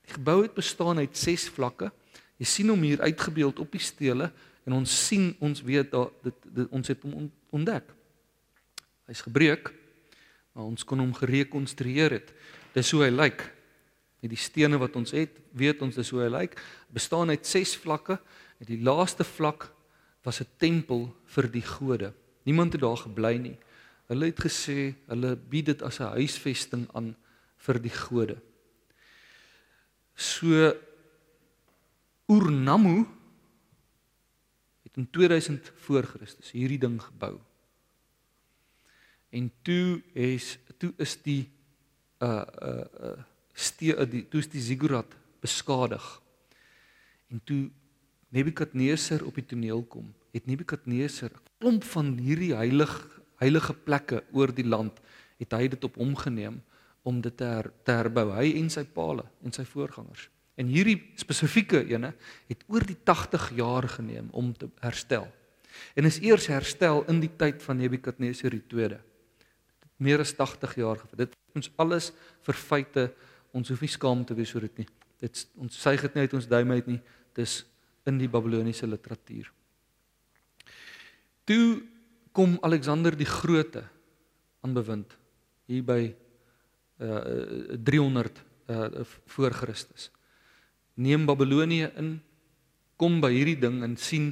Die 0.08 0.16
gebou 0.16 0.42
het 0.42 0.56
bestaan 0.56 0.98
uit 0.98 1.18
6 1.18 1.50
vlakke. 1.50 1.92
Jy 2.40 2.48
sien 2.48 2.70
hom 2.72 2.82
hier 2.82 3.02
uitgebeeld 3.02 3.60
op 3.60 3.72
die 3.76 3.84
stele 3.84 4.32
en 4.66 4.74
ons 4.80 4.94
sien 5.08 5.30
ons 5.44 5.62
weet 5.62 5.92
dat 5.92 6.14
dit, 6.24 6.48
dit 6.58 6.74
ons 6.74 6.88
het 6.88 7.04
hom 7.04 7.28
ontdek. 7.56 7.92
Hy's 9.08 9.22
gebreek, 9.24 9.70
maar 10.56 10.68
ons 10.72 10.84
kon 10.88 11.00
hom 11.00 11.14
gerekonstrueer 11.16 12.18
het. 12.18 12.34
Dis 12.78 12.92
hoe 12.94 13.08
hy 13.08 13.12
lyk. 13.14 13.42
Met 14.22 14.34
die 14.34 14.40
stene 14.40 14.78
wat 14.82 14.96
ons 15.00 15.14
het, 15.16 15.34
weet 15.58 15.82
ons 15.86 15.98
dis 15.98 16.10
hoe 16.14 16.24
hy 16.26 16.30
lyk. 16.34 16.58
Bestaan 16.94 17.34
uit 17.34 17.46
6 17.46 17.78
vlakke 17.82 18.20
en 18.62 18.70
die 18.70 18.82
laaste 18.86 19.26
vlak 19.26 19.72
was 20.26 20.42
'n 20.42 20.50
tempel 20.58 21.10
vir 21.26 21.48
die 21.52 21.66
gode. 21.66 22.14
Niemand 22.46 22.74
het 22.74 22.82
daar 22.82 22.98
gebly 22.98 23.38
nie. 23.38 23.58
Hulle 24.08 24.26
het 24.26 24.40
gesê 24.40 24.96
hulle 25.08 25.36
bied 25.36 25.66
dit 25.66 25.82
as 25.82 26.00
'n 26.00 26.16
huisvesting 26.18 26.88
aan 26.94 27.16
vir 27.58 27.80
die 27.80 27.92
gode. 27.94 28.38
So 30.16 30.74
Ur-Nammu 32.28 33.06
het 34.84 34.98
in 34.98 35.08
2000 35.12 35.72
voor 35.76 36.04
Christus 36.04 36.52
hierdie 36.52 36.80
ding 36.80 37.02
gebou. 37.02 37.40
En 39.30 39.52
toe 39.62 40.02
is 40.14 40.58
toe 40.78 40.94
is 40.98 41.18
die 41.22 41.57
uh 42.22 42.44
uh 42.62 42.86
uh 43.10 43.18
stee 43.54 44.06
die 44.06 44.24
toe 44.30 44.40
is 44.40 44.50
die 44.50 44.62
ziggurat 44.62 45.16
beskadig. 45.42 46.06
En 47.30 47.42
toe 47.44 47.70
Nebukadneser 48.30 49.24
op 49.26 49.36
die 49.36 49.46
toneel 49.46 49.84
kom, 49.88 50.14
het 50.32 50.46
Nebukadneser 50.46 51.32
'n 51.32 51.42
klomp 51.60 51.84
van 51.84 52.18
hierdie 52.18 52.54
heilig 52.56 52.94
heilige 53.38 53.74
plekke 53.74 54.24
oor 54.32 54.54
die 54.54 54.66
land 54.66 55.00
het 55.38 55.54
hy 55.54 55.68
dit 55.68 55.84
op 55.84 55.96
hom 55.96 56.16
geneem 56.18 56.62
om 57.08 57.22
dit 57.22 57.38
te, 57.38 57.46
her, 57.46 57.70
te 57.86 57.92
herbou 57.96 58.32
hy 58.36 58.50
en 58.60 58.70
sy 58.74 58.84
paal 58.84 59.22
en 59.46 59.54
sy 59.54 59.64
voorgangers. 59.64 60.28
En 60.58 60.68
hierdie 60.68 60.98
spesifieke 61.16 61.84
ene 61.86 62.14
het 62.50 62.64
oor 62.68 62.84
die 62.88 62.98
80 63.06 63.52
jaar 63.60 63.88
geneem 63.88 64.32
om 64.32 64.52
te 64.58 64.70
herstel. 64.82 65.28
En 65.94 66.10
is 66.10 66.18
eers 66.20 66.50
herstel 66.50 67.04
in 67.12 67.22
die 67.22 67.32
tyd 67.38 67.62
van 67.64 67.78
Nebukadneser 67.78 68.56
2de. 68.58 68.98
Dit 68.98 69.94
meer 70.02 70.24
as 70.26 70.34
80 70.36 70.76
jaar 70.82 70.98
gevat. 70.98 71.28
Dit 71.28 71.38
ons 71.58 71.72
alles 71.82 72.12
vir 72.46 72.58
feite 72.58 73.10
ons 73.58 73.70
hoef 73.72 73.82
nie 73.84 73.92
skaam 73.92 74.24
te 74.28 74.36
wees 74.38 74.54
oor 74.56 74.68
dit 74.68 74.84
nie. 74.84 74.90
Dit 75.24 75.46
ons 75.58 75.82
sê 75.82 75.96
dit 75.98 76.18
net 76.20 76.34
ons 76.38 76.50
duim 76.50 76.74
uit 76.78 76.90
nie. 76.94 77.00
Dis 77.38 77.60
in 78.08 78.20
die 78.22 78.30
Babiloniese 78.32 78.88
literatuur. 78.88 79.50
Toe 81.48 81.82
kom 82.36 82.58
Alexander 82.66 83.16
die 83.18 83.28
Grote 83.28 83.84
aan 84.62 84.76
bewind 84.78 85.16
hier 85.68 85.84
by 85.84 86.02
uh 87.04 87.76
300 87.86 88.40
uh 88.74 89.04
voor 89.34 89.54
Christus. 89.54 90.10
Neem 90.98 91.26
Babilonië 91.26 91.92
in 91.98 92.18
kom 92.98 93.20
by 93.22 93.32
hierdie 93.34 93.60
ding 93.62 93.84
en 93.86 93.98
sien 93.98 94.32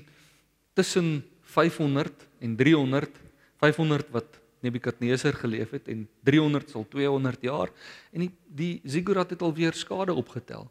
tussen 0.74 1.24
500 1.56 2.26
en 2.42 2.56
300 2.58 3.22
500 3.62 4.10
wat 4.14 4.42
Nebukadneser 4.64 5.36
geleef 5.38 5.76
het 5.76 5.90
en 5.92 6.06
300 6.24 6.70
sal 6.72 6.86
200 6.90 7.44
jaar 7.46 7.72
en 8.12 8.26
die 8.26 8.32
die 8.56 8.82
ziggurat 8.88 9.30
het 9.30 9.42
alweer 9.42 9.76
skade 9.76 10.14
opgetel. 10.16 10.70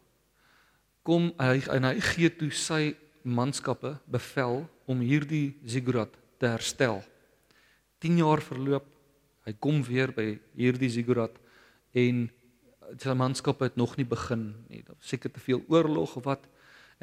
Kom 1.05 1.29
hy 1.37 1.61
en 1.75 1.85
hy 1.85 1.99
gee 2.01 2.31
toe 2.33 2.49
sy 2.49 2.95
manskappe 3.21 3.95
bevel 4.09 4.63
om 4.89 5.01
hierdie 5.01 5.55
ziggurat 5.65 6.11
te 6.41 6.49
herstel. 6.49 7.03
10 8.01 8.17
jaar 8.21 8.41
verloop, 8.41 8.87
hy 9.45 9.53
kom 9.61 9.83
weer 9.85 10.11
by 10.13 10.35
hierdie 10.57 10.89
ziggurat 10.93 11.37
en 11.93 12.25
sy 13.01 13.15
manskappe 13.17 13.69
het 13.69 13.77
nog 13.77 13.95
nie 13.97 14.05
begin 14.05 14.51
nie. 14.69 14.83
Daar 14.85 14.97
was 14.97 15.09
seker 15.09 15.31
te 15.31 15.41
veel 15.41 15.63
oorlog 15.69 16.17
of 16.19 16.27
wat 16.27 16.45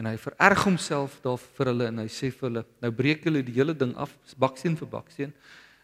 en 0.01 0.09
hy 0.09 0.17
vererg 0.21 0.65
homself 0.65 1.19
daar 1.25 1.41
vir 1.41 1.71
hulle 1.73 1.89
en 1.91 2.01
hy 2.03 2.09
sê 2.11 2.31
vir 2.33 2.49
hulle 2.49 2.63
nou 2.85 2.91
breek 2.97 3.27
hulle 3.29 3.43
die 3.45 3.57
hele 3.57 3.75
ding 3.77 3.93
af 4.01 4.15
baksteen 4.41 4.79
vir 4.79 4.89
baksteen 4.93 5.35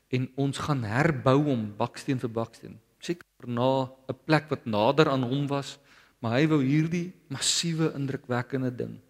en 0.08 0.28
ons 0.36 0.58
gaan 0.58 0.82
herbou 0.84 1.36
hom 1.50 1.66
baksteen 1.76 2.20
vir 2.22 2.30
baksteen. 2.30 2.78
Seker 3.00 3.46
na 3.46 3.90
'n 4.08 4.18
plek 4.24 4.48
wat 4.50 4.66
nader 4.66 5.08
aan 5.08 5.22
hom 5.22 5.46
was, 5.46 5.78
maar 6.20 6.32
hy 6.38 6.46
wou 6.46 6.62
hierdie 6.62 7.12
massiewe 7.28 7.92
indrukwekkende 7.94 8.74
ding 8.74 9.00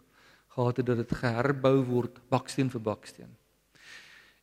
gehad 0.59 0.77
het 0.77 0.87
dat 0.87 0.97
dit 0.97 1.13
geherbou 1.13 1.85
word 1.87 2.19
baksteen 2.29 2.71
vir 2.71 2.81
baksteen. 2.81 3.31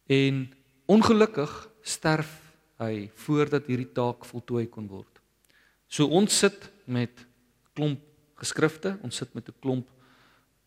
En 0.07 0.47
ongelukkig 0.85 1.51
sterf 1.81 2.31
hy 2.79 3.09
voordat 3.25 3.67
hierdie 3.67 3.91
taak 3.91 4.25
voltooi 4.25 4.67
kon 4.71 4.87
word. 4.87 5.21
So 5.87 6.07
ons 6.07 6.39
sit 6.39 6.71
met 6.85 7.25
klomp 7.75 8.01
geskrifte, 8.39 8.97
ons 9.03 9.15
sit 9.15 9.33
met 9.33 9.47
'n 9.49 9.59
klomp 9.61 9.87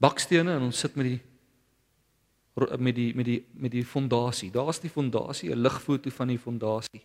bakstene 0.00 0.54
en 0.56 0.62
ons 0.62 0.78
sit 0.78 0.96
met 0.96 1.06
die 1.06 1.20
met 2.78 2.94
die 2.94 3.14
met 3.14 3.24
die 3.24 3.38
met 3.52 3.72
die 3.72 3.84
fondasie. 3.84 4.50
Daar's 4.50 4.80
die 4.80 4.90
fondasie, 4.90 5.50
'n 5.50 5.62
ligfoto 5.62 6.10
van 6.10 6.28
die 6.28 6.38
fondasie. 6.38 7.02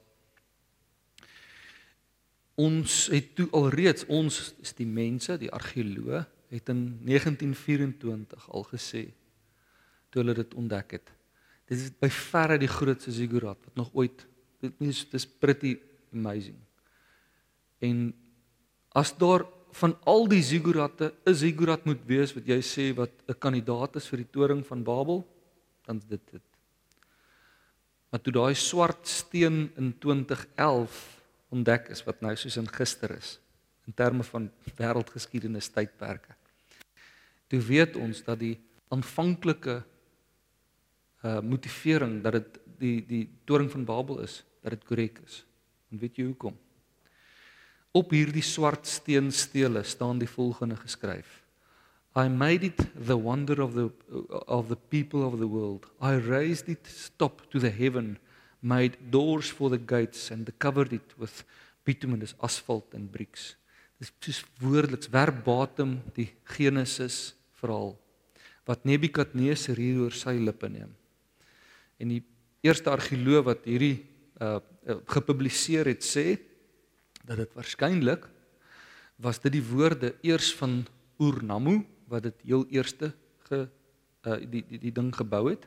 Ons 2.56 3.08
het 3.08 3.36
toe 3.36 3.47
alreeds 3.51 4.06
ons 4.06 4.54
is 4.62 4.74
die 4.74 4.86
mense, 4.86 5.38
die 5.38 5.51
argeoloë 5.51 6.26
het 6.54 6.70
in 6.70 6.99
1924 7.01 8.49
al 8.49 8.64
gesê 8.70 9.08
toe 10.10 10.22
hulle 10.22 10.34
dit 10.34 10.54
ontdek 10.54 10.91
het. 10.91 11.12
Dit 11.66 11.78
is 11.80 11.91
by 11.99 12.10
verre 12.10 12.58
die 12.58 12.70
grootste 12.70 13.12
ziggurat 13.12 13.58
wat 13.66 13.76
nog 13.76 13.89
ooit 13.93 14.28
dit 14.62 14.74
is 14.80 15.10
dis 15.10 15.26
pretty 15.26 15.80
amazing. 16.14 16.58
En 17.80 18.14
as 18.93 19.18
daar 19.18 19.45
van 19.74 19.95
al 20.06 20.28
die 20.30 20.43
zigguratte 20.43 21.14
'n 21.26 21.34
ziggurat 21.34 21.86
moet 21.86 22.06
wees 22.06 22.34
wat 22.34 22.45
jy 22.45 22.62
sê 22.62 22.95
wat 22.95 23.12
'n 23.28 23.39
kandidaat 23.39 23.95
is 23.95 24.08
vir 24.08 24.18
die 24.18 24.32
toring 24.32 24.66
van 24.66 24.84
Babel, 24.84 25.26
dan 25.86 26.02
dit 26.08 26.22
dit. 26.32 26.42
Maar 28.10 28.22
toe 28.22 28.34
daai 28.34 28.56
swart 28.56 29.08
steen 29.08 29.72
in 29.76 29.96
2011 29.98 31.00
ontdek 31.54 31.90
is 31.94 32.04
wat 32.06 32.22
nou 32.22 32.36
soos 32.38 32.58
in 32.62 32.70
gister 32.70 33.16
is 33.18 33.40
in 33.88 33.94
terme 33.94 34.24
van 34.24 34.48
wêreldgeskiedenis 34.78 35.68
tydperke. 35.74 36.36
Toe 37.52 37.60
weet 37.60 37.98
ons 38.00 38.24
dat 38.24 38.40
die 38.40 38.56
aanvanklike 38.94 39.82
uh 41.24 41.40
motivering 41.40 42.22
dat 42.24 42.38
dit 42.38 42.60
die 42.80 42.98
die 43.08 43.24
toring 43.48 43.70
van 43.72 43.86
Babel 43.88 44.20
is, 44.24 44.42
dat 44.64 44.76
dit 44.76 44.86
korrek 44.88 45.20
is. 45.26 45.44
En 45.92 46.00
weet 46.02 46.18
jy 46.20 46.26
hoekom? 46.28 46.56
Op 47.94 48.12
hierdie 48.12 48.44
swart 48.44 48.88
steen 48.90 49.32
stele 49.32 49.84
staan 49.84 50.20
die 50.20 50.30
volgende 50.30 50.76
geskryf: 50.76 51.43
I 52.16 52.28
made 52.28 52.64
it 52.64 52.78
the 53.07 53.18
wonder 53.18 53.59
of 53.61 53.74
the 53.74 53.89
of 54.47 54.70
the 54.70 54.76
people 54.76 55.26
of 55.26 55.39
the 55.39 55.47
world. 55.47 55.88
I 55.99 56.14
raised 56.14 56.70
it 56.70 56.86
top 57.18 57.41
to 57.49 57.59
the 57.59 57.72
heaven, 57.72 58.20
made 58.61 59.09
doors 59.09 59.49
for 59.49 59.70
the 59.70 59.80
gates 59.80 60.30
and 60.30 60.47
covered 60.59 60.93
it 60.93 61.18
with 61.18 61.43
bituminous 61.84 62.36
asphalt 62.43 62.93
and 62.93 63.11
bricks. 63.11 63.55
Dis 63.97 64.11
soos 64.22 64.43
woordeliks 64.61 65.09
verbatim 65.09 66.01
die 66.14 66.30
Genesis 66.55 67.34
verhaal 67.57 67.95
wat 68.68 68.86
Nebukadneser 68.88 69.80
hier 69.80 70.03
oor 70.05 70.14
sy 70.16 70.36
lippe 70.39 70.70
neem. 70.72 70.91
En 71.99 72.14
die 72.14 72.22
eerste 72.64 72.91
argeoloog 72.93 73.49
wat 73.49 73.66
hierdie 73.68 74.03
uh, 74.39 74.59
uh 74.84 74.99
gepubliseer 75.09 75.89
het 75.89 76.03
sê 76.05 76.38
dat 77.24 77.39
dit 77.39 77.57
waarskynlik 77.57 78.28
was 79.24 79.39
dit 79.43 79.55
die 79.55 79.64
woorde 79.64 80.14
eers 80.22 80.51
van 80.59 80.82
Ur-Nammu 81.24 81.82
wat 82.14 82.28
dit 82.30 82.43
heel 82.45 82.66
eerste 82.70 83.14
ge 83.49 83.66
uh, 83.66 84.38
die 84.49 84.64
die 84.68 84.80
die 84.88 84.93
ding 84.93 85.11
gebou 85.16 85.47
het. 85.49 85.66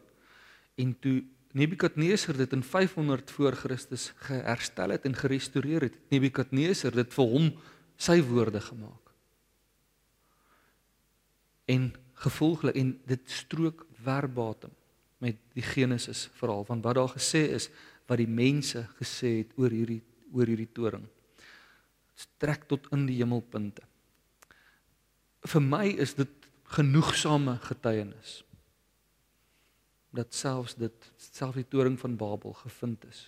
En 0.81 0.95
toe 1.01 1.23
Nebukadneser 1.57 2.37
dit 2.37 2.53
in 2.53 2.63
500 2.63 3.31
voor 3.33 3.55
Christus 3.57 4.11
geherstel 4.27 4.93
het 4.93 5.07
en 5.09 5.15
gerestoreer 5.17 5.87
het 5.87 5.95
Nebukadneser 6.13 6.93
dit 6.93 7.15
vir 7.17 7.31
hom 7.31 7.47
sy 7.97 8.19
woorde 8.29 8.61
gemaak. 8.61 9.13
En 11.65 11.95
gevolglik 12.27 12.77
en 12.77 12.93
dit 13.09 13.31
strook 13.31 13.87
verbatim 14.05 14.75
met 15.25 15.41
die 15.57 15.65
Genesis 15.65 16.27
verhaal 16.37 16.67
van 16.69 16.85
wat 16.85 17.01
daar 17.01 17.15
gesê 17.15 17.47
is 17.57 17.71
wat 18.07 18.21
die 18.21 18.29
mense 18.29 18.85
gesê 19.01 19.39
het 19.41 19.57
oor 19.57 19.73
hierdie 19.73 20.03
oor 20.37 20.49
hierdie 20.51 20.73
toring. 20.77 21.07
Strek 22.17 22.67
tot 22.69 22.91
in 22.93 23.07
die 23.09 23.17
hemelpunte 23.23 23.87
vir 25.51 25.63
my 25.63 25.87
is 26.03 26.15
dit 26.15 26.33
genoegsame 26.77 27.59
getuienis 27.63 28.43
dat 30.17 30.35
selfs 30.35 30.75
dit 30.81 31.11
selfs 31.21 31.59
die 31.59 31.69
toring 31.69 31.99
van 32.01 32.17
Babel 32.17 32.55
gevind 32.57 33.05
is. 33.05 33.27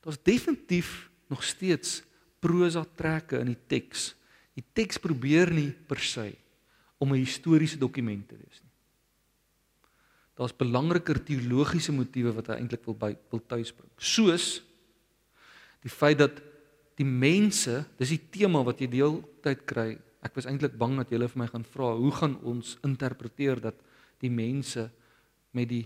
Daar's 0.00 0.20
definitief 0.24 1.10
nog 1.28 1.42
steeds 1.44 2.02
prosa 2.40 2.84
trekke 2.96 3.40
in 3.40 3.52
die 3.52 3.60
teks. 3.68 4.14
Die 4.56 4.64
teks 4.76 5.00
probeer 5.00 5.52
nie 5.52 5.70
per 5.72 6.00
se 6.00 6.32
om 6.98 7.12
'n 7.12 7.24
historiese 7.24 7.78
dokument 7.78 8.28
te 8.28 8.36
wees 8.36 8.60
nie. 8.62 8.72
Daar's 10.34 10.56
belangriker 10.56 11.24
teologiese 11.24 11.92
motiewe 11.92 12.32
wat 12.32 12.46
hy 12.46 12.54
eintlik 12.58 12.84
wil 12.84 12.94
by 12.94 13.16
wil 13.30 13.40
tuisbring. 13.46 13.90
Soos 13.96 14.62
die 15.82 15.90
feit 15.90 16.18
dat 16.18 16.40
die 16.96 17.06
mense, 17.06 17.84
dis 17.98 18.08
die 18.08 18.30
tema 18.30 18.62
wat 18.62 18.80
jy 18.80 18.86
deeltyd 18.86 19.64
kry 19.66 19.98
Ek 20.24 20.34
was 20.38 20.48
eintlik 20.48 20.78
bang 20.80 20.96
dat 21.02 21.12
julle 21.12 21.28
vir 21.28 21.42
my 21.42 21.48
gaan 21.52 21.66
vra, 21.68 21.92
hoe 22.00 22.12
gaan 22.16 22.38
ons 22.48 22.76
interpreteer 22.86 23.60
dat 23.60 23.78
die 24.24 24.32
mense 24.32 24.88
met 25.54 25.68
die 25.68 25.84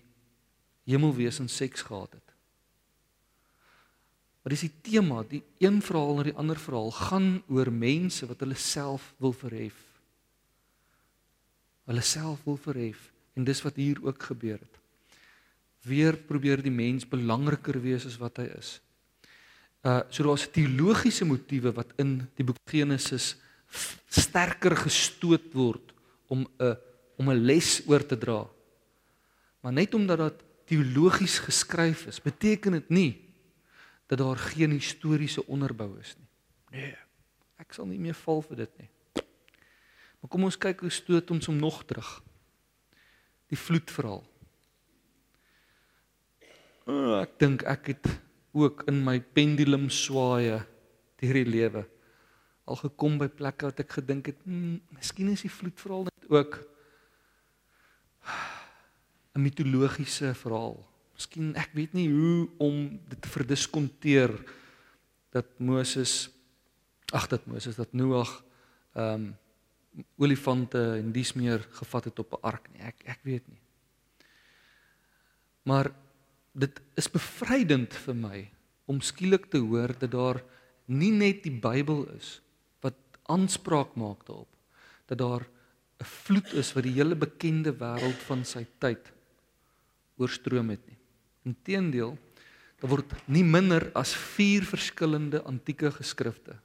hemelwesen 0.88 1.50
seks 1.50 1.82
gehad 1.88 2.14
het? 2.14 2.28
Maar 4.42 4.54
dis 4.54 4.64
die 4.64 4.80
tema, 4.80 5.22
die 5.28 5.42
een 5.60 5.82
verhaal 5.84 6.14
na 6.16 6.22
die 6.24 6.36
ander 6.38 6.56
verhaal 6.56 6.92
gaan 6.94 7.26
oor 7.52 7.68
mense 7.74 8.24
wat 8.30 8.40
hulle 8.40 8.56
self 8.56 9.10
wil 9.20 9.34
verhef. 9.36 9.76
Hulle 11.90 12.04
self 12.04 12.46
wil 12.46 12.56
verhef 12.62 13.10
en 13.36 13.44
dis 13.44 13.60
wat 13.66 13.76
hier 13.76 13.98
ook 14.06 14.22
gebeur 14.30 14.56
het. 14.56 14.78
Weer 15.84 16.16
probeer 16.16 16.62
die 16.62 16.72
mens 16.72 17.04
belangriker 17.08 17.76
wees 17.82 18.06
as 18.08 18.16
wat 18.22 18.40
hy 18.40 18.48
is. 18.54 18.78
Uh 19.84 20.00
so 20.08 20.24
daar's 20.24 20.48
teologiese 20.54 21.28
motiewe 21.28 21.74
wat 21.76 21.92
in 22.02 22.22
die 22.38 22.46
boek 22.48 22.58
Genesis 22.72 23.34
sterker 24.08 24.76
gestoot 24.76 25.52
word 25.52 25.94
om 26.28 26.46
'n 26.58 26.76
om 27.18 27.30
'n 27.30 27.44
les 27.44 27.82
oor 27.86 28.06
te 28.06 28.18
dra. 28.18 28.46
Maar 29.60 29.72
net 29.72 29.94
omdat 29.94 30.18
dit 30.18 30.44
teologies 30.64 31.38
geskryf 31.38 32.06
is, 32.06 32.22
beteken 32.22 32.72
dit 32.72 32.88
nie 32.88 33.12
dat 34.06 34.18
daar 34.18 34.36
geen 34.36 34.70
historiese 34.70 35.46
onderbou 35.46 35.98
is 35.98 36.14
nie. 36.16 36.28
Nee, 36.70 36.96
ek 37.56 37.72
sal 37.72 37.86
nie 37.86 37.98
meer 37.98 38.14
val 38.14 38.42
vir 38.42 38.56
dit 38.56 38.78
nie. 38.78 38.90
Maar 40.20 40.30
kom 40.30 40.44
ons 40.44 40.58
kyk 40.58 40.80
hoe 40.80 40.90
stoot 40.90 41.30
ons 41.30 41.46
hom 41.46 41.56
nog 41.56 41.84
terug. 41.84 42.22
Die 43.48 43.58
vloedverhaal. 43.58 44.24
Oh, 46.88 47.20
ek 47.20 47.38
dink 47.38 47.62
ek 47.68 47.86
het 47.86 48.08
ook 48.56 48.86
in 48.88 49.02
my 49.04 49.20
pendulum 49.20 49.90
swaaye 49.90 50.64
deur 51.20 51.34
die 51.34 51.44
lewe 51.44 51.84
al 52.68 52.78
gekom 52.80 53.18
by 53.20 53.28
plekke 53.32 53.70
wat 53.70 53.80
ek 53.82 53.96
gedink 54.00 54.30
het, 54.32 54.38
hmm, 54.44 54.78
miskien 54.94 55.32
is 55.32 55.44
die 55.46 55.52
vloedverhaal 55.52 56.08
net 56.08 56.28
ook 56.28 56.60
'n 59.34 59.42
mitologiese 59.42 60.34
verhaal. 60.34 60.78
Miskien 61.14 61.54
ek 61.56 61.72
weet 61.74 61.92
nie 61.94 62.08
hoe 62.10 62.48
om 62.58 62.98
dit 63.08 63.20
te 63.22 63.28
verdiskonteer 63.28 64.34
dat 65.34 65.46
Moses 65.58 66.30
ag 67.12 67.28
dat 67.28 67.46
Moses 67.46 67.76
dat 67.76 67.92
Noag 67.92 68.42
ehm 68.94 69.14
um, 69.14 69.36
olifante 70.16 70.78
en 71.00 71.08
dies 71.10 71.32
meer 71.34 71.64
gevat 71.74 72.04
het 72.04 72.18
op 72.18 72.32
'n 72.32 72.42
ark 72.46 72.68
nie. 72.72 72.82
Ek 72.82 73.02
ek 73.04 73.20
weet 73.22 73.48
nie. 73.48 73.60
Maar 75.62 75.90
dit 76.52 76.80
is 76.94 77.10
bevrydend 77.10 77.94
vir 77.94 78.14
my 78.14 78.50
om 78.84 79.00
skielik 79.00 79.50
te 79.50 79.58
hoor 79.58 79.92
dat 79.98 80.10
daar 80.10 80.42
nie 80.84 81.12
net 81.12 81.42
die 81.42 81.52
Bybel 81.52 82.06
is 82.16 82.40
aanspraak 83.28 83.94
maak 83.94 84.24
daarop 84.26 84.50
dat 85.08 85.18
daar 85.18 85.44
'n 85.98 86.04
vloed 86.04 86.52
is 86.52 86.72
wat 86.72 86.84
die 86.84 86.94
hele 86.94 87.16
bekende 87.16 87.72
wêreld 87.72 88.20
van 88.28 88.44
sy 88.44 88.66
tyd 88.78 89.12
oorstroom 90.16 90.70
het 90.70 90.86
nie. 90.86 90.98
Inteendeel, 91.44 92.18
daar 92.80 92.90
word 92.90 93.12
nie 93.26 93.44
minder 93.44 93.90
as 93.94 94.14
4 94.14 94.64
verskillende 94.64 95.42
antieke 95.42 95.90
geskrifte 95.90 96.58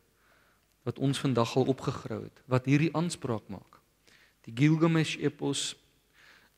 wat 0.84 0.99
ons 0.99 1.20
vandag 1.20 1.55
al 1.55 1.70
opgegrou 1.72 2.24
het 2.24 2.43
wat 2.45 2.66
hierdie 2.66 2.93
aanspraak 2.93 3.47
maak. 3.47 3.80
Die 4.43 4.53
Gilgamesh 4.55 5.18
epos 5.18 5.76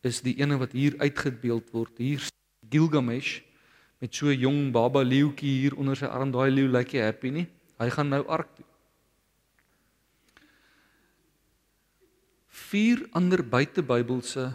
is 0.01 0.21
die 0.25 0.35
ene 0.41 0.57
wat 0.57 0.73
hier 0.73 0.97
uitgebeeld 0.97 1.69
word. 1.71 1.97
Hier 1.97 2.21
Gilgamesh 2.69 3.41
met 4.01 4.13
so 4.13 4.27
'n 4.27 4.39
jong 4.39 4.71
baba 4.71 5.01
leeuetjie 5.01 5.61
hier 5.61 5.75
onder 5.75 5.95
sy 5.95 6.05
arm. 6.05 6.31
Daai 6.31 6.51
leeu 6.51 6.67
lyk 6.67 6.93
nie 6.93 7.01
happy 7.01 7.29
nie. 7.29 7.47
Hy 7.79 7.89
gaan 7.89 8.09
nou 8.09 8.25
ark 8.27 8.55
toe. 8.55 8.65
Vier 12.65 13.03
ander 13.13 13.43
buitebybelse 13.45 14.49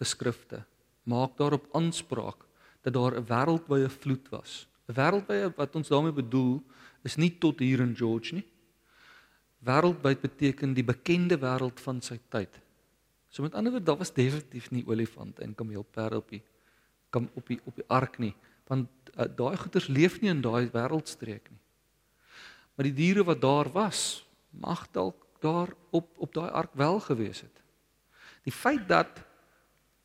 geskrifte 0.00 0.64
maak 1.06 1.36
daarop 1.38 1.68
aanspraak 1.76 2.46
dat 2.82 2.94
daar 2.94 3.14
'n 3.14 3.26
wêreldwye 3.26 3.88
vloed 3.88 4.28
was. 4.30 4.66
'n 4.88 4.94
Wêreldwye 4.94 5.52
wat 5.56 5.76
ons 5.76 5.88
daarmee 5.88 6.12
bedoel 6.12 6.62
is 7.04 7.16
nie 7.16 7.38
tot 7.38 7.58
hier 7.58 7.80
in 7.80 7.96
George 7.96 8.34
nie. 8.34 8.46
Wêreldwyd 9.64 10.20
beteken 10.20 10.74
die 10.74 10.84
bekende 10.84 11.38
wêreld 11.38 11.80
van 11.80 12.00
sy 12.00 12.18
tyd. 12.28 12.60
So 13.28 13.42
met 13.42 13.54
ander 13.54 13.72
woorde, 13.72 13.86
daar 13.86 13.98
was 13.98 14.12
definitief 14.12 14.70
nie 14.70 14.86
olifante 14.86 15.42
en 15.42 15.54
kameelperde 15.54 16.16
op 16.16 16.28
die 16.28 16.42
kom 17.10 17.28
op 17.34 17.46
die 17.46 17.60
op 17.64 17.76
die 17.76 17.88
ark 17.88 18.18
nie, 18.18 18.34
want 18.66 18.88
uh, 19.16 19.24
daai 19.36 19.56
goeters 19.56 19.88
leef 19.88 20.20
nie 20.20 20.30
in 20.30 20.40
daai 20.40 20.70
wêreldstreek 20.72 21.50
nie. 21.50 21.60
Maar 22.74 22.84
die 22.88 22.94
diere 22.96 23.24
wat 23.24 23.40
daar 23.40 23.68
was, 23.72 24.24
mag 24.50 24.86
dalk 24.92 25.26
daar 25.42 25.74
op 25.90 26.08
op 26.16 26.34
daai 26.34 26.50
ark 26.50 26.74
wel 26.78 27.00
gewees 27.00 27.40
het. 27.40 27.62
Die 28.46 28.54
feit 28.54 28.88
dat 28.88 29.22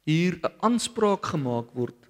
hier 0.03 0.39
'n 0.41 0.53
aanspraak 0.59 1.25
gemaak 1.25 1.71
word 1.73 2.07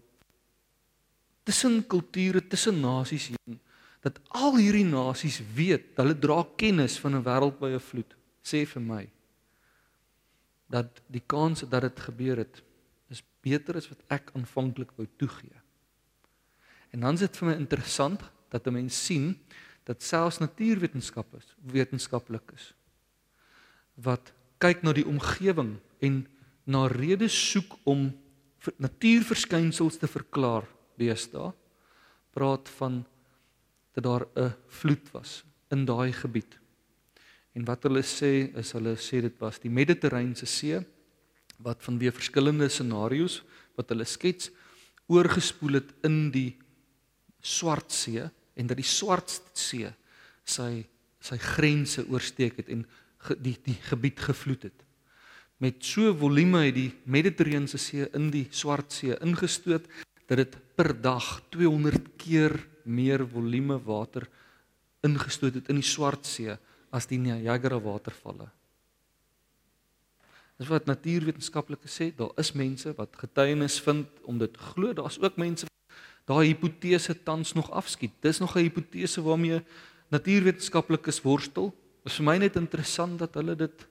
tussen 1.43 1.87
kulture, 1.87 2.47
tussen 2.47 2.79
nasies 2.79 3.27
heen 3.27 3.59
dat 4.01 4.19
al 4.27 4.57
hierdie 4.57 4.85
nasies 4.85 5.41
weet, 5.55 5.95
hulle 5.95 6.15
dra 6.19 6.45
kennis 6.55 6.99
van 6.99 7.15
'n 7.15 7.23
wêreldwye 7.23 7.79
vloed, 7.79 8.15
sê 8.43 8.65
vir 8.65 8.81
my 8.81 9.09
dat 10.69 11.01
die 11.07 11.23
kans 11.25 11.63
dat 11.71 11.81
dit 11.81 11.99
gebeur 11.99 12.37
het 12.37 12.63
is 13.09 13.23
beter 13.41 13.75
as 13.75 13.89
wat 13.89 14.03
ek 14.11 14.31
aanvanklik 14.35 14.91
wou 14.95 15.07
toegee. 15.17 15.55
En 16.91 16.99
dan 16.99 17.13
is 17.13 17.19
dit 17.19 17.37
vir 17.37 17.47
my 17.47 17.55
interessant 17.55 18.21
dat 18.49 18.67
'n 18.67 18.73
mens 18.73 19.05
sien 19.05 19.39
dat 19.83 20.03
selfs 20.03 20.37
natuurwetenskap 20.37 21.35
is, 21.35 21.55
wetenskaplik 21.63 22.51
is 22.53 22.73
wat 24.03 24.33
kyk 24.61 24.83
na 24.85 24.93
die 24.93 25.05
omgewing 25.07 25.77
en 26.05 26.25
na 26.65 26.87
redes 26.91 27.35
soek 27.51 27.77
om 27.87 28.09
natuurverskynsels 28.77 29.99
te 30.01 30.09
verklaar 30.09 30.67
deesdae 30.99 31.53
praat 32.35 32.69
van 32.77 33.05
dat 33.97 34.03
daar 34.03 34.27
'n 34.35 34.53
vloed 34.67 35.11
was 35.11 35.43
in 35.71 35.85
daai 35.85 36.13
gebied. 36.13 36.59
En 37.53 37.65
wat 37.65 37.83
hulle 37.83 38.03
sê 38.03 38.53
is 38.57 38.71
hulle 38.71 38.95
sê 38.95 39.21
dit 39.21 39.39
was 39.39 39.59
die 39.59 39.69
Mediterrane 39.69 40.35
See 40.45 40.79
wat 41.57 41.81
vanweë 41.81 42.13
verskillende 42.13 42.69
scenario's 42.69 43.41
wat 43.75 43.89
hulle 43.89 44.05
skets 44.05 44.51
oorgespoel 45.07 45.79
het 45.79 45.93
in 46.03 46.31
die 46.31 46.57
Swart 47.41 47.91
See 47.91 48.21
en 48.55 48.67
dat 48.67 48.77
die 48.77 48.85
Swart 48.85 49.41
See 49.53 49.89
sy 50.45 50.85
sy 51.19 51.37
grense 51.37 52.05
oorsteek 52.07 52.57
het 52.57 52.69
en 52.69 52.85
die 53.35 53.57
die 53.63 53.77
gebied 53.89 54.19
gevloed 54.19 54.63
het. 54.69 54.83
Met 55.57 55.83
so 55.85 56.13
volume 56.13 56.65
het 56.67 56.75
die 56.75 56.91
Mediterrane 57.05 57.67
See 57.67 58.05
in 58.13 58.29
die 58.31 58.47
Swart 58.51 58.93
See 58.93 59.17
ingestoot 59.21 59.87
dat 60.27 60.37
dit 60.37 60.57
per 60.75 60.93
dag 61.01 61.41
200 61.49 62.13
keer 62.17 62.53
meer 62.83 63.25
volume 63.27 63.79
water 63.83 64.27
ingestoot 65.03 65.55
het 65.57 65.69
in 65.69 65.81
die 65.81 65.87
Swart 65.87 66.25
See 66.25 66.53
as 66.91 67.07
die 67.09 67.19
Niagara 67.19 67.79
watervalle. 67.81 68.49
Dis 70.57 70.69
wat 70.71 70.87
natuurwetenskaplikes 70.89 71.97
sê, 71.99 72.09
daar 72.17 72.33
is 72.41 72.55
mense 72.57 72.93
wat 72.97 73.17
getuienis 73.21 73.77
vind 73.85 74.07
om 74.25 74.39
dit 74.41 74.55
glo, 74.71 74.93
daar's 74.97 75.19
ook 75.21 75.37
mense 75.37 75.67
daai 76.27 76.49
hipotese 76.49 77.15
tans 77.23 77.53
nog 77.55 77.69
afskiet. 77.71 78.11
Dis 78.21 78.39
nog 78.39 78.55
'n 78.55 78.67
hipotese 78.67 79.21
waarmee 79.21 79.63
natuurwetenskaplikes 80.09 81.21
worstel. 81.21 81.73
Dit 82.07 82.13
is 82.13 82.21
vir 82.21 82.27
my 82.29 82.37
net 82.39 82.55
interessant 82.55 83.17
dat 83.19 83.33
hulle 83.35 83.51
dit 83.59 83.81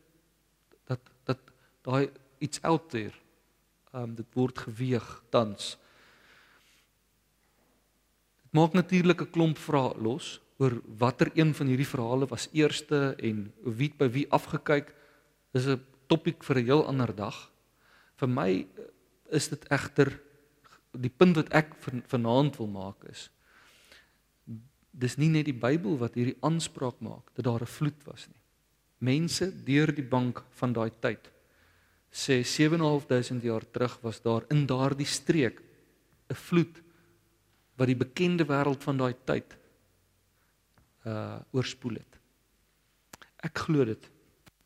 dat 0.89 1.03
dat 1.29 1.51
daai 1.85 2.09
iets 2.41 2.62
out 2.64 2.87
there. 2.89 3.12
Ehm 3.93 4.07
um, 4.07 4.14
dit 4.17 4.39
word 4.39 4.62
geweeg 4.64 5.05
tans. 5.29 5.75
Dit 8.41 8.57
maak 8.57 8.73
natuurlik 8.73 9.21
'n 9.21 9.31
klomp 9.37 9.61
vrae 9.61 9.93
los 10.01 10.41
oor 10.57 10.81
watter 10.97 11.29
een 11.35 11.53
van 11.53 11.67
hierdie 11.67 11.93
verhale 11.93 12.27
was 12.33 12.49
eerste 12.53 13.12
en 13.21 13.53
wie 13.61 13.93
by 13.99 14.09
wie 14.09 14.27
afgekyk 14.33 14.95
is 15.53 15.69
'n 15.69 15.85
topik 16.09 16.41
vir 16.43 16.57
'n 16.57 16.64
heel 16.64 16.87
ander 16.87 17.12
dag. 17.12 17.53
Vir 18.17 18.29
my 18.29 18.67
is 19.29 19.49
dit 19.49 19.69
egter 19.69 20.21
die 20.93 21.12
punt 21.12 21.37
wat 21.37 21.53
ek 21.53 21.69
vanaand 22.09 22.57
wil 22.57 22.67
maak 22.67 23.05
is 23.12 23.29
dis 24.97 25.18
nie 25.20 25.28
net 25.28 25.47
die 25.49 25.57
Bybel 25.57 25.99
wat 26.01 26.16
hierdie 26.16 26.38
aanspraak 26.47 27.03
maak 27.05 27.28
dat 27.36 27.44
daar 27.44 27.62
'n 27.62 27.74
vloed 27.76 28.01
was 28.05 28.28
nie. 28.28 28.42
Mense 28.99 29.53
deur 29.64 29.92
die 29.92 30.09
bank 30.16 30.42
van 30.51 30.72
daai 30.72 30.90
tyd 31.01 31.30
sê 32.11 32.40
7.500 32.42 33.44
jaar 33.44 33.64
terug 33.70 33.99
was 34.01 34.22
daar 34.22 34.44
in 34.49 34.66
daardie 34.66 35.07
streek 35.07 35.61
'n 36.30 36.34
vloed 36.34 36.82
wat 37.76 37.86
die 37.86 37.97
bekende 37.97 38.44
wêreld 38.44 38.82
van 38.82 38.97
daai 38.97 39.14
tyd 39.24 39.57
uh 41.07 41.38
oorspoel 41.53 41.94
het. 42.01 42.18
Ek 43.44 43.59
glo 43.59 43.84
dit. 43.84 44.11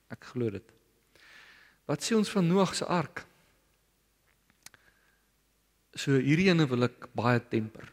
Ek 0.08 0.24
glo 0.24 0.50
dit. 0.50 0.72
Wat 1.84 2.02
sê 2.02 2.14
ons 2.16 2.30
van 2.30 2.46
Noag 2.46 2.74
se 2.74 2.86
ark? 2.86 3.26
So 5.94 6.16
hierdie 6.16 6.48
ene 6.48 6.66
wil 6.70 6.86
ek 6.86 7.10
baie 7.18 7.40
temper. 7.50 7.90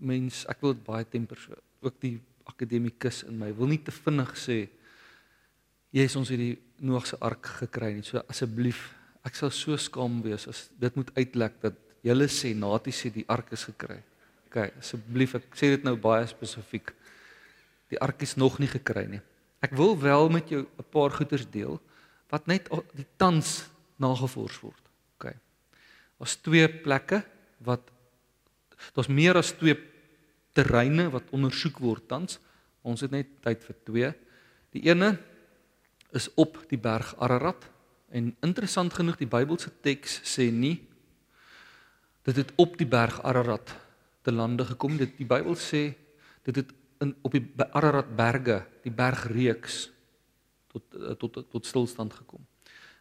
Mens, 0.00 0.44
ek 0.50 0.60
wil 0.62 0.74
dit 0.74 0.84
baie 0.84 1.04
temper 1.04 1.38
so. 1.40 1.56
Ook 1.84 2.00
die 2.00 2.16
akademikus 2.46 3.24
in 3.26 3.38
my 3.38 3.50
wil 3.56 3.70
nie 3.70 3.80
te 3.82 3.94
vinnig 3.94 4.36
sê 4.38 4.58
jy's 5.96 6.16
ons 6.18 6.30
hierdie 6.30 6.56
Noag 6.76 7.06
se 7.08 7.16
ark 7.24 7.46
gekry 7.62 7.94
nie. 7.94 8.04
So 8.04 8.20
asseblief, 8.28 8.90
ek 9.24 9.38
sal 9.38 9.48
so 9.48 9.78
skaam 9.80 10.18
wees 10.20 10.44
as 10.50 10.66
dit 10.76 10.98
moet 10.98 11.08
uitlek 11.16 11.54
dat 11.62 11.78
julle 12.04 12.26
sê 12.28 12.50
Natie 12.52 12.92
sê 12.92 13.08
die 13.14 13.24
ark 13.32 13.48
is 13.56 13.64
gekry. 13.64 13.96
OK, 14.46 14.58
asseblief, 14.82 15.38
ek 15.38 15.56
sê 15.56 15.70
dit 15.72 15.86
nou 15.88 15.94
baie 15.96 16.26
spesifiek 16.28 16.92
die 17.88 18.00
ark 18.02 18.22
is 18.26 18.36
nog 18.36 18.58
nie 18.60 18.68
gekry 18.70 19.06
nie. 19.08 19.22
Ek 19.64 19.72
wil 19.78 19.96
wel 19.98 20.28
met 20.28 20.50
jou 20.50 20.66
'n 20.66 20.90
paar 20.90 21.10
goeters 21.10 21.46
deel 21.50 21.80
wat 22.30 22.46
net 22.46 22.68
die 22.94 23.06
tans 23.16 23.68
nagevors 23.96 24.60
word. 24.60 24.84
OK. 25.16 25.32
Daar's 26.18 26.36
twee 26.36 26.68
plekke 26.68 27.24
wat 27.58 27.80
daar's 28.94 29.08
meer 29.08 29.36
as 29.36 29.54
twee 29.56 29.76
terreine 30.52 31.10
wat 31.10 31.30
ondersoek 31.30 31.78
word 31.78 32.08
tans. 32.08 32.40
Ons 32.82 33.00
het 33.00 33.10
net 33.10 33.28
tyd 33.42 33.64
vir 33.64 33.76
twee. 33.84 34.12
Die 34.76 34.84
ene 34.88 35.16
is 36.16 36.28
op 36.34 36.58
die 36.70 36.78
berg 36.78 37.14
Ararat 37.18 37.66
en 38.10 38.36
interessant 38.40 38.94
genoeg 38.94 39.18
die 39.18 39.28
Bybelse 39.28 39.72
teks 39.82 40.20
sê 40.24 40.50
nie 40.50 40.78
dit 42.26 42.36
het 42.36 42.52
op 42.58 42.74
die 42.78 42.88
berg 42.90 43.20
Ararat 43.22 43.74
te 44.26 44.32
lande 44.32 44.64
gekom. 44.66 44.96
Dit 44.98 45.14
die 45.20 45.28
Bybel 45.28 45.54
sê 45.60 45.92
dit 46.46 46.56
het 46.58 46.72
in 47.04 47.12
op 47.22 47.34
die 47.36 47.44
Ararat 47.70 48.08
berge, 48.16 48.62
die 48.82 48.92
bergreeks 48.94 49.86
tot 50.72 50.96
eh, 50.96 51.14
tot 51.20 51.38
tot 51.52 51.66
stilstand 51.68 52.14
gekom. 52.16 52.42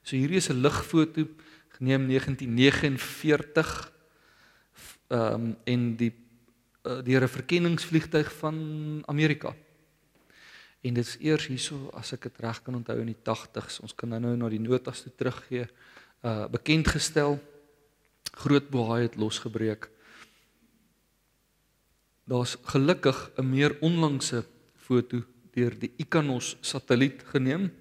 So 0.06 0.16
hierdie 0.16 0.38
is 0.38 0.50
'n 0.50 0.62
ligfoto 0.62 1.26
geneem 1.78 2.08
1949 2.08 3.92
ehm 5.08 5.34
um, 5.34 5.58
en 5.64 5.96
die 5.96 6.14
uh, 6.84 7.02
deur 7.04 7.24
'n 7.24 7.28
verkenningsvliegtuig 7.28 8.34
van 8.34 9.04
Amerika. 9.06 9.56
En 10.82 10.94
dit 10.94 11.06
is 11.06 11.18
eers 11.20 11.48
hierso 11.48 11.90
as 11.94 12.12
ek 12.14 12.22
dit 12.22 12.40
reg 12.40 12.62
kan 12.62 12.76
onthou 12.76 13.00
in 13.00 13.14
die 13.14 13.22
80s. 13.24 13.82
Ons 13.82 13.96
kan 13.96 14.10
nou 14.10 14.20
nou 14.22 14.36
na 14.38 14.50
die 14.50 14.60
notas 14.60 15.02
toe 15.02 15.12
teruggee. 15.16 15.68
Uh 16.22 16.48
bekend 16.48 16.88
gestel 16.88 17.40
groot 18.32 18.70
bohaai 18.70 19.02
het 19.02 19.16
losgebreek 19.16 19.90
Daar's 22.26 22.58
gelukkig 22.62 23.32
'n 23.38 23.50
meer 23.50 23.78
onlangse 23.80 24.46
foto 24.76 25.22
deur 25.54 25.80
die 25.80 25.94
Ikanos 25.98 26.58
satelliet 26.62 27.24
geneem. 27.24 27.74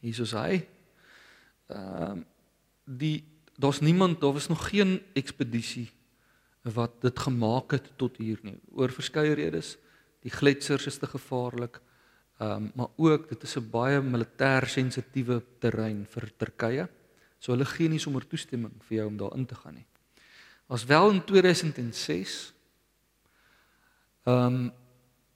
Hier 0.00 0.20
is 0.20 0.32
hy. 0.32 0.66
Ehm 1.66 2.18
uh, 2.18 2.22
die 2.84 3.24
daar's 3.56 3.80
niemand, 3.80 4.20
daar 4.20 4.32
was 4.32 4.48
nog 4.48 4.68
geen 4.68 5.02
ekspedisie 5.12 5.90
wat 6.62 7.00
dit 7.00 7.18
gemaak 7.18 7.70
het 7.70 7.92
tot 7.96 8.16
hier 8.16 8.38
nie. 8.42 8.56
Oor 8.72 8.92
verskeie 8.92 9.34
redes. 9.36 9.76
Die 10.24 10.32
gletsers 10.32 10.86
is 10.86 10.98
te 10.98 11.06
gevaarlik. 11.06 11.80
Ehm 12.40 12.64
um, 12.64 12.70
maar 12.74 12.88
ook 12.96 13.28
dit 13.28 13.42
is 13.42 13.56
'n 13.56 13.70
baie 13.70 14.00
militêr 14.00 14.66
sensitiewe 14.66 15.42
terrein 15.58 16.06
vir 16.06 16.32
Turkye. 16.36 16.88
So 17.38 17.52
hulle 17.52 17.64
gee 17.64 17.88
nie 17.88 17.98
sommer 17.98 18.26
toestemming 18.26 18.72
vir 18.88 18.96
jou 18.96 19.06
om 19.06 19.16
daar 19.16 19.36
in 19.36 19.46
te 19.46 19.54
gaan 19.54 19.74
nie. 19.74 19.86
Was 20.66 20.84
wel 20.84 21.10
in 21.10 21.24
2006 21.24 22.54
ehm 24.24 24.54
um, 24.54 24.72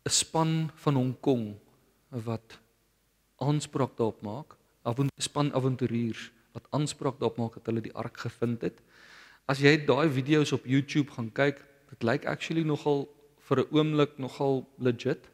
'n 0.04 0.10
span 0.10 0.70
van 0.74 0.94
Hong 0.94 1.20
Kong 1.20 1.56
wat 2.08 2.58
aanspraak 3.36 3.96
daarop 3.96 4.22
maak, 4.22 4.56
'n 4.84 5.08
span 5.16 5.52
avonturiers 5.52 6.32
wat 6.58 6.68
aanspraak 6.76 7.20
daarop 7.20 7.38
maak 7.38 7.56
dat 7.60 7.70
hulle 7.70 7.84
die 7.84 7.94
ark 7.94 8.18
gevind 8.26 8.66
het. 8.66 8.82
As 9.48 9.62
jy 9.62 9.76
daai 9.88 10.10
video's 10.12 10.52
op 10.52 10.66
YouTube 10.68 11.14
gaan 11.14 11.30
kyk, 11.32 11.62
dit 11.94 12.04
lyk 12.04 12.26
actually 12.28 12.66
nogal 12.66 13.06
vir 13.48 13.64
'n 13.64 13.70
oomblik 13.72 14.18
nogal 14.18 14.66
legit. 14.78 15.30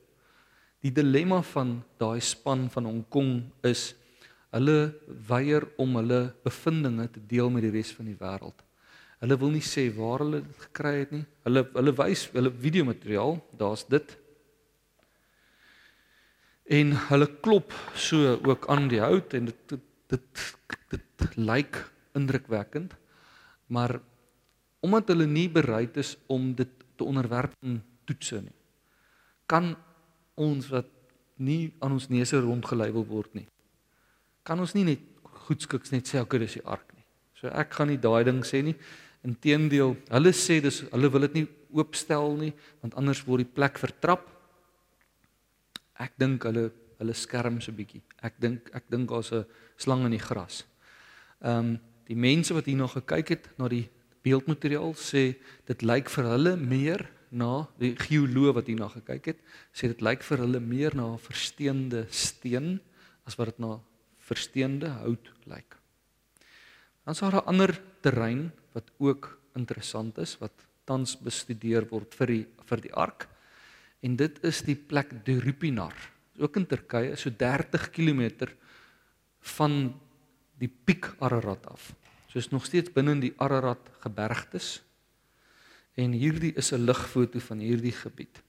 Die 0.84 0.92
dilemma 0.92 1.42
van 1.42 1.82
daai 1.98 2.20
span 2.20 2.70
van 2.70 2.84
Hong 2.84 3.04
Kong 3.08 3.50
is 3.62 3.94
hulle 4.52 4.94
weier 5.28 5.66
om 5.76 5.96
hulle 5.96 6.34
bevindinge 6.44 7.08
te 7.10 7.20
deel 7.26 7.50
met 7.50 7.62
die 7.62 7.72
res 7.74 7.92
van 7.92 8.06
die 8.06 8.18
wêreld. 8.20 8.62
Hulle 9.20 9.38
wil 9.40 9.50
nie 9.50 9.64
sê 9.64 9.88
waar 9.96 10.20
hulle 10.22 10.42
dit 10.44 10.60
gekry 10.68 10.98
het 10.98 11.12
nie. 11.14 11.24
Hulle 11.46 11.64
hulle 11.72 11.94
wys 11.96 12.28
hulle 12.32 12.52
videomateriaal, 12.52 13.40
daar's 13.56 13.86
dit. 13.88 14.16
En 16.78 16.92
hulle 17.08 17.28
klop 17.40 17.72
so 17.94 18.38
ook 18.44 18.68
aan 18.68 18.88
die 18.88 19.00
hout 19.00 19.34
en 19.34 19.50
dit 19.50 19.68
dit 19.68 19.80
dit, 20.12 20.42
dit 21.24 21.36
lyk 21.40 21.80
indrukwekkend. 22.14 22.94
Maar 23.72 23.98
omdat 24.84 25.08
hulle 25.12 25.26
nie 25.26 25.48
bereid 25.48 25.96
is 25.96 26.14
om 26.26 26.52
dit 26.54 26.70
te 26.94 27.04
onderwerp 27.04 27.54
aan 27.64 27.80
toetse 28.04 28.42
nie, 28.44 28.54
kan 29.48 29.72
ons 30.40 30.68
wat 30.72 30.90
nie 31.40 31.72
aan 31.82 31.96
ons 31.96 32.10
neuse 32.12 32.38
rondgelei 32.40 32.90
wil 32.94 33.06
word 33.08 33.32
nie. 33.34 33.46
Kan 34.46 34.60
ons 34.60 34.74
nie 34.76 34.84
net 34.86 35.02
goedskiks 35.46 35.92
net 35.92 36.08
sê 36.08 36.20
okay 36.22 36.42
dis 36.42 36.58
die 36.58 36.66
ark 36.68 36.92
nie. 36.94 37.04
So 37.40 37.50
ek 37.50 37.74
gaan 37.76 37.90
nie 37.92 38.00
daai 38.00 38.24
ding 38.28 38.42
sê 38.46 38.62
nie. 38.64 38.76
Inteendeel, 39.24 39.96
hulle 40.12 40.32
sê 40.36 40.60
dis 40.62 40.82
hulle 40.92 41.10
wil 41.12 41.26
dit 41.26 41.40
nie 41.40 41.46
oopstel 41.74 42.36
nie 42.38 42.52
want 42.82 42.96
anders 43.00 43.24
word 43.26 43.44
die 43.44 43.54
plek 43.56 43.80
vertrap. 43.80 44.28
Ek 46.00 46.14
dink 46.20 46.44
hulle 46.46 46.68
hulle 47.00 47.16
skerm 47.16 47.58
so 47.64 47.74
bietjie. 47.74 48.02
Ek 48.22 48.38
dink 48.40 48.70
ek 48.76 48.86
dink 48.92 49.10
daar's 49.10 49.32
'n 49.32 49.44
slang 49.76 50.04
in 50.04 50.14
die 50.14 50.22
gras. 50.22 50.64
Ehm 51.44 51.74
um, 51.74 51.74
die 52.04 52.16
mense 52.16 52.52
wat 52.52 52.66
hier 52.68 52.76
nog 52.76 52.92
gekyk 52.98 53.30
het 53.32 53.46
na 53.56 53.68
die 53.68 53.86
beeldmateriaal 54.24 54.92
sê 54.92 55.22
dit 55.68 55.82
lyk 55.84 56.10
vir 56.12 56.26
hulle 56.28 56.52
meer 56.60 57.06
na 57.32 57.64
die 57.80 57.94
geoloog 57.96 58.58
wat 58.58 58.68
hierna 58.68 58.90
gekyk 58.92 59.30
het, 59.32 59.40
sê 59.72 59.88
dit 59.88 60.04
lyk 60.04 60.22
vir 60.24 60.42
hulle 60.44 60.60
meer 60.60 60.94
na 60.96 61.14
'n 61.14 61.18
versteende 61.18 62.04
steen 62.10 62.80
as 63.26 63.38
wat 63.38 63.52
dit 63.52 63.58
na 63.58 63.80
versteende 64.20 64.88
hout 65.00 65.32
lyk. 65.48 65.76
Dan 67.04 67.14
is 67.14 67.20
daar 67.20 67.36
'n 67.40 67.48
ander 67.48 67.72
terrein 68.00 68.52
wat 68.72 68.90
ook 68.98 69.38
interessant 69.56 70.18
is 70.18 70.38
wat 70.38 70.52
tans 70.84 71.16
bestudeer 71.16 71.88
word 71.90 72.14
vir 72.14 72.26
die 72.26 72.46
vir 72.64 72.80
die 72.80 72.94
ark. 72.94 73.28
En 74.02 74.16
dit 74.16 74.44
is 74.44 74.62
die 74.62 74.76
plek 74.76 75.24
Durupinar. 75.24 75.94
Ook 76.38 76.56
in 76.56 76.66
Turkye, 76.66 77.16
so 77.16 77.30
30 77.30 77.90
km 77.90 78.48
van 79.40 79.94
die 80.58 80.68
piek 80.68 81.14
Ararat 81.18 81.66
af. 81.66 81.94
So 82.28 82.38
is 82.38 82.50
nog 82.50 82.64
steeds 82.66 82.92
binne 82.92 83.12
in 83.12 83.20
die 83.20 83.34
Ararat 83.36 83.90
gebergtes 84.00 84.82
En 85.94 86.12
hierdie 86.12 86.52
is 86.58 86.72
'n 86.72 86.84
ligfoto 86.84 87.38
van 87.38 87.58
hierdie 87.58 87.92
gebied. 87.92 88.42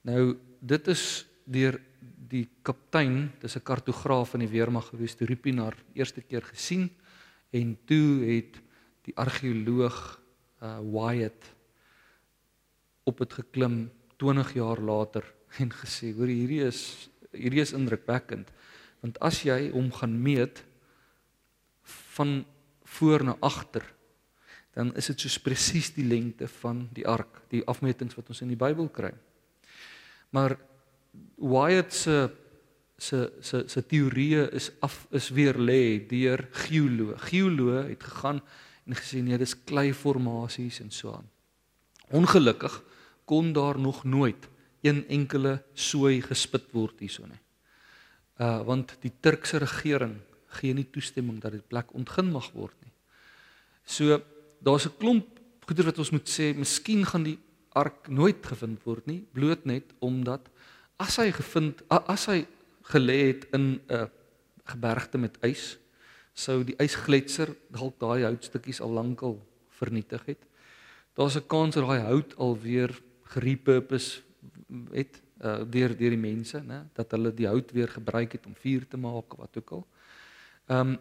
Nou 0.00 0.36
dit 0.60 0.88
is 0.88 1.26
deur 1.44 1.80
die 2.28 2.48
kaptein, 2.62 3.32
dis 3.40 3.56
'n 3.56 3.62
kartograaf 3.62 4.30
van 4.30 4.40
die 4.40 4.48
weermag 4.48 4.88
gewees, 4.88 5.14
toe 5.14 5.26
Rupinaar 5.26 5.76
eerste 5.94 6.20
keer 6.20 6.42
gesien 6.42 6.90
en 7.50 7.78
toe 7.84 8.24
het 8.24 8.60
die 9.02 9.16
argeoloog 9.16 10.20
uh 10.62 10.78
Wyatt 10.80 11.54
op 13.04 13.18
dit 13.18 13.32
geklim 13.32 13.90
20 14.16 14.54
jaar 14.54 14.80
later 14.80 15.24
en 15.58 15.72
gesê, 15.72 16.12
hoor 16.12 16.26
hierdie 16.26 16.64
is 16.66 17.08
hierdie 17.32 17.60
is 17.60 17.72
indrukwekkend. 17.72 18.52
Want 19.00 19.18
as 19.20 19.42
jy 19.42 19.70
hom 19.70 19.92
gaan 19.92 20.22
meet 20.22 20.64
van 22.20 22.44
voor 22.84 23.24
na 23.24 23.36
agter 23.40 23.86
dan 24.76 24.92
is 24.96 25.10
dit 25.10 25.24
soos 25.24 25.38
presies 25.42 25.90
die 25.96 26.06
lengte 26.06 26.46
van 26.60 26.84
die 26.94 27.06
ark, 27.08 27.42
die 27.50 27.62
afmetings 27.68 28.16
wat 28.18 28.30
ons 28.30 28.42
in 28.44 28.52
die 28.52 28.58
Bybel 28.58 28.88
kry. 28.94 29.10
Maar 30.34 30.56
Wyatt 31.40 31.94
se 31.96 32.30
se 33.00 33.18
se 33.40 33.62
se 33.72 33.80
teorieë 33.88 34.50
is 34.52 34.68
af 34.84 35.06
is 35.16 35.30
weer 35.32 35.56
lê 35.56 35.98
deur 36.06 36.44
geoloog. 36.66 37.28
Geoloog 37.30 37.88
het 37.88 38.04
gegaan 38.04 38.42
en 38.86 38.96
gesê 38.96 39.22
nee, 39.24 39.38
dis 39.40 39.56
kleiformasies 39.64 40.82
en 40.84 40.90
so 40.92 41.14
aan. 41.16 41.28
Ongelukkig 42.12 42.82
kon 43.24 43.52
daar 43.56 43.78
nog 43.78 44.04
nooit 44.04 44.48
een 44.82 45.06
enkele 45.08 45.62
sooi 45.74 46.20
gespit 46.22 46.68
word 46.72 47.00
hierso 47.00 47.26
nie. 47.26 47.40
Uh 48.38 48.60
want 48.68 48.98
die 49.00 49.12
Turkse 49.20 49.58
regering 49.64 50.20
gee 50.58 50.74
nie 50.74 50.86
toestemming 50.90 51.40
dat 51.40 51.52
dit 51.52 51.68
plek 51.68 51.94
ontgin 51.94 52.30
mag 52.32 52.50
word 52.52 52.76
nie. 52.82 52.92
So 53.84 54.20
daar's 54.60 54.86
'n 54.86 54.96
klomp 54.98 55.26
goeder 55.66 55.84
wat 55.84 55.98
ons 55.98 56.10
moet 56.10 56.28
sê, 56.28 56.54
miskien 56.56 57.04
gaan 57.06 57.22
die 57.22 57.38
ark 57.78 58.08
nooit 58.08 58.46
gevind 58.46 58.82
word 58.84 59.06
nie, 59.06 59.24
bloot 59.32 59.64
net 59.64 59.84
omdat 60.00 60.48
as 60.98 61.16
hy 61.16 61.30
gevind 61.30 61.82
as 61.88 62.26
hy 62.26 62.46
gelê 62.90 63.18
het 63.30 63.46
in 63.54 63.80
'n 63.88 64.10
gebergte 64.66 65.18
met 65.18 65.38
ys, 65.42 65.78
sou 66.34 66.64
die 66.64 66.76
ysgletser 66.78 67.54
dalk 67.70 67.98
daai 67.98 68.24
houtstukkies 68.24 68.80
al 68.80 68.90
lankal 68.90 69.38
vernietig 69.68 70.24
het. 70.26 70.42
Daar's 71.14 71.36
'n 71.36 71.46
kans 71.46 71.74
dat 71.74 71.86
daai 71.86 72.00
hout 72.00 72.36
alweer 72.36 72.90
gerepurpose 73.34 74.22
het 74.92 75.22
uh, 75.44 75.62
deur 75.70 75.96
deur 75.96 76.10
die 76.10 76.18
mense, 76.18 76.60
né, 76.60 76.84
dat 76.94 77.10
hulle 77.10 77.32
die 77.34 77.46
hout 77.46 77.70
weer 77.72 77.88
gebruik 77.88 78.32
het 78.32 78.46
om 78.46 78.54
vuur 78.54 78.86
te 78.88 78.96
maak 78.96 79.32
of 79.32 79.38
wat 79.38 79.56
ook 79.56 79.70
al. 79.70 79.86
Ehm 80.70 80.94
um, 80.94 80.98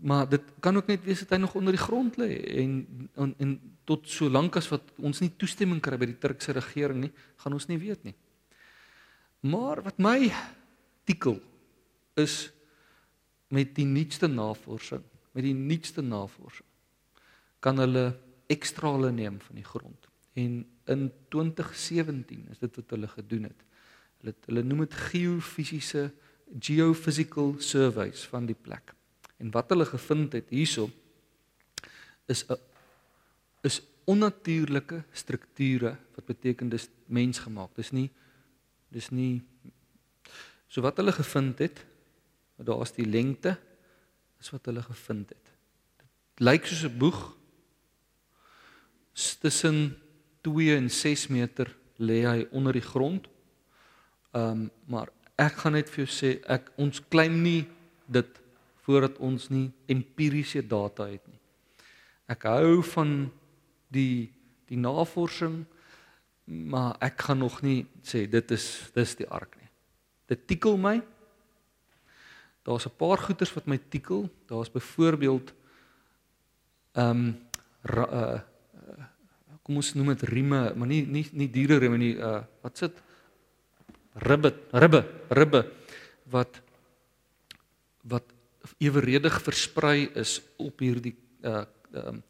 maar 0.00 0.28
dit 0.28 0.42
kan 0.60 0.76
ook 0.76 0.86
net 0.88 1.04
wees 1.04 1.18
dat 1.18 1.34
hy 1.34 1.36
nog 1.36 1.54
onder 1.54 1.74
die 1.76 1.82
grond 1.82 2.16
lê 2.16 2.38
en, 2.56 3.10
en 3.20 3.34
en 3.38 3.50
tot 3.84 4.08
so 4.08 4.30
lank 4.32 4.56
as 4.56 4.68
wat 4.72 4.94
ons 4.96 5.20
nie 5.20 5.28
toestemming 5.36 5.80
kry 5.84 5.98
by 6.00 6.08
die 6.08 6.18
Turkse 6.20 6.54
regering 6.56 7.02
nie, 7.02 7.10
gaan 7.42 7.52
ons 7.52 7.66
nie 7.68 7.78
weet 7.78 8.06
nie. 8.08 8.14
Maar 9.44 9.82
wat 9.84 10.00
my 10.00 10.32
tikkel 11.04 11.36
is 12.16 12.48
met 13.52 13.74
die 13.76 13.84
nuutste 13.84 14.28
navorsing, 14.28 15.04
met 15.36 15.44
die 15.44 15.56
nuutste 15.56 16.02
navorsing 16.02 16.68
kan 17.64 17.80
hulle 17.80 18.06
ekstra 18.52 18.92
hulle 18.96 19.12
neem 19.12 19.38
van 19.40 19.60
die 19.60 19.68
grond. 19.68 20.08
En 20.36 20.64
in 20.92 21.06
2017 21.32 22.48
is 22.52 22.60
dit 22.60 22.76
wat 22.80 22.96
hulle 22.96 23.08
gedoen 23.08 23.48
het. 23.48 23.62
Hulle 24.20 24.34
hulle 24.48 24.64
noem 24.66 24.84
dit 24.84 24.98
geofisiese 25.12 26.10
geophysical 26.58 27.56
surveys 27.60 28.26
van 28.32 28.48
die 28.48 28.56
plek. 28.56 28.92
En 29.44 29.52
wat 29.52 29.68
hulle 29.74 29.84
gevind 29.84 30.32
het 30.32 30.48
hierso 30.48 30.88
is 32.32 32.44
'n 32.48 32.56
is 33.64 33.82
onnatuurlike 34.04 35.04
strukture 35.12 35.96
wat 36.14 36.24
beteken 36.24 36.68
dis 36.68 36.88
mensgemaak. 37.06 37.74
Dis 37.76 37.90
nie 37.92 38.10
dis 38.88 39.10
nie 39.10 39.42
so 40.68 40.80
wat 40.80 40.96
hulle 40.96 41.12
gevind 41.12 41.58
het, 41.58 41.84
daar's 42.56 42.92
die 42.92 43.06
lengte 43.06 43.56
is 44.40 44.50
wat 44.50 44.66
hulle 44.66 44.82
gevind 44.82 45.28
het. 45.28 45.52
Dit 45.96 46.44
lyk 46.44 46.66
soos 46.66 46.84
'n 46.84 46.98
boeg 46.98 47.36
tussen 49.40 49.96
2 50.40 50.76
en 50.76 50.90
6 50.90 51.28
meter 51.28 51.76
lê 51.96 52.24
hy 52.24 52.46
onder 52.50 52.72
die 52.72 52.88
grond. 52.92 53.28
Ehm 54.32 54.50
um, 54.50 54.70
maar 54.86 55.08
ek 55.36 55.52
gaan 55.52 55.72
net 55.72 55.90
vir 55.90 56.04
jou 56.04 56.12
sê 56.12 56.40
ek 56.46 56.72
ons 56.76 57.02
claim 57.08 57.42
nie 57.42 57.66
dit 58.06 58.43
voordat 58.84 59.18
ons 59.18 59.48
nie 59.52 59.70
empiriese 59.90 60.62
data 60.66 61.06
het 61.08 61.24
nie. 61.28 61.40
Ek 62.30 62.46
hou 62.48 62.82
van 62.94 63.14
die 63.92 64.30
die 64.64 64.78
navorsing, 64.80 65.58
maar 66.48 66.96
ek 67.04 67.26
gaan 67.26 67.42
nog 67.44 67.58
nie 67.64 67.84
sê 68.04 68.24
dit 68.28 68.54
is 68.56 68.64
dis 68.96 69.12
die 69.20 69.28
ark 69.28 69.56
nie. 69.60 69.68
Dit 70.32 70.46
tikkel 70.48 70.78
my. 70.80 71.02
Daar's 72.64 72.86
'n 72.86 72.96
paar 72.96 73.18
goeters 73.18 73.52
wat 73.52 73.66
my 73.66 73.78
tikkel. 73.78 74.28
Daar's 74.48 74.72
byvoorbeeld 74.72 75.52
ehm 76.94 77.10
um, 77.10 77.36
uh 77.84 78.40
kom 79.64 79.76
ons 79.76 79.94
noem 79.94 80.12
dit 80.12 80.22
rieme, 80.28 80.74
maar 80.76 80.88
nie 80.88 81.06
nie 81.06 81.28
nie 81.32 81.48
diere 81.48 81.78
rieme 81.78 81.98
nie. 81.98 82.16
Uh 82.16 82.44
wat 82.62 82.78
sit 82.78 83.02
ribbe, 84.14 84.54
ribbe, 84.72 85.04
ribbe 85.28 85.72
wat 86.30 86.60
wat 88.02 88.33
eweredig 88.78 89.40
versprei 89.42 90.08
is 90.14 90.40
op 90.56 90.80
hierdie 90.80 91.16
uh 91.44 91.64
um 91.94 92.22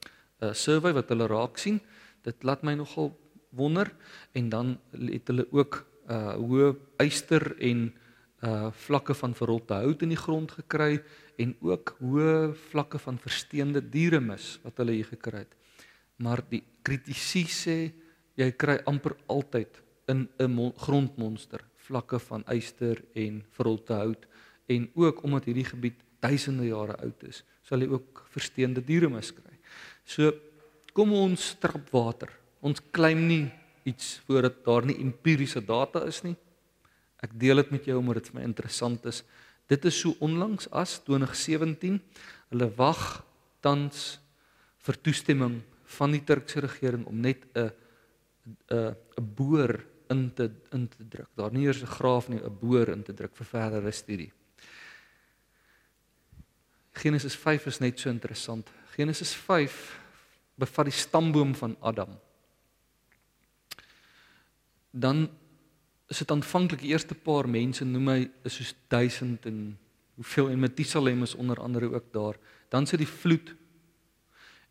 uh, 0.42 0.52
survey 0.52 0.92
wat 0.92 1.08
hulle 1.08 1.26
raak 1.30 1.58
sien. 1.58 1.80
Dit 2.24 2.44
laat 2.44 2.62
my 2.62 2.74
nogal 2.76 3.12
wonder 3.54 3.90
en 4.32 4.48
dan 4.48 4.78
het 4.92 5.30
hulle 5.30 5.46
ook 5.50 5.84
uh 6.10 6.34
hoë 6.36 6.74
eyster 7.00 7.54
en 7.58 7.86
uh 8.44 8.70
vlakke 8.86 9.14
van 9.16 9.34
verrotte 9.34 9.78
hout 9.80 10.02
in 10.02 10.12
die 10.12 10.20
grond 10.20 10.52
gekry 10.52 10.98
en 11.40 11.54
ook 11.64 11.96
hoë 12.00 12.52
vlakke 12.70 12.98
van 12.98 13.18
versteende 13.18 13.80
dieremis 13.80 14.58
wat 14.64 14.82
hulle 14.82 14.98
hier 14.98 15.08
gekry 15.08 15.46
het. 15.46 15.54
Maar 16.20 16.44
die 16.50 16.62
kritisie 16.82 17.46
sê 17.48 17.78
jy 18.36 18.50
kry 18.58 18.80
amper 18.90 19.16
altyd 19.26 19.80
in 20.08 20.28
'n 20.38 20.72
grondmonster 20.76 21.64
vlakke 21.76 22.18
van 22.18 22.44
yster 22.52 23.02
en 23.14 23.44
verrotte 23.50 23.92
hout 23.92 24.26
en 24.66 24.90
ook 24.94 25.22
omdat 25.22 25.44
hierdie 25.44 25.64
gebied 25.68 26.03
duisende 26.24 26.66
jare 26.68 26.96
oud 27.04 27.26
is, 27.28 27.42
sal 27.66 27.82
jy 27.84 27.90
ook 27.92 28.24
versteende 28.34 28.82
dieremis 28.84 29.32
kry. 29.36 29.58
So 30.04 30.32
kom 30.96 31.12
ons 31.16 31.52
trap 31.60 31.90
water. 31.94 32.32
Ons 32.64 32.82
claim 32.94 33.26
nie 33.28 33.44
iets 33.84 34.18
voordat 34.26 34.62
daar 34.64 34.86
nie 34.88 34.96
empiriese 35.02 35.60
data 35.64 36.04
is 36.08 36.22
nie. 36.24 36.36
Ek 37.24 37.32
deel 37.40 37.60
dit 37.62 37.72
met 37.76 37.88
jou 37.88 37.98
omdat 38.00 38.22
dit 38.22 38.30
vir 38.32 38.40
my 38.40 38.46
interessant 38.48 39.06
is. 39.08 39.22
Dit 39.68 39.84
is 39.88 39.96
so 39.96 40.16
onlangs 40.24 40.68
as 40.72 40.98
2017. 41.06 42.00
Hulle 42.52 42.68
wag 42.76 43.22
tans 43.64 44.18
vir 44.84 45.00
toestemming 45.00 45.60
van 45.96 46.12
die 46.12 46.22
Turkse 46.24 46.64
regering 46.64 47.06
om 47.08 47.20
net 47.20 47.44
'n 47.54 47.70
'n 48.70 48.96
'n 49.18 49.34
boor 49.36 49.80
in 50.10 50.30
te 50.34 50.50
in 50.72 50.88
te 50.88 51.04
druk. 51.08 51.28
Daar 51.36 51.52
nie 51.52 51.66
eers 51.66 51.82
'n 51.82 51.96
graaf 51.98 52.28
nie, 52.28 52.40
'n 52.40 52.58
boor 52.60 52.88
in 52.88 53.02
te 53.02 53.14
druk 53.14 53.36
vir 53.36 53.46
verdere 53.46 53.92
studie. 53.92 54.32
Genesis 56.94 57.34
5 57.36 57.66
is 57.66 57.80
net 57.82 58.00
so 58.00 58.10
interessant. 58.10 58.70
Genesis 58.94 59.34
5 59.34 59.78
bevat 60.54 60.86
die 60.86 60.94
stamboom 60.94 61.54
van 61.58 61.76
Adam. 61.82 62.14
Dan 64.90 65.26
is 66.06 66.20
dit 66.22 66.30
aanvanklik 66.30 66.84
die 66.84 66.92
eerste 66.92 67.16
paar 67.18 67.48
mense 67.50 67.84
noem 67.84 68.12
hy 68.12 68.20
is 68.46 68.60
soos 68.60 68.74
1000 68.92 69.48
en 69.50 69.60
hoeveel 70.14 70.52
en 70.52 70.62
Methusalem 70.62 71.24
is 71.26 71.34
onder 71.34 71.60
andere 71.60 71.90
ook 71.94 72.12
daar. 72.14 72.38
Dan 72.70 72.86
sit 72.86 73.02
die 73.02 73.10
vloed. 73.10 73.54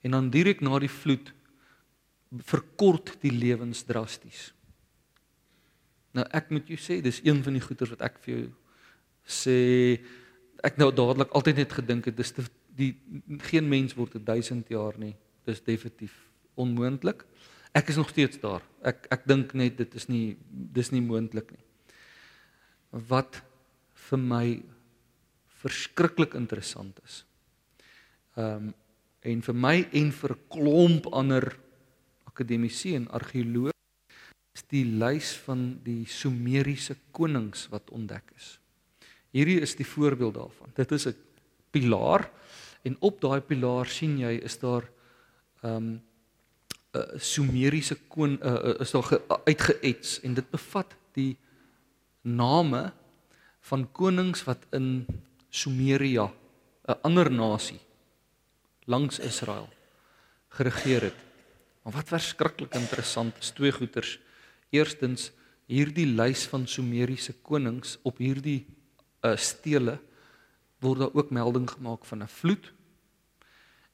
En 0.02 0.16
dan 0.16 0.30
direk 0.32 0.62
na 0.64 0.80
die 0.80 0.92
vloed 0.92 1.34
verkort 2.48 3.18
die 3.22 3.32
lewens 3.32 3.84
drasties. 3.84 4.52
Nou 6.14 6.26
ek 6.32 6.52
moet 6.54 6.70
jou 6.70 6.80
sê 6.80 7.00
dis 7.04 7.22
een 7.26 7.44
van 7.44 7.58
die 7.58 7.64
goeters 7.64 7.94
wat 7.96 8.06
ek 8.08 8.20
vir 8.24 8.34
jou 8.34 8.44
sê 9.24 9.60
ek 10.64 10.78
nou 10.80 10.90
dadelik 10.96 11.34
altyd 11.36 11.60
net 11.62 11.76
gedink 11.76 12.08
het 12.10 12.18
dis 12.18 12.34
die 12.74 12.94
geen 13.50 13.68
mens 13.70 13.96
word 13.98 14.16
1000 14.16 14.70
jaar 14.74 14.98
nie. 14.98 15.16
Dis 15.46 15.62
definitief 15.62 16.14
onmoontlik. 16.56 17.26
Ek 17.76 17.90
is 17.90 17.98
nog 18.00 18.10
steeds 18.14 18.40
daar. 18.42 18.64
Ek 18.86 19.08
ek 19.12 19.28
dink 19.30 19.54
net 19.58 19.78
dit 19.78 19.96
is 20.00 20.08
nie 20.10 20.38
dis 20.48 20.92
nie 20.94 21.02
moontlik 21.04 21.52
nie. 21.52 21.66
Wat 23.10 23.42
vir 24.10 24.22
my 24.22 24.46
verskriklik 25.64 26.38
interessant 26.40 27.00
is. 27.06 27.24
Ehm 28.38 28.70
um, 28.70 28.74
en 29.24 29.40
vir 29.40 29.56
my 29.56 29.78
en 29.96 30.10
vir 30.12 30.32
'n 30.34 30.42
klomp 30.52 31.06
ander 31.16 31.46
akademici 32.28 32.92
en 32.96 33.08
argeoloë 33.08 33.72
is 34.54 34.64
die 34.68 34.84
lys 34.84 35.32
van 35.46 35.80
die 35.84 36.04
Sumeriese 36.06 36.98
konings 37.12 37.70
wat 37.72 37.90
ontdek 37.90 38.34
is. 38.36 38.60
Hierdie 39.34 39.60
is 39.66 39.76
die 39.76 39.88
voorbeeld 39.88 40.38
daarvan. 40.38 40.72
Dit 40.78 40.92
is 40.92 41.08
'n 41.08 41.16
pilaar 41.72 42.30
en 42.84 42.96
op 43.00 43.22
daai 43.22 43.42
pilaar 43.42 43.88
sien 43.88 44.18
jy 44.20 44.40
is 44.44 44.60
daar 44.60 44.84
ehm 45.62 45.76
um, 45.76 46.02
'n 46.94 47.00
uh, 47.00 47.20
Sumeriese 47.20 47.98
uh, 48.18 48.38
uh, 48.38 48.80
is 48.80 48.92
daar 48.92 49.20
uitgeets 49.46 50.22
en 50.22 50.34
dit 50.34 50.50
bevat 50.52 50.96
die 51.14 51.38
name 52.22 52.94
van 53.60 53.92
konings 53.92 54.44
wat 54.44 54.66
in 54.72 55.06
Sumeria, 55.50 56.32
'n 56.88 57.00
ander 57.02 57.32
nasie 57.32 57.80
langs 58.86 59.20
Israel 59.20 59.70
geregeer 60.50 61.02
het. 61.02 61.20
Maar 61.84 61.94
wat 61.94 62.08
verskriklik 62.08 62.74
interessant 62.74 63.38
is 63.40 63.50
twee 63.50 63.72
goeters. 63.72 64.20
Eerstens 64.70 65.32
hierdie 65.66 66.06
lys 66.06 66.46
van 66.46 66.68
Sumeriese 66.68 67.34
konings 67.42 67.98
op 68.04 68.18
hierdie 68.18 68.66
uh, 69.24 69.36
stele 69.38 70.00
word 70.80 71.00
daar 71.00 71.14
ook 71.16 71.32
melding 71.32 71.70
gemaak 71.70 72.06
van 72.06 72.24
'n 72.24 72.28
vloed 72.28 72.74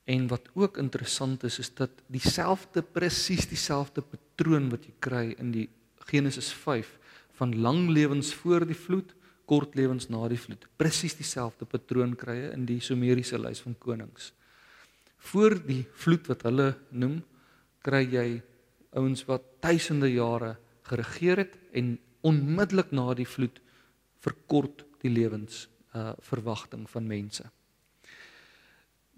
En 0.10 0.28
wat 0.28 0.50
ook 0.58 0.78
interessant 0.82 1.44
is 1.44 1.60
is 1.60 1.70
dat 1.78 1.92
dieselfde 2.08 2.82
presies 2.82 3.46
dieselfde 3.48 4.02
patroon 4.02 4.70
wat 4.72 4.88
jy 4.88 4.94
kry 5.06 5.26
in 5.38 5.52
die 5.54 5.68
Genesis 6.10 6.50
5 6.64 6.96
van 7.38 7.54
lang 7.62 7.92
lewens 7.94 8.34
voor 8.34 8.66
die 8.66 8.78
vloed, 8.78 9.14
kort 9.46 9.76
lewens 9.78 10.10
na 10.10 10.24
die 10.30 10.40
vloed. 10.42 10.66
Presies 10.82 11.14
dieselfde 11.18 11.68
patroon 11.70 12.16
kry 12.18 12.40
jy 12.40 12.50
in 12.58 12.66
die 12.66 12.80
Sumeriese 12.82 13.38
lys 13.38 13.62
van 13.62 13.78
konings. 13.78 14.32
Voor 15.30 15.60
die 15.62 15.84
vloed 16.02 16.26
wat 16.32 16.48
hulle 16.50 16.72
noem, 16.90 17.20
kry 17.86 18.02
jy 18.10 18.28
ouens 18.98 19.22
wat 19.30 19.46
duisende 19.62 20.10
jare 20.10 20.56
geregeer 20.90 21.46
het 21.46 21.58
en 21.78 21.98
onmiddellik 22.26 22.90
na 22.98 23.12
die 23.14 23.30
vloed 23.30 23.62
verkort 24.26 24.88
die 25.02 25.12
lewens 25.12 25.68
uh 25.94 26.14
verwagting 26.20 26.90
van 26.90 27.08
mense 27.08 27.50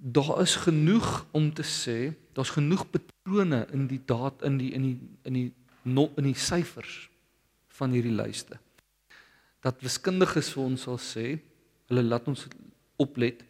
daar 0.02 0.42
is 0.42 0.56
genoeg 0.56 1.26
om 1.32 1.54
te 1.54 1.64
sê, 1.64 2.14
daar's 2.34 2.50
genoeg 2.50 2.90
patrone 2.90 3.68
in 3.72 3.86
die 3.88 4.02
daad 4.06 4.42
in 4.42 4.58
die 4.58 4.72
in 4.74 4.82
die 4.82 4.98
in 5.24 5.34
die 5.34 5.54
no, 5.82 6.10
in 6.18 6.26
die 6.26 6.38
syfers 6.38 7.10
van 7.78 7.94
hierdie 7.94 8.16
lyste. 8.16 8.58
Dat 9.62 9.82
wiskundiges 9.86 10.50
vir 10.56 10.64
ons 10.64 10.88
sal 10.88 10.98
sê, 10.98 11.36
hulle 11.90 12.04
laat 12.04 12.28
ons 12.28 12.48
oplet 12.98 13.46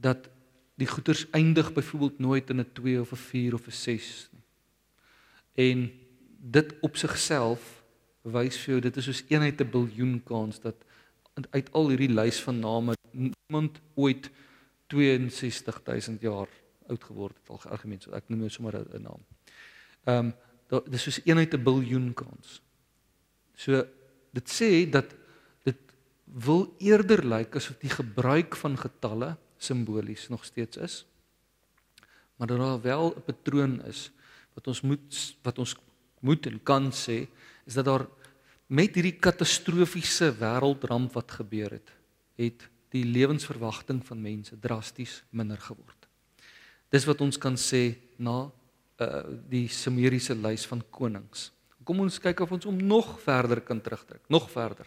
dat 0.00 0.30
die 0.80 0.88
goeters 0.88 1.26
eindig 1.36 1.68
byvoorbeeld 1.76 2.18
nooit 2.18 2.50
in 2.50 2.60
'n 2.60 2.72
2 2.72 3.00
of 3.00 3.12
'n 3.12 3.16
4 3.16 3.54
of 3.54 3.66
'n 3.66 3.70
6 3.70 4.28
nie. 4.32 4.42
En 5.54 5.92
dit 6.38 6.74
op 6.80 6.96
sigself 6.96 7.84
wys 8.22 8.56
vir 8.56 8.72
jou 8.72 8.80
dit 8.80 8.96
is 8.96 9.04
soos 9.04 9.24
eenheid 9.28 9.60
'n 9.60 9.70
biljoen 9.70 10.22
kans 10.24 10.60
dat 10.60 10.76
uit 11.50 11.72
al 11.72 11.88
hierdie 11.88 12.12
lys 12.12 12.40
van 12.42 12.60
name 12.62 12.94
niemand 13.10 13.80
ooit 13.94 14.30
62000 14.94 16.20
jaar 16.22 16.48
oud 16.86 17.04
geword 17.04 17.36
het 17.40 17.50
al 17.50 17.70
algemeen 17.74 18.00
so 18.00 18.12
ek 18.14 18.28
noem 18.28 18.44
nou 18.44 18.50
sommer 18.50 18.76
'n 18.78 19.02
naam. 19.02 19.22
Ehm 20.04 20.32
um, 20.72 20.82
dis 20.90 21.02
soos 21.02 21.20
eenheid 21.24 21.54
'n 21.54 21.64
biljoen 21.64 22.14
kans. 22.14 22.62
So 23.54 23.84
dit 24.32 24.46
sê 24.50 24.90
dat 24.90 25.14
dit 25.64 25.78
wil 26.24 26.74
eerder 26.78 27.24
lyk 27.24 27.56
asof 27.56 27.78
die 27.78 27.90
gebruik 27.90 28.56
van 28.56 28.76
getalle 28.76 29.36
simbolies 29.58 30.28
nog 30.28 30.44
steeds 30.44 30.76
is. 30.76 31.06
Maar 32.36 32.46
dat 32.46 32.58
daar 32.58 32.80
wel 32.80 33.14
'n 33.16 33.22
patroon 33.22 33.82
is 33.84 34.10
wat 34.54 34.66
ons 34.66 34.80
moet 34.80 35.36
wat 35.42 35.58
ons 35.58 35.76
moet 36.20 36.46
en 36.46 36.62
kan 36.62 36.92
sê 36.92 37.26
is 37.64 37.74
dat 37.74 37.84
daar 37.84 38.06
met 38.74 38.96
hierdie 38.96 39.18
katastrofiese 39.22 40.32
wêreldramp 40.40 41.14
wat 41.14 41.36
gebeur 41.38 41.76
het, 41.76 41.92
het 42.40 42.66
die 42.94 43.04
lewensverwagting 43.06 44.00
van 44.06 44.22
mense 44.22 44.56
drasties 44.58 45.20
minder 45.30 45.60
geword. 45.60 46.08
Dis 46.90 47.06
wat 47.08 47.22
ons 47.24 47.38
kan 47.40 47.58
sê 47.58 47.94
na 48.18 48.44
uh 49.02 49.22
die 49.50 49.66
Sumeriese 49.66 50.36
lys 50.38 50.68
van 50.70 50.82
konings. 50.94 51.48
Kom 51.84 52.04
ons 52.04 52.20
kyk 52.22 52.44
of 52.44 52.52
ons 52.54 52.66
hom 52.68 52.78
nog 52.78 53.16
verder 53.24 53.60
kan 53.66 53.80
terugtrek, 53.82 54.22
nog 54.30 54.46
verder. 54.52 54.86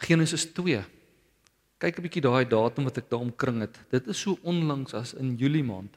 Genesis 0.00 0.46
2. 0.56 0.80
Kyk 1.78 1.98
'n 1.98 2.02
bietjie 2.02 2.24
daai 2.24 2.48
datum 2.48 2.84
wat 2.88 2.98
ek 2.98 3.10
daar 3.10 3.20
omkring 3.20 3.60
het. 3.60 3.76
Dit 3.90 4.08
is 4.08 4.20
so 4.20 4.38
onlangs 4.42 4.94
as 4.94 5.12
in 5.14 5.36
Julie 5.36 5.64
maand. 5.64 5.96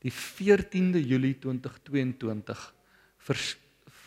Die 0.00 0.12
14de 0.12 1.00
Julie 1.04 1.38
2022 1.38 2.74
vers 3.18 3.56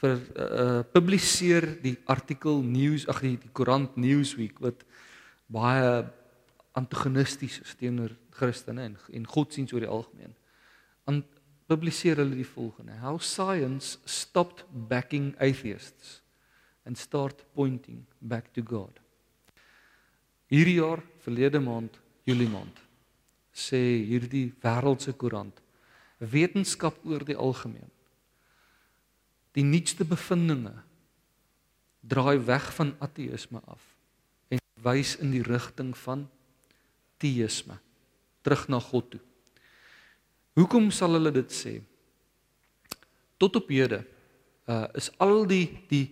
vir 0.05 0.19
uh, 0.37 0.81
publiseer 0.93 1.67
die 1.81 1.95
artikel 2.11 2.61
news 2.63 3.07
ag 3.09 3.21
die, 3.25 3.35
die 3.41 3.51
koerant 3.55 3.97
Newsweek 3.97 4.59
wat 4.63 4.83
baie 5.51 6.05
antagonisties 6.75 7.61
is 7.63 7.73
teenoor 7.79 8.13
Christene 8.35 8.83
en 8.89 8.97
en 9.15 9.27
godsdienst 9.29 9.73
oor 9.73 9.85
die 9.85 9.91
algemeen. 9.91 10.35
Aan 11.09 11.23
publiseer 11.69 12.19
hulle 12.21 12.37
die 12.37 12.47
volgende: 12.47 12.99
How 13.01 13.17
science 13.19 13.97
stopped 14.05 14.65
backing 14.69 15.33
atheists 15.39 16.21
and 16.85 16.97
start 16.97 17.43
pointing 17.55 18.05
back 18.19 18.53
to 18.53 18.61
God. 18.61 18.99
Hierdie 20.51 20.77
jaar 20.77 21.01
verlede 21.25 21.59
maand, 21.59 21.97
Julie 22.25 22.49
maand, 22.49 22.77
sê 23.55 23.79
hierdie 24.05 24.51
wêreldse 24.61 25.15
koerant 25.17 25.63
wetenskap 26.19 26.99
oor 27.07 27.25
die 27.25 27.35
algemeen 27.35 27.89
die 29.55 29.63
nuutste 29.63 30.05
bevindinge 30.07 30.73
draai 32.05 32.37
weg 32.45 32.67
van 32.75 32.93
ateïsme 33.03 33.61
af 33.65 33.83
en 34.53 34.61
wys 34.85 35.15
in 35.23 35.31
die 35.33 35.43
rigting 35.45 35.95
van 35.97 36.27
teïsme 37.21 37.79
terug 38.45 38.67
na 38.69 38.79
God 38.79 39.07
toe. 39.15 39.21
Hoekom 40.59 40.91
sal 40.93 41.17
hulle 41.17 41.31
dit 41.33 41.51
sê? 41.51 41.79
Tot 43.41 43.57
op 43.57 43.71
hede 43.73 44.03
uh 44.69 44.85
is 44.97 45.11
al 45.21 45.45
die 45.49 45.67
die 45.89 46.07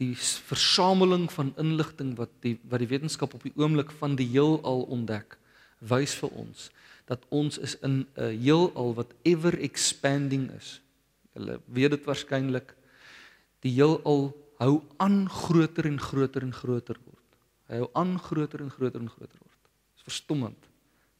die 0.00 0.14
versameling 0.48 1.28
van 1.32 1.52
inligting 1.60 2.14
wat 2.18 2.32
die 2.44 2.56
wat 2.68 2.82
die 2.82 2.90
wetenskap 2.90 3.34
op 3.36 3.44
die 3.46 3.54
oomblik 3.56 3.92
van 4.00 4.16
die 4.18 4.26
heelal 4.32 4.84
ontdek 4.92 5.38
wys 5.80 6.16
vir 6.18 6.32
ons 6.44 6.70
dat 7.08 7.24
ons 7.28 7.58
is 7.58 7.76
in 7.84 8.06
'n 8.16 8.30
heelal 8.40 8.94
wat 8.94 9.12
ever 9.22 9.58
expanding 9.60 10.50
is. 10.56 10.80
Hulle 11.36 11.60
weet 11.66 11.90
dit 11.90 12.04
waarskynlik 12.04 12.74
die 13.64 13.72
heelal 13.72 14.28
hou 14.60 14.74
aan 15.02 15.24
groter 15.30 15.88
en 15.88 15.98
groter 16.00 16.44
en 16.44 16.52
groter 16.54 16.98
word. 17.00 17.38
Hy 17.72 17.80
hou 17.80 17.90
aan 17.98 18.16
groter 18.20 18.62
en 18.64 18.72
groter 18.72 19.00
en 19.00 19.10
groter 19.10 19.40
word. 19.40 19.60
Dit 19.94 20.02
is 20.02 20.08
verstommend. 20.10 20.68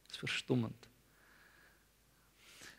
Dit 0.04 0.16
is 0.16 0.22
verstommend. 0.22 0.88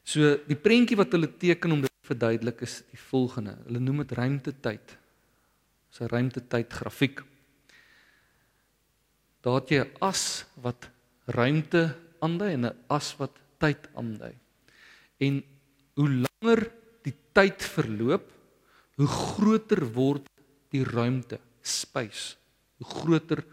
So 0.05 0.35
die 0.45 0.57
prentjie 0.57 0.97
wat 0.99 1.15
hulle 1.17 1.31
teken 1.41 1.73
om 1.73 1.81
dit 1.81 1.89
te 1.89 2.11
verduidelik 2.11 2.61
is 2.67 2.83
die 2.91 3.01
volgende. 3.07 3.55
Hulle 3.65 3.81
noem 3.81 4.03
dit 4.03 4.13
ruimtetyd. 4.19 4.97
Dis 5.89 6.01
'n 6.01 6.11
ruimtetyd 6.13 6.73
grafiek. 6.73 7.23
Daar 9.41 9.61
het 9.61 9.69
jy 9.69 9.81
'n 9.81 9.91
as 10.01 10.45
wat 10.61 10.89
ruimte 11.25 11.95
aandui 12.21 12.53
en 12.53 12.65
'n 12.65 12.77
as 12.89 13.17
wat 13.17 13.33
tyd 13.57 13.89
aandui. 13.95 14.33
En 15.19 15.43
hoe 15.95 16.09
langer 16.09 16.71
die 17.03 17.15
tyd 17.33 17.63
verloop, 17.63 18.34
hoe 18.95 19.07
groter 19.07 19.83
word 19.95 20.27
die 20.73 20.83
ruimte, 20.87 21.39
space. 21.61 22.35
Hoe 22.79 22.87
groter 22.87 23.43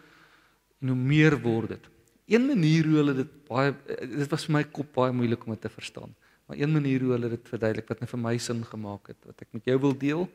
en 0.82 0.92
hoe 0.92 0.98
meer 0.98 1.36
word 1.42 1.76
dit. 1.76 1.88
Een 2.32 2.46
manier 2.46 2.86
hoe 2.86 2.98
hulle 3.00 3.14
dit 3.22 3.32
baie 3.48 3.74
dit 4.00 4.28
was 4.30 4.46
vir 4.48 4.56
my 4.56 4.62
kop 4.70 4.92
baie 4.94 5.14
moeilik 5.14 5.44
om 5.46 5.54
dit 5.54 5.64
te 5.66 5.72
verstaan. 5.72 6.14
Maar 6.46 6.58
een 6.58 6.72
manier 6.74 7.02
hoe 7.02 7.14
hulle 7.14 7.30
dit 7.34 7.52
verduidelik 7.54 7.90
wat 7.90 8.02
net 8.02 8.10
vir 8.10 8.22
my 8.22 8.34
sin 8.38 8.62
gemaak 8.66 9.12
het 9.12 9.28
wat 9.28 9.44
ek 9.44 9.50
met 9.56 9.68
jou 9.70 9.78
wil 9.82 9.94
deel, 9.98 10.26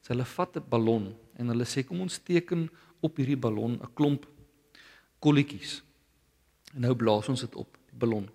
is 0.00 0.12
hulle 0.12 0.24
vat 0.24 0.56
'n 0.56 0.68
ballon 0.68 1.10
en 1.36 1.52
hulle 1.52 1.64
sê 1.64 1.84
kom 1.84 2.00
ons 2.00 2.18
teken 2.18 2.68
op 3.00 3.16
hierdie 3.16 3.40
ballon 3.40 3.80
'n 3.80 3.94
klomp 3.94 4.26
kolletjies. 5.20 5.82
En 6.74 6.82
nou 6.82 6.94
blaas 6.94 7.28
ons 7.28 7.40
dit 7.40 7.54
op 7.54 7.76
ballon. 7.92 8.28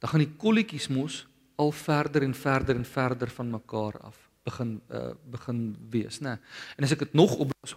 Dan 0.00 0.10
gaan 0.10 0.20
die 0.20 0.36
kolletjies 0.36 0.88
mos 0.88 1.26
al 1.56 1.72
verder 1.72 2.22
en 2.22 2.34
verder 2.34 2.76
en 2.76 2.84
verder 2.84 3.28
van 3.30 3.50
mekaar 3.50 3.98
af 4.00 4.25
begin 4.46 4.78
uh, 4.94 5.12
begin 5.30 5.60
wees, 5.90 6.20
né? 6.22 6.38
En 6.78 6.86
as 6.86 6.94
ek 6.94 7.04
dit 7.06 7.18
nog 7.18 7.34
opblaas, 7.42 7.74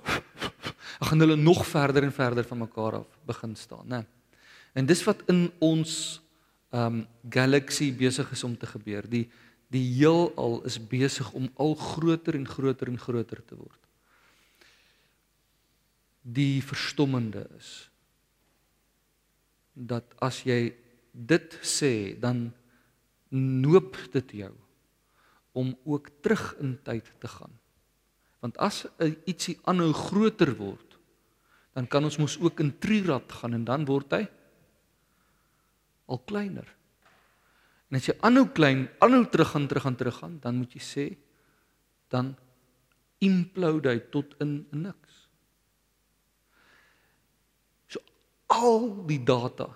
gaan 1.09 1.23
hulle 1.23 1.37
nog 1.39 1.65
verder 1.67 2.05
en 2.05 2.13
verder 2.13 2.45
van 2.45 2.63
mekaar 2.65 3.01
af 3.01 3.19
begin 3.25 3.55
staan, 3.57 3.87
né? 3.89 4.03
En 4.77 4.85
dis 4.85 5.03
wat 5.07 5.25
in 5.31 5.47
ons 5.59 6.21
um 6.69 7.01
galaxy 7.33 7.89
besig 7.97 8.29
is 8.31 8.43
om 8.45 8.57
te 8.57 8.69
gebeur. 8.69 9.07
Die 9.09 9.25
die 9.69 9.83
heelal 9.99 10.63
is 10.65 10.79
besig 10.81 11.27
om 11.37 11.45
al 11.61 11.75
groter 11.77 12.33
en 12.33 12.47
groter 12.49 12.89
en 12.89 12.97
groter 12.97 13.41
te 13.45 13.57
word. 13.57 13.81
Die 16.25 16.61
verstommende 16.65 17.43
is 17.57 17.89
dat 19.73 20.09
as 20.25 20.41
jy 20.45 20.73
dit 21.13 21.53
sê, 21.61 22.17
dan 22.17 22.49
noop 23.29 23.97
dit 24.13 24.33
jou 24.41 24.53
om 25.57 25.73
ook 25.83 26.09
terug 26.21 26.55
in 26.59 26.77
tyd 26.83 27.11
te 27.19 27.27
gaan. 27.27 27.53
Want 28.39 28.57
as 28.57 28.85
ietsie 29.27 29.57
aanhou 29.67 29.91
groter 29.93 30.53
word, 30.55 30.97
dan 31.75 31.87
kan 31.87 32.03
ons 32.03 32.17
mos 32.17 32.37
ook 32.39 32.59
in 32.63 32.73
trirad 32.79 33.31
gaan 33.31 33.53
en 33.53 33.65
dan 33.67 33.85
word 33.87 34.13
hy 34.15 34.23
al 36.09 36.21
kleiner. 36.25 36.67
En 37.89 37.97
as 37.97 38.07
jy 38.09 38.15
aanhou 38.25 38.47
klein, 38.53 38.87
aanhou 39.03 39.25
terug 39.29 39.51
gaan, 39.55 39.67
terug 39.67 39.85
gaan, 39.87 39.97
terug 39.97 40.19
gaan, 40.21 40.37
dan 40.43 40.61
moet 40.61 40.75
jy 40.77 40.83
sê 40.83 41.07
dan 42.09 42.35
implode 43.19 43.91
hy 43.91 43.99
tot 44.13 44.37
in 44.41 44.63
niks. 44.71 45.29
al 48.49 48.89
die 49.07 49.21
data 49.23 49.69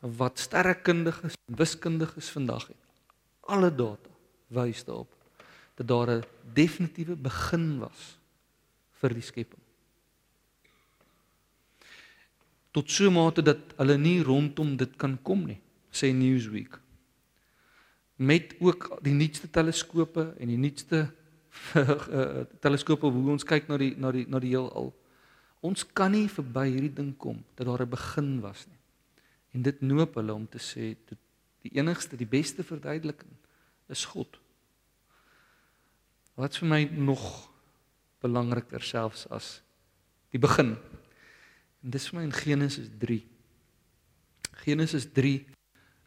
wat 0.00 0.40
sterrekundiges 0.40 1.36
en 1.46 1.58
wiskundiges 1.60 2.30
vandag 2.34 2.70
het. 2.72 2.80
Alle 3.52 3.70
data 3.74 4.09
wys 4.50 4.84
daarop 4.84 5.14
dat 5.80 5.88
daar 5.88 6.10
'n 6.10 6.24
definitiewe 6.52 7.16
begin 7.16 7.78
was 7.78 8.18
vir 9.00 9.14
die 9.14 9.22
skepping. 9.22 9.62
Tot 12.70 12.90
so 12.90 13.10
mate 13.10 13.42
dat 13.42 13.58
hulle 13.76 13.96
nie 13.98 14.22
rondom 14.22 14.76
dit 14.76 14.96
kan 14.96 15.18
kom 15.22 15.46
nie, 15.46 15.60
sê 15.90 16.12
Newsweek. 16.12 16.78
Met 18.16 18.54
ook 18.60 18.98
die 19.02 19.14
nuutste 19.14 19.50
teleskope 19.50 20.34
en 20.38 20.48
die 20.48 20.56
nuutste 20.56 21.10
eh, 21.74 22.44
teleskope 22.60 23.06
hoe 23.06 23.30
ons 23.30 23.44
kyk 23.44 23.68
na 23.68 23.76
die 23.76 23.94
na 23.96 24.12
die 24.12 24.26
na 24.28 24.38
die 24.38 24.52
heelal 24.52 24.94
Ons 25.60 25.84
kan 25.92 26.12
nie 26.12 26.28
verby 26.28 26.70
hierdie 26.70 26.94
ding 26.94 27.16
kom 27.20 27.44
dat 27.54 27.66
daar 27.66 27.82
'n 27.82 27.90
begin 27.90 28.40
was 28.40 28.66
nie. 28.66 28.78
En 29.52 29.62
dit 29.62 29.80
noop 29.80 30.14
hulle 30.14 30.34
om 30.34 30.48
te 30.48 30.58
sê 30.58 30.96
dit 31.08 31.18
die 31.62 31.72
enigste, 31.76 32.16
die 32.16 32.26
beste 32.26 32.64
verduideliking 32.64 33.39
is 33.90 34.04
God. 34.04 34.38
Wat 36.38 36.56
vir 36.56 36.68
my 36.68 36.82
nog 36.96 37.50
belangriker 38.20 38.82
selfs 38.84 39.26
as 39.32 39.60
die 40.30 40.40
begin. 40.40 40.76
En 41.80 41.94
dis 41.94 42.08
vir 42.08 42.20
my 42.20 42.26
in 42.28 42.36
Genesis 42.36 42.90
3. 43.00 43.20
Genesis 44.64 45.08
3 45.16 45.46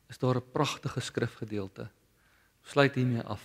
is 0.09 0.19
daar 0.21 0.37
'n 0.37 0.51
pragtige 0.51 0.99
skrifgedeelte. 1.01 1.89
Sluit 2.63 2.95
hiermee 2.95 3.23
af. 3.23 3.41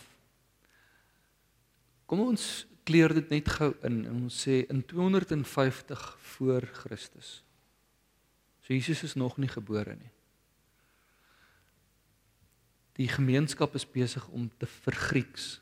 Kom 2.07 2.21
ons 2.21 2.67
kleur 2.85 3.15
dit 3.15 3.29
net 3.29 3.49
gou 3.49 3.75
in 3.83 4.07
ons 4.11 4.47
sê 4.47 4.65
in 4.69 4.85
250 4.85 6.17
voor 6.19 6.63
Christus. 6.73 7.45
So 8.63 8.75
Jesus 8.75 9.03
is 9.03 9.15
nog 9.15 9.37
nie 9.37 9.49
gebore 9.49 9.97
nie. 9.97 10.11
Die 12.99 13.09
gemeenskap 13.09 13.77
is 13.79 13.87
besig 13.87 14.25
om 14.35 14.49
te 14.59 14.67
vergrieks. 14.67 15.61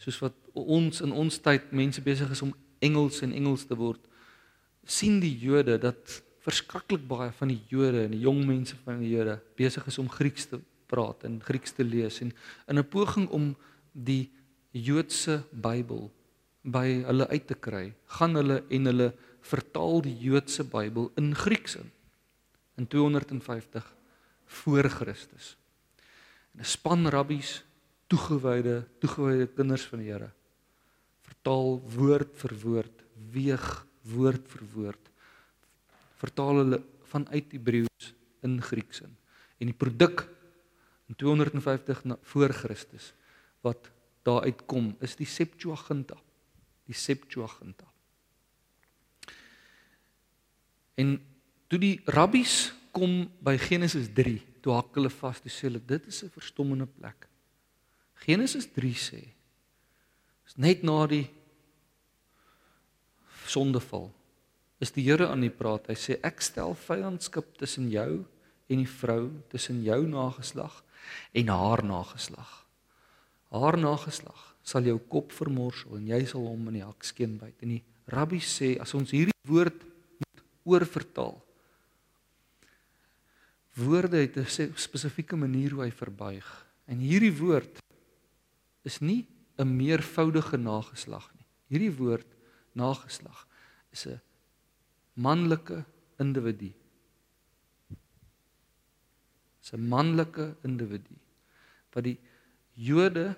Soos 0.00 0.18
wat 0.22 0.36
ons 0.56 1.02
in 1.04 1.12
ons 1.12 1.38
tyd 1.44 1.72
mense 1.76 2.00
besig 2.04 2.30
is 2.32 2.42
om 2.44 2.54
Engels 2.84 3.22
en 3.24 3.34
Engels 3.36 3.66
te 3.68 3.76
word, 3.76 4.00
sien 4.86 5.20
die 5.20 5.34
Jode 5.40 5.76
dat 5.82 6.20
verskriklik 6.46 7.04
baie 7.08 7.32
van 7.34 7.50
die 7.50 7.60
Jode 7.72 8.04
en 8.06 8.14
die 8.14 8.22
jong 8.22 8.44
mense 8.46 8.76
van 8.84 9.00
die 9.02 9.10
Jode 9.10 9.40
besig 9.58 9.86
is 9.90 9.98
om 9.98 10.10
Grieks 10.12 10.46
te 10.52 10.60
praat 10.90 11.24
en 11.26 11.40
Grieks 11.42 11.74
te 11.74 11.84
lees 11.84 12.20
en 12.22 12.32
in 12.70 12.78
'n 12.78 12.88
poging 12.88 13.28
om 13.28 13.56
die 13.92 14.30
Joodse 14.72 15.42
Bybel 15.50 16.10
by 16.62 17.02
hulle 17.06 17.28
uit 17.28 17.46
te 17.46 17.54
kry, 17.54 17.94
gaan 18.18 18.34
hulle 18.34 18.62
en 18.70 18.86
hulle 18.86 19.12
vertaal 19.40 20.02
die 20.02 20.16
Joodse 20.18 20.64
Bybel 20.64 21.10
in 21.16 21.34
Grieks 21.34 21.76
in 21.76 21.90
in 22.76 22.86
250 22.86 23.94
voor 24.46 24.88
Christus. 24.88 25.56
En 26.56 26.64
'n 26.64 26.64
span 26.64 27.06
rabbies, 27.08 27.64
toegewyde, 28.08 28.88
toegewyde 28.98 29.46
kinders 29.46 29.84
van 29.86 29.98
die 29.98 30.10
Here, 30.10 30.30
vertaal 31.22 31.80
woord 31.96 32.32
vir 32.36 32.54
woord, 32.62 33.02
weeg 33.32 33.86
woord 34.02 34.48
vir 34.48 34.64
woord. 34.74 35.10
Vertaal 36.16 36.56
hulle 36.62 36.82
vanuit 37.04 37.52
Hebreëus 37.52 38.14
in 38.42 38.62
Grieks 38.62 39.00
in. 39.00 39.16
En 39.58 39.66
die 39.66 39.76
produk 39.76 40.28
in 41.08 41.14
250 41.14 42.04
na, 42.04 42.16
voor 42.22 42.52
Christus 42.52 43.12
wat 43.60 43.90
daar 44.22 44.42
uitkom 44.42 44.96
is 45.00 45.16
die 45.16 45.26
Septuaginta 45.26 46.16
die 46.86 46.94
Septuaginta. 46.94 47.86
En 50.96 51.16
toe 51.68 51.80
die 51.82 51.96
rabbies 52.14 52.70
kom 52.94 53.26
by 53.44 53.56
Genesis 53.60 54.08
3, 54.16 54.38
toe 54.66 54.74
hak 54.74 54.96
hulle 54.98 55.12
vas, 55.14 55.38
toe 55.38 55.52
sê 55.52 55.68
hulle 55.68 55.82
dit 55.86 56.06
is 56.10 56.24
'n 56.24 56.34
verstommende 56.34 56.86
plek. 56.86 57.28
Genesis 58.26 58.66
3 58.74 58.94
sê 58.98 59.22
is 60.46 60.56
net 60.58 60.82
na 60.82 61.06
die 61.06 61.30
sondeval 63.46 64.10
is 64.80 64.90
die 64.90 65.04
Here 65.06 65.28
aan 65.28 65.40
die 65.40 65.50
praat. 65.50 65.86
Hy 65.88 65.94
sê 65.94 66.18
ek 66.24 66.42
stel 66.42 66.74
vyandskap 66.74 67.56
tussen 67.58 67.88
jou 67.90 68.26
en 68.68 68.82
die 68.82 68.90
vrou, 68.90 69.30
tussen 69.48 69.82
jou 69.84 70.02
nageslag 70.06 70.82
en 71.32 71.48
haar 71.48 71.84
nageslag. 71.84 72.66
Haar 73.54 73.78
nageslag 73.78 74.56
sal 74.66 74.82
jou 74.82 74.98
kop 74.98 75.32
vermorsel 75.32 75.96
en 75.96 76.08
jy 76.10 76.24
sal 76.26 76.46
hom 76.48 76.68
in 76.68 76.80
die 76.80 76.84
hakskeen 76.84 77.38
byt. 77.38 77.62
En 77.62 77.68
die 77.68 77.84
rabbi 78.10 78.40
sê 78.42 78.74
as 78.82 78.94
ons 78.94 79.14
hierdie 79.14 79.36
woord 79.46 79.78
moet 80.18 80.42
oorvertaal. 80.64 81.45
Woorde 83.76 84.16
het 84.16 84.36
'n 84.36 84.72
spesifieke 84.74 85.36
manier 85.36 85.70
hoe 85.70 85.82
hy 85.82 85.90
verbuig. 85.90 86.66
En 86.84 86.98
hierdie 86.98 87.36
woord 87.36 87.82
is 88.82 88.98
nie 88.98 89.26
'n 89.58 89.76
meervoudige 89.76 90.56
nageslag 90.56 91.30
nie. 91.34 91.46
Hierdie 91.66 91.96
woord 91.96 92.26
nageslag 92.72 93.46
is 93.90 94.06
'n 94.06 94.20
manlike 95.14 95.84
individu. 96.18 96.72
Dis 99.60 99.72
'n 99.72 99.88
manlike 99.88 100.56
individu 100.62 101.16
wat 101.92 102.04
die 102.04 102.18
Jode 102.76 103.36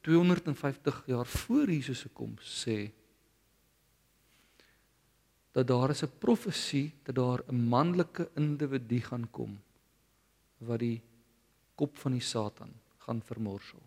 250 0.00 1.02
jaar 1.06 1.26
voor 1.26 1.68
Jesus 1.68 1.98
se 1.98 2.08
koms 2.08 2.64
sê 2.64 2.90
dat 5.52 5.66
daar 5.66 5.90
is 5.90 6.02
'n 6.02 6.18
profesie 6.18 6.92
dat 7.02 7.14
daar 7.14 7.42
'n 7.48 7.68
manlike 7.68 8.30
individu 8.34 9.00
gaan 9.00 9.30
kom 9.30 9.58
wat 10.66 10.82
die 10.82 10.98
kop 11.78 11.98
van 12.02 12.16
die 12.16 12.24
Satan 12.24 12.72
gaan 13.04 13.22
vermorsel. 13.22 13.80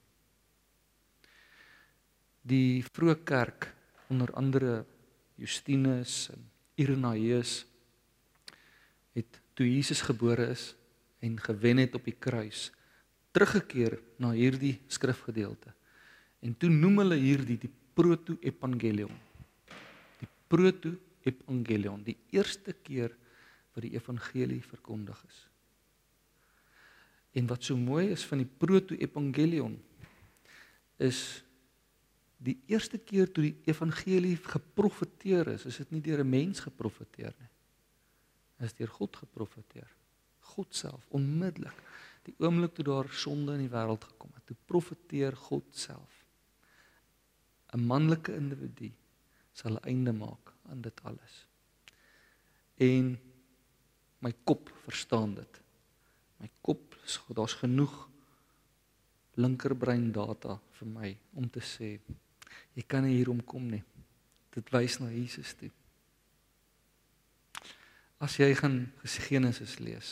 Die 2.42 2.82
vroeë 2.88 3.18
kerk 3.28 3.68
onder 4.12 4.32
andere 4.40 4.82
Justinus 5.40 6.30
en 6.34 6.48
Irenaeus 6.82 7.66
het 9.14 9.42
toe 9.54 9.68
Jesus 9.68 10.02
gebore 10.08 10.48
is 10.54 10.72
en 11.22 11.38
gewen 11.40 11.84
het 11.84 11.96
op 11.96 12.08
die 12.08 12.18
kruis 12.18 12.70
teruggekeer 13.32 14.00
na 14.20 14.32
hierdie 14.36 14.80
skrifgedeelte. 14.92 15.72
En 16.42 16.56
toe 16.58 16.72
noem 16.72 17.04
hulle 17.04 17.20
hierdie 17.22 17.60
die 17.62 17.72
proto-evangelium. 17.96 19.14
Die 20.20 20.30
proto-evangelium, 20.52 22.02
die 22.04 22.18
eerste 22.34 22.74
keer 22.84 23.14
wat 23.76 23.86
die 23.86 23.94
evangelie 23.96 24.62
verkondig 24.66 25.22
is. 25.30 25.51
En 27.32 27.48
wat 27.48 27.64
so 27.64 27.78
mooi 27.78 28.10
is 28.12 28.26
van 28.28 28.42
die 28.44 28.50
proto-evangelium 28.58 29.78
is 31.02 31.44
die 32.42 32.58
eerste 32.68 32.98
keer 32.98 33.30
toe 33.32 33.44
die 33.44 33.58
evangelie 33.70 34.36
geprofeteer 34.36 35.54
is, 35.54 35.66
is 35.70 35.78
dit 35.84 35.92
nie 35.92 36.02
deur 36.02 36.24
'n 36.24 36.30
mens 36.30 36.60
geprofeteer 36.60 37.34
nie. 37.38 37.52
Dit 38.58 38.72
is 38.72 38.74
deur 38.74 38.88
God 38.88 39.16
geprofeteer. 39.16 39.90
God 40.40 40.76
self 40.76 41.06
onmiddellik 41.10 41.78
die 42.26 42.36
oomblik 42.38 42.74
toe 42.74 42.86
daar 42.86 43.10
sonde 43.10 43.56
in 43.58 43.66
die 43.66 43.74
wêreld 43.74 44.04
gekom 44.04 44.30
het, 44.36 44.46
toe 44.46 44.58
profeteer 44.66 45.36
God 45.36 45.66
self. 45.74 46.26
'n 47.74 47.86
manlike 47.88 48.36
individu 48.36 48.92
sal 49.54 49.78
'n 49.78 49.86
einde 49.88 50.14
maak 50.14 50.54
aan 50.70 50.82
dit 50.82 51.04
alles. 51.04 51.48
En 52.78 53.18
my 54.20 54.34
kop 54.44 54.72
verstaan 54.84 55.36
dit. 55.36 55.62
My 56.38 56.50
kop, 56.62 56.91
daar's 57.36 57.58
genoeg 57.60 57.94
linkerbrein 59.40 60.12
data 60.12 60.58
vir 60.80 60.88
my 60.88 61.12
om 61.40 61.48
te 61.50 61.64
sê 61.64 61.94
jy 62.76 62.84
kan 62.88 63.06
nie 63.06 63.18
hier 63.18 63.32
omkom 63.32 63.70
nie. 63.72 63.84
Dit 64.52 64.72
wys 64.74 65.00
na 65.00 65.12
Jesus 65.12 65.54
toe. 65.56 65.72
As 68.22 68.36
jy 68.38 68.52
gaan 68.54 68.84
Genesis 69.28 69.78
lees, 69.80 70.10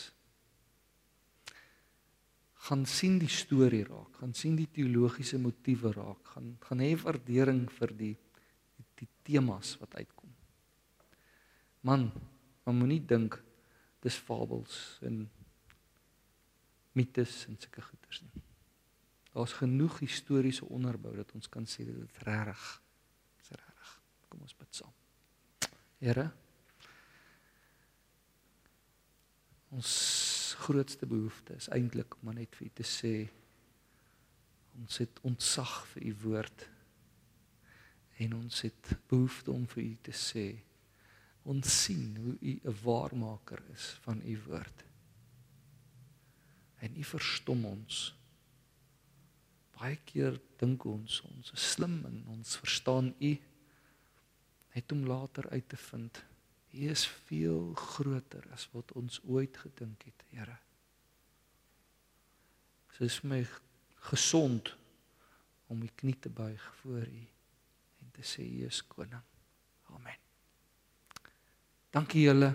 gaan 2.69 2.85
sien 2.89 3.19
die 3.21 3.31
storie 3.31 3.83
raak, 3.87 4.19
gaan 4.21 4.33
sien 4.35 4.55
die 4.57 4.67
teologiese 4.71 5.39
motiewe 5.41 5.91
raak, 5.95 6.33
gaan 6.33 6.55
gaan 6.63 6.81
hê 6.83 6.93
waardering 7.03 7.67
vir 7.79 7.93
die 7.99 8.15
die, 8.79 8.87
die 9.03 9.09
temas 9.27 9.75
wat 9.81 9.95
uitkom. 9.99 10.31
Man, 11.87 12.09
man 12.65 12.79
moenie 12.79 13.01
dink 13.05 13.37
dis 14.03 14.15
fabels 14.15 14.99
en 15.05 15.25
mites 16.99 17.45
en 17.47 17.57
sulke 17.59 17.85
goeters 17.85 18.21
nie. 18.25 18.43
Daar's 19.31 19.55
genoeg 19.61 20.01
historiese 20.03 20.67
onderbou 20.67 21.15
dat 21.15 21.31
ons 21.37 21.49
kan 21.49 21.67
sê 21.69 21.85
dit 21.87 22.03
is 22.03 22.21
reg. 22.27 22.67
Dis 23.39 23.55
reg. 23.55 23.97
Kom 24.27 24.45
ons 24.45 24.55
bid 24.59 24.81
saam. 24.81 24.95
Here 25.99 26.29
Ons 29.69 30.55
grootste 30.57 31.05
behoefte 31.05 31.53
is 31.53 31.69
eintlik 31.69 32.15
om 32.19 32.31
net 32.33 32.55
vir 32.57 32.67
u 32.67 32.71
te 32.79 32.85
sê 32.87 33.13
ons 34.79 34.97
het 35.01 35.19
ontzag 35.27 35.75
vir 35.91 36.07
u 36.09 36.13
woord 36.23 36.65
en 38.25 38.33
ons 38.39 38.61
het 38.65 38.91
behoefte 39.11 39.53
om 39.53 39.67
vir 39.75 39.83
u 39.83 39.91
te 40.09 40.15
sê 40.17 40.47
ons 41.49 41.75
sien 41.83 42.17
hoe 42.17 42.35
u 42.41 42.53
'n 42.63 42.77
waarmaker 42.81 43.61
is 43.75 43.91
van 44.05 44.21
u 44.25 44.35
woord 44.47 44.83
en 46.79 46.95
u 46.95 47.03
verstom 47.03 47.65
ons 47.65 48.01
baie 49.79 49.99
keer 50.05 50.39
dink 50.59 50.85
ons 50.85 51.21
ons 51.27 51.53
is 51.55 51.69
slim 51.75 52.01
en 52.07 52.23
ons 52.35 52.57
verstaan 52.63 53.13
u 53.19 53.35
net 54.75 54.91
om 54.91 55.05
later 55.07 55.49
uit 55.49 55.69
te 55.69 55.77
vind 55.89 56.23
U 56.71 56.89
is 56.89 57.07
veel 57.07 57.73
groter 57.73 58.45
as 58.53 58.67
wat 58.73 58.91
ons 58.93 59.19
ooit 59.25 59.57
gedink 59.57 60.05
het, 60.05 60.25
Here. 60.29 60.57
Dit 62.99 63.07
is 63.07 63.21
my 63.23 63.39
gesond 64.11 64.75
om 65.71 65.79
my 65.79 65.89
knie 65.95 66.17
te 66.19 66.29
buig 66.29 66.61
voor 66.81 67.07
U 67.07 67.25
en 68.03 68.11
te 68.13 68.25
sê 68.27 68.45
U 68.45 68.65
is 68.67 68.83
koning. 68.85 69.23
Amen. 69.95 70.19
Dankie 71.95 72.27
julle. 72.27 72.53